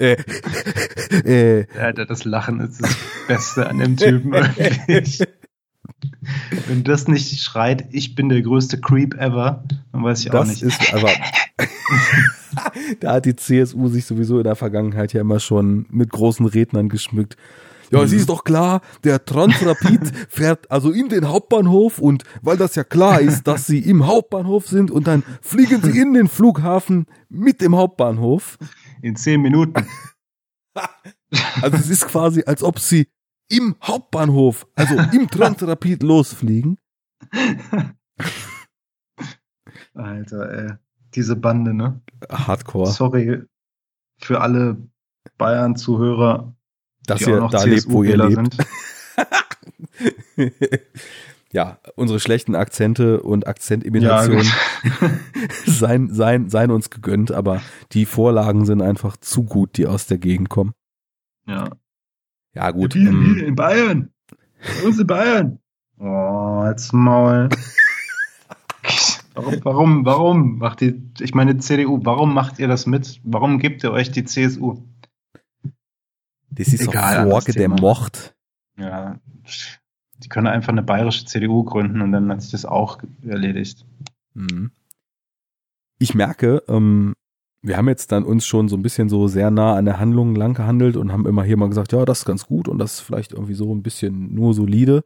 [0.00, 0.16] äh,
[1.22, 2.96] äh, Alter, das Lachen ist das
[3.28, 4.32] Beste an dem Typen.
[6.66, 10.44] Wenn das nicht schreit, ich bin der größte Creep ever, dann weiß ich das auch
[10.46, 10.62] nicht.
[10.62, 11.10] Ist aber
[13.00, 16.88] da hat die CSU sich sowieso in der Vergangenheit ja immer schon mit großen Rednern
[16.88, 17.36] geschmückt.
[17.90, 22.76] Ja, es ist doch klar, der Transrapid fährt also in den Hauptbahnhof und weil das
[22.76, 27.06] ja klar ist, dass sie im Hauptbahnhof sind und dann fliegen sie in den Flughafen
[27.28, 28.58] mit dem Hauptbahnhof.
[29.02, 29.86] In zehn Minuten.
[31.62, 33.06] Also es ist quasi, als ob sie
[33.50, 36.78] im Hauptbahnhof, also im Transrapid losfliegen.
[39.94, 40.72] Alter, ey.
[41.14, 42.00] Diese Bande, ne?
[42.30, 42.86] Hardcore.
[42.86, 43.42] Sorry
[44.22, 44.76] für alle
[45.38, 46.54] Bayern-Zuhörer,
[47.06, 48.56] dass ihr da lebt, wo ihr lebt.
[51.52, 55.10] ja, unsere schlechten Akzente und Akzentimitationen ja,
[55.66, 60.18] seien, seien, seien uns gegönnt, aber die Vorlagen sind einfach zu gut, die aus der
[60.18, 60.72] Gegend kommen.
[61.46, 61.70] Ja.
[62.54, 62.94] Ja, gut.
[62.94, 64.10] Ja, ähm, in Bayern.
[64.84, 65.58] Uns in Bayern.
[65.98, 67.48] Oh, jetzt Maul.
[69.34, 73.20] warum, warum, warum macht die, ich meine CDU, warum macht ihr das mit?
[73.22, 74.82] Warum gebt ihr euch die CSU?
[76.50, 78.34] Das ist Egal, doch Frage der Mord.
[78.76, 79.18] Ja,
[80.18, 83.86] die können einfach eine bayerische CDU gründen und dann hat sich das auch erledigt.
[84.34, 84.70] Mhm.
[85.98, 87.14] Ich merke, ähm,
[87.62, 90.34] wir haben jetzt dann uns schon so ein bisschen so sehr nah an der Handlung
[90.34, 92.94] lang gehandelt und haben immer hier mal gesagt, ja, das ist ganz gut und das
[92.94, 95.04] ist vielleicht irgendwie so ein bisschen nur solide.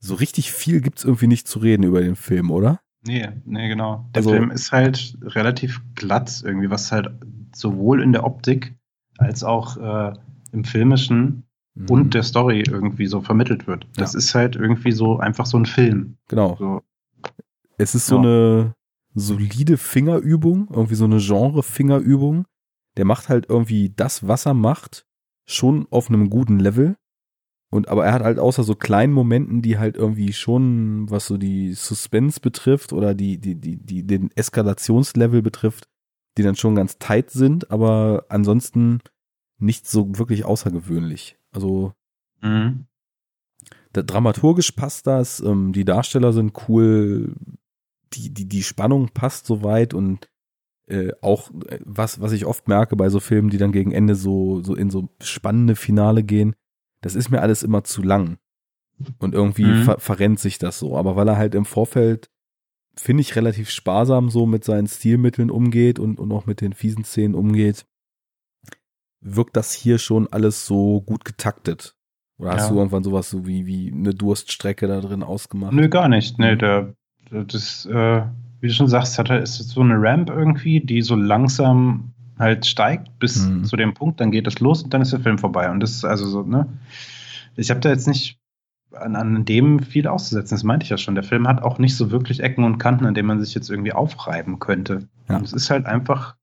[0.00, 2.80] So richtig viel gibt's irgendwie nicht zu reden über den Film, oder?
[3.06, 4.06] Nee, nee, genau.
[4.14, 7.10] Der also, Film ist halt relativ glatt irgendwie, was halt
[7.54, 8.74] sowohl in der Optik
[9.18, 10.14] als auch äh,
[10.52, 11.44] im Filmischen
[11.74, 11.90] mhm.
[11.90, 13.86] und der Story irgendwie so vermittelt wird.
[13.96, 14.18] Das ja.
[14.18, 16.16] ist halt irgendwie so einfach so ein Film.
[16.28, 16.56] Genau.
[16.58, 16.82] So.
[17.76, 18.22] Es ist so ja.
[18.22, 18.74] eine
[19.14, 22.46] solide Fingerübung, irgendwie so eine Genre-Fingerübung.
[22.96, 25.06] Der macht halt irgendwie das, was er macht,
[25.46, 26.96] schon auf einem guten Level.
[27.70, 31.36] Und aber er hat halt außer so kleinen Momenten, die halt irgendwie schon, was so
[31.36, 35.88] die Suspense betrifft oder die, die, die, die, den Eskalationslevel betrifft,
[36.36, 39.00] die dann schon ganz tight sind, aber ansonsten
[39.58, 41.36] nicht so wirklich außergewöhnlich.
[41.50, 41.94] Also
[42.42, 42.86] mhm.
[43.94, 47.34] der dramaturgisch passt das, ähm, die Darsteller sind cool,
[48.16, 50.28] die, die, die Spannung passt soweit und
[50.86, 54.14] äh, auch äh, was, was ich oft merke bei so Filmen, die dann gegen Ende
[54.14, 56.54] so, so in so spannende Finale gehen,
[57.00, 58.38] das ist mir alles immer zu lang.
[59.18, 59.82] Und irgendwie mhm.
[59.82, 60.96] ver verrennt sich das so.
[60.96, 62.30] Aber weil er halt im Vorfeld,
[62.96, 67.04] finde ich, relativ sparsam so mit seinen Stilmitteln umgeht und, und auch mit den fiesen
[67.04, 67.86] Szenen umgeht,
[69.20, 71.96] wirkt das hier schon alles so gut getaktet.
[72.38, 72.70] Oder hast ja.
[72.70, 75.72] du irgendwann sowas so wie, wie eine Durststrecke da drin ausgemacht?
[75.72, 76.38] Nö, gar nicht.
[76.38, 76.94] Nee, der,
[77.30, 78.22] das, äh,
[78.60, 82.66] wie du schon sagst, hat er, ist so eine Ramp irgendwie, die so langsam halt
[82.66, 83.64] steigt bis mhm.
[83.64, 85.70] zu dem Punkt, dann geht es los und dann ist der Film vorbei.
[85.70, 86.66] Und das ist also so, ne?
[87.56, 88.38] Ich habe da jetzt nicht
[88.92, 91.14] an, an dem viel auszusetzen, das meinte ich ja schon.
[91.14, 93.70] Der Film hat auch nicht so wirklich Ecken und Kanten, an denen man sich jetzt
[93.70, 95.08] irgendwie aufreiben könnte.
[95.28, 95.36] Ja.
[95.36, 96.36] Und es ist halt einfach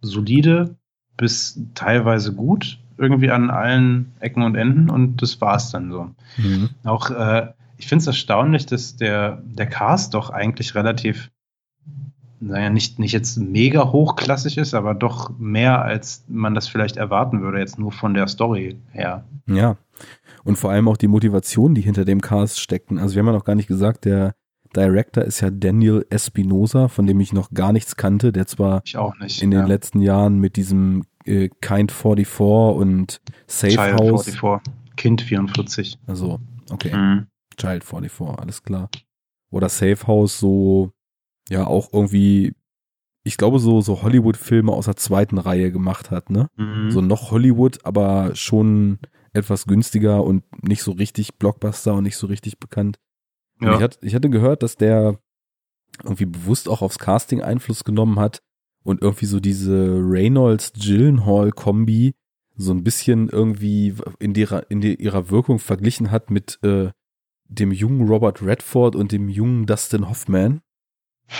[0.00, 0.76] solide
[1.16, 6.10] bis teilweise gut irgendwie an allen Ecken und Enden und das war's dann so.
[6.36, 6.70] Mhm.
[6.84, 7.48] Auch äh,
[7.82, 11.32] ich finde es erstaunlich, dass der, der Cast doch eigentlich relativ,
[12.38, 17.42] naja, nicht, nicht jetzt mega hochklassig ist, aber doch mehr, als man das vielleicht erwarten
[17.42, 19.24] würde, jetzt nur von der Story her.
[19.48, 19.78] Ja.
[20.44, 22.98] Und vor allem auch die Motivation, die hinter dem Cast steckten.
[22.98, 24.36] Also wir haben ja noch gar nicht gesagt, der
[24.76, 28.84] Director ist ja Daniel Espinosa, von dem ich noch gar nichts kannte, der zwar
[29.18, 34.24] nicht, in den letzten Jahren mit diesem äh, Kind 44 und Safe Child House.
[34.26, 34.72] 44.
[34.94, 35.98] Kind 44.
[36.06, 36.38] Also,
[36.70, 36.96] okay.
[36.96, 37.26] Mhm.
[37.56, 38.90] Child 44, alles klar.
[39.50, 40.92] Oder Safe House so,
[41.48, 42.54] ja, auch irgendwie,
[43.24, 46.48] ich glaube, so, so Hollywood-Filme aus der zweiten Reihe gemacht hat, ne?
[46.56, 46.90] Mhm.
[46.90, 48.98] So noch Hollywood, aber schon
[49.32, 52.98] etwas günstiger und nicht so richtig Blockbuster und nicht so richtig bekannt.
[53.60, 53.76] Ja.
[53.76, 55.18] Ich, hatte, ich hatte gehört, dass der
[56.02, 58.42] irgendwie bewusst auch aufs Casting Einfluss genommen hat
[58.82, 62.14] und irgendwie so diese Reynolds-Gillenhall-Kombi
[62.56, 66.90] so ein bisschen irgendwie in, ihrer, in ihrer Wirkung verglichen hat mit äh,
[67.54, 70.60] dem jungen Robert Redford und dem jungen Dustin Hoffman.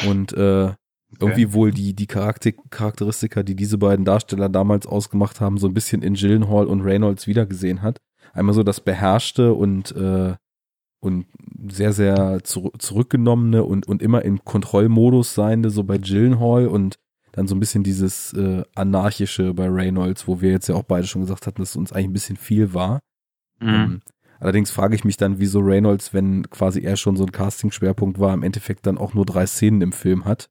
[0.06, 0.76] Und äh, okay.
[1.20, 5.74] irgendwie wohl die, die Charakter Charakteristika, die diese beiden Darsteller damals ausgemacht haben, so ein
[5.74, 8.00] bisschen in Gyllenhaal und Reynolds wiedergesehen hat.
[8.32, 10.34] Einmal so das beherrschte und äh,
[11.00, 11.26] und
[11.68, 16.96] sehr, sehr zu, zurückgenommene und, und immer im Kontrollmodus seiende, so bei Gyllenhaal und
[17.32, 21.08] dann so ein bisschen dieses äh, anarchische bei Reynolds, wo wir jetzt ja auch beide
[21.08, 23.00] schon gesagt hatten, dass es uns eigentlich ein bisschen viel war.
[23.58, 23.68] Mhm.
[23.68, 24.00] Ähm,
[24.42, 28.34] allerdings frage ich mich dann, wieso Reynolds, wenn quasi er schon so ein Casting-Schwerpunkt war,
[28.34, 30.50] im Endeffekt dann auch nur drei Szenen im Film hat.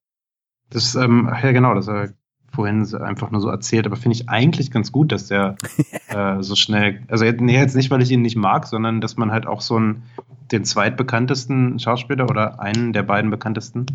[0.69, 2.13] Das, ähm, ja genau, das er
[2.53, 5.55] vorhin einfach nur so erzählt, aber finde ich eigentlich ganz gut, dass der
[6.07, 9.31] äh, so schnell, also nee, jetzt nicht, weil ich ihn nicht mag, sondern dass man
[9.31, 10.03] halt auch so einen,
[10.51, 13.85] den zweitbekanntesten Schauspieler oder einen der beiden bekanntesten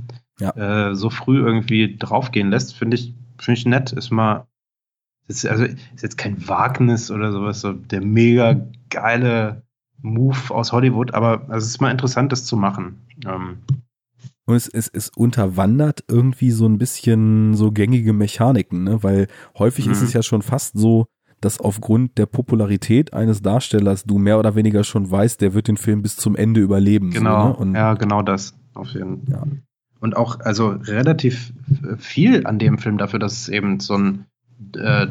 [0.41, 0.91] ja.
[0.91, 3.93] äh, so früh irgendwie draufgehen lässt, finde ich, finde ich nett.
[3.93, 4.47] Ist mal,
[5.29, 8.57] ist, also ist jetzt kein Wagnis oder sowas, so der mega
[8.89, 9.66] geile
[10.03, 13.07] Move aus Hollywood, aber also es ist mal interessant, das zu machen.
[13.27, 13.59] Ähm,
[14.47, 19.03] und es, es, es unterwandert irgendwie so ein bisschen so gängige Mechaniken, ne?
[19.03, 19.27] Weil
[19.59, 19.93] häufig mhm.
[19.93, 21.07] ist es ja schon fast so,
[21.41, 25.77] dass aufgrund der Popularität eines Darstellers du mehr oder weniger schon weißt, der wird den
[25.77, 27.11] Film bis zum Ende überleben.
[27.11, 27.77] Genau, so, ne?
[27.77, 28.55] ja, genau das.
[28.75, 29.35] Auf jeden Fall.
[29.35, 29.43] Ja.
[29.99, 31.53] Und auch, also relativ
[31.99, 34.27] viel an dem Film dafür, dass es eben so ein
[34.77, 35.09] äh,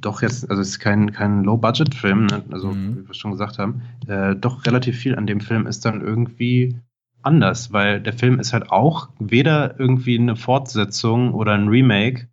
[0.00, 2.44] doch jetzt, also es ist kein, kein Low-Budget-Film, ne?
[2.50, 2.98] also mhm.
[2.98, 6.78] wie wir schon gesagt haben, äh, doch relativ viel an dem Film ist dann irgendwie
[7.22, 12.28] anders, weil der Film ist halt auch weder irgendwie eine Fortsetzung oder ein Remake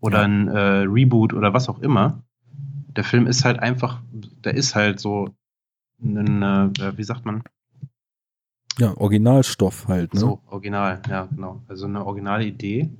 [0.00, 0.24] oder ja.
[0.24, 2.22] ein äh, Reboot oder was auch immer.
[2.88, 5.34] Der Film ist halt einfach, der ist halt so
[6.00, 7.42] ein, äh, wie sagt man?
[8.78, 10.20] Ja, Originalstoff halt, ne?
[10.20, 11.62] So, original, ja, genau.
[11.66, 12.90] Also eine originale Idee.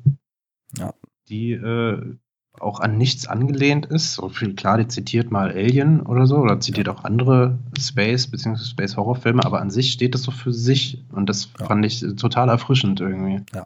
[0.79, 0.95] Ja.
[1.29, 2.17] Die äh,
[2.61, 4.15] auch an nichts angelehnt ist.
[4.15, 8.65] So viel klar, die zitiert mal Alien oder so oder zitiert auch andere Space- bzw.
[8.65, 11.67] Space-Horror-Filme, aber an sich steht das so für sich und das ja.
[11.67, 13.43] fand ich total erfrischend irgendwie.
[13.55, 13.65] Ja.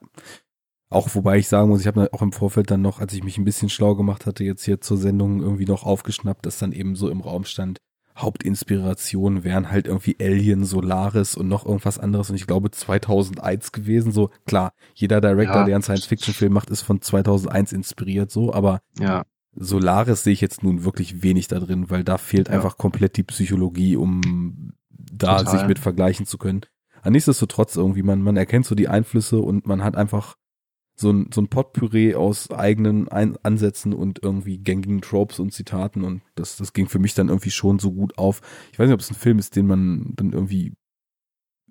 [0.91, 3.39] Auch wobei ich sagen muss, ich habe auch im Vorfeld dann noch, als ich mich
[3.39, 6.97] ein bisschen schlau gemacht hatte, jetzt hier zur Sendung irgendwie noch aufgeschnappt, dass dann eben
[6.97, 7.79] so im Raum stand,
[8.23, 14.13] Hauptinspiration wären halt irgendwie Alien, Solaris und noch irgendwas anderes und ich glaube 2001 gewesen.
[14.13, 15.65] So klar, jeder Director, ja.
[15.65, 19.25] der einen Science-Fiction-Film macht, ist von 2001 inspiriert so, aber ja.
[19.55, 22.55] Solaris sehe ich jetzt nun wirklich wenig da drin, weil da fehlt ja.
[22.55, 25.59] einfach komplett die Psychologie, um da Total.
[25.59, 26.63] sich mit vergleichen zu können.
[27.01, 30.37] Aber nichtsdestotrotz irgendwie, man, man erkennt so die Einflüsse und man hat einfach
[31.01, 36.05] so ein, so ein Potpüree aus eigenen ein Ansätzen und irgendwie gängigen Tropes und Zitaten
[36.05, 38.41] und das, das ging für mich dann irgendwie schon so gut auf.
[38.73, 40.75] Ich weiß nicht, ob es ein Film ist, den man dann irgendwie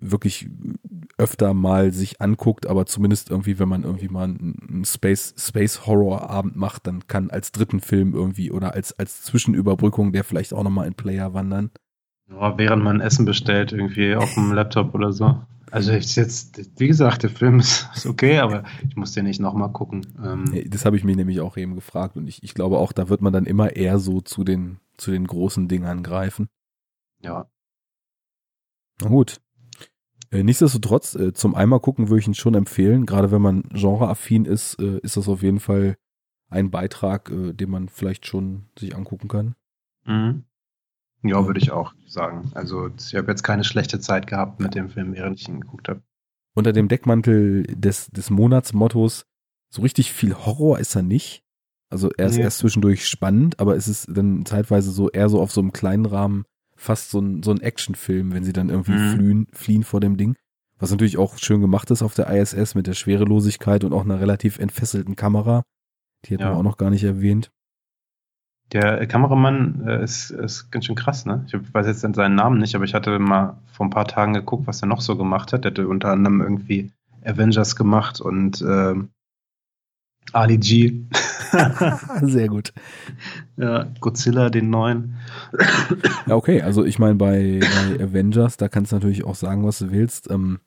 [0.00, 0.48] wirklich
[1.18, 6.30] öfter mal sich anguckt, aber zumindest irgendwie, wenn man irgendwie mal einen Space, Space Horror
[6.30, 10.64] Abend macht, dann kann als dritten Film irgendwie oder als, als Zwischenüberbrückung der vielleicht auch
[10.64, 11.70] nochmal in Player wandern.
[12.30, 15.36] Ja, während man Essen bestellt, irgendwie auf dem Laptop oder so.
[15.70, 19.72] Also ich jetzt, wie gesagt, der Film ist, okay, aber ich muss den nicht nochmal
[19.72, 20.06] gucken.
[20.22, 23.08] Ähm, das habe ich mich nämlich auch eben gefragt und ich, ich glaube auch, da
[23.08, 26.48] wird man dann immer eher so zu den, zu den großen Dingern greifen.
[27.22, 27.50] Ja.
[29.00, 29.40] Na gut.
[30.30, 33.06] Äh, nichtsdestotrotz, äh, zum einmal gucken würde ich ihn schon empfehlen.
[33.06, 35.96] Gerade wenn man genreaffin ist, äh, ist das auf jeden Fall
[36.48, 39.54] ein Beitrag, den man vielleicht schon sich angucken kann.
[40.04, 40.44] Mhm.
[41.22, 42.50] Ja, würde ich auch sagen.
[42.54, 45.88] Also ich habe jetzt keine schlechte Zeit gehabt mit dem Film, während ich ihn geguckt
[45.88, 46.02] habe.
[46.54, 49.26] Unter dem Deckmantel des, des Monatsmottos,
[49.68, 51.42] so richtig viel Horror ist er nicht.
[51.90, 52.42] Also er ist nee.
[52.42, 56.06] erst zwischendurch spannend, aber es ist dann zeitweise so eher so auf so einem kleinen
[56.06, 56.44] Rahmen
[56.76, 59.14] fast so ein, so ein Actionfilm, wenn sie dann irgendwie mhm.
[59.14, 60.36] fliehen, fliehen vor dem Ding.
[60.78, 64.18] Was natürlich auch schön gemacht ist auf der ISS mit der Schwerelosigkeit und auch einer
[64.18, 65.62] relativ entfesselten Kamera.
[66.24, 66.50] Die hätten ja.
[66.52, 67.50] wir auch noch gar nicht erwähnt.
[68.72, 71.44] Der Kameramann äh, ist, ist ganz schön krass, ne?
[71.46, 74.66] Ich weiß jetzt seinen Namen nicht, aber ich hatte mal vor ein paar Tagen geguckt,
[74.66, 75.64] was er noch so gemacht hat.
[75.64, 76.92] Er hatte unter anderem irgendwie
[77.24, 78.94] Avengers gemacht und äh,
[80.32, 81.02] Ali G.
[82.22, 82.72] Sehr gut.
[83.56, 85.16] Ja, Godzilla, den neuen.
[86.26, 89.80] ja, okay, also ich meine, bei, bei Avengers, da kannst du natürlich auch sagen, was
[89.80, 90.30] du willst.
[90.30, 90.60] Ähm,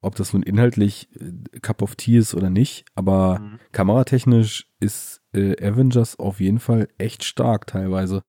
[0.00, 3.58] ob das nun inhaltlich äh, Cup of Tea ist oder nicht, aber mhm.
[3.72, 8.22] kameratechnisch ist äh, Avengers auf jeden Fall echt stark teilweise.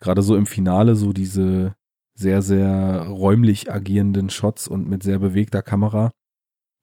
[0.00, 1.74] Gerade so im Finale, so diese
[2.14, 6.12] sehr, sehr räumlich agierenden Shots und mit sehr bewegter Kamera.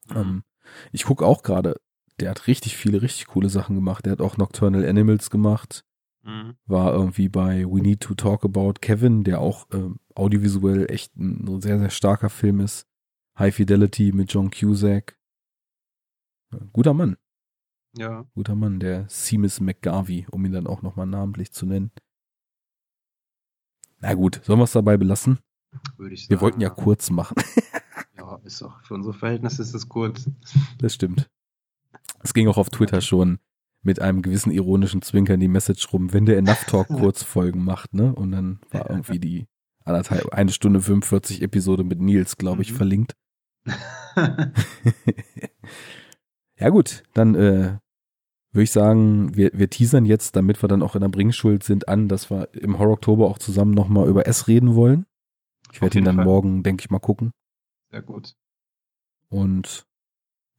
[0.09, 0.15] Mhm.
[0.15, 0.43] Ähm,
[0.91, 1.75] ich gucke auch gerade,
[2.19, 4.05] der hat richtig viele, richtig coole Sachen gemacht.
[4.05, 5.83] Der hat auch Nocturnal Animals gemacht.
[6.23, 6.55] Mhm.
[6.65, 11.61] War irgendwie bei We Need to Talk About Kevin, der auch äh, audiovisuell echt ein
[11.61, 12.85] sehr, sehr starker Film ist.
[13.39, 15.17] High Fidelity mit John Cusack.
[16.73, 17.15] Guter Mann.
[17.97, 18.25] Ja.
[18.33, 21.91] Guter Mann, der Seamus McGarvey, um ihn dann auch nochmal namentlich zu nennen.
[23.99, 25.39] Na gut, sollen wir es dabei belassen?
[25.97, 26.29] Würde ich sagen.
[26.31, 27.35] Wir wollten ja, kurz machen.
[28.17, 30.29] ja, ist auch, für unsere Verhältnisse ist es kurz.
[30.79, 31.29] Das stimmt.
[32.23, 33.39] Es ging auch auf Twitter schon
[33.83, 38.13] mit einem gewissen ironischen Zwinkern die Message rum, wenn der Enough Talk Kurzfolgen macht, ne?
[38.13, 39.47] Und dann war irgendwie die
[39.83, 42.75] anderthalb, eine Stunde 45 Episode mit Nils, glaube ich, mhm.
[42.75, 43.15] verlinkt.
[46.57, 47.77] ja gut, dann äh,
[48.51, 51.87] würde ich sagen, wir, wir teasern jetzt, damit wir dann auch in der Bringschuld sind,
[51.87, 55.05] an, dass wir im Horror-Oktober auch zusammen nochmal über S reden wollen.
[55.71, 56.25] Ich werde ihn dann Fall.
[56.25, 57.31] morgen, denke ich, mal gucken.
[57.91, 58.35] Sehr gut.
[59.29, 59.85] Und,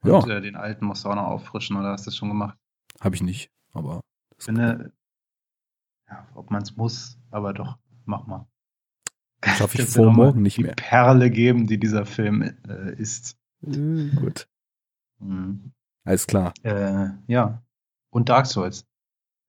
[0.01, 0.37] Und ja.
[0.37, 2.57] Äh, den alten musst du auch noch auffrischen, oder hast du das schon gemacht?
[2.99, 4.01] Habe ich nicht, aber.
[4.39, 4.91] Ich finde,
[6.09, 8.47] ja, ob man es muss, aber doch, mach mal.
[9.45, 10.73] Schaffe ich vor morgen nicht mehr.
[10.73, 13.37] Perle geben, die dieser Film äh, ist.
[13.61, 14.47] Gut.
[15.19, 15.73] Mhm.
[16.05, 16.53] Alles klar.
[16.63, 17.62] Äh, ja.
[18.13, 18.85] Und Dark Souls.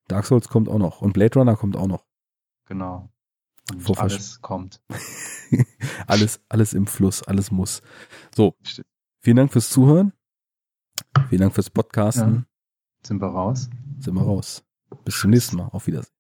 [0.09, 1.03] Dark Souls kommt auch noch.
[1.03, 2.07] Und Blade Runner kommt auch noch.
[2.67, 3.11] Genau.
[3.71, 4.83] Und alles kommt.
[6.07, 7.83] alles, alles im Fluss, alles muss.
[8.35, 8.57] So.
[9.21, 10.15] Vielen Dank fürs Zuhören.
[11.29, 12.35] Vielen Dank fürs Podcasten.
[12.35, 13.07] Ja.
[13.07, 13.69] Sind wir raus?
[13.99, 14.65] Sind wir raus.
[15.05, 15.69] Bis zum nächsten Mal.
[15.69, 16.14] Auf Wiedersehen.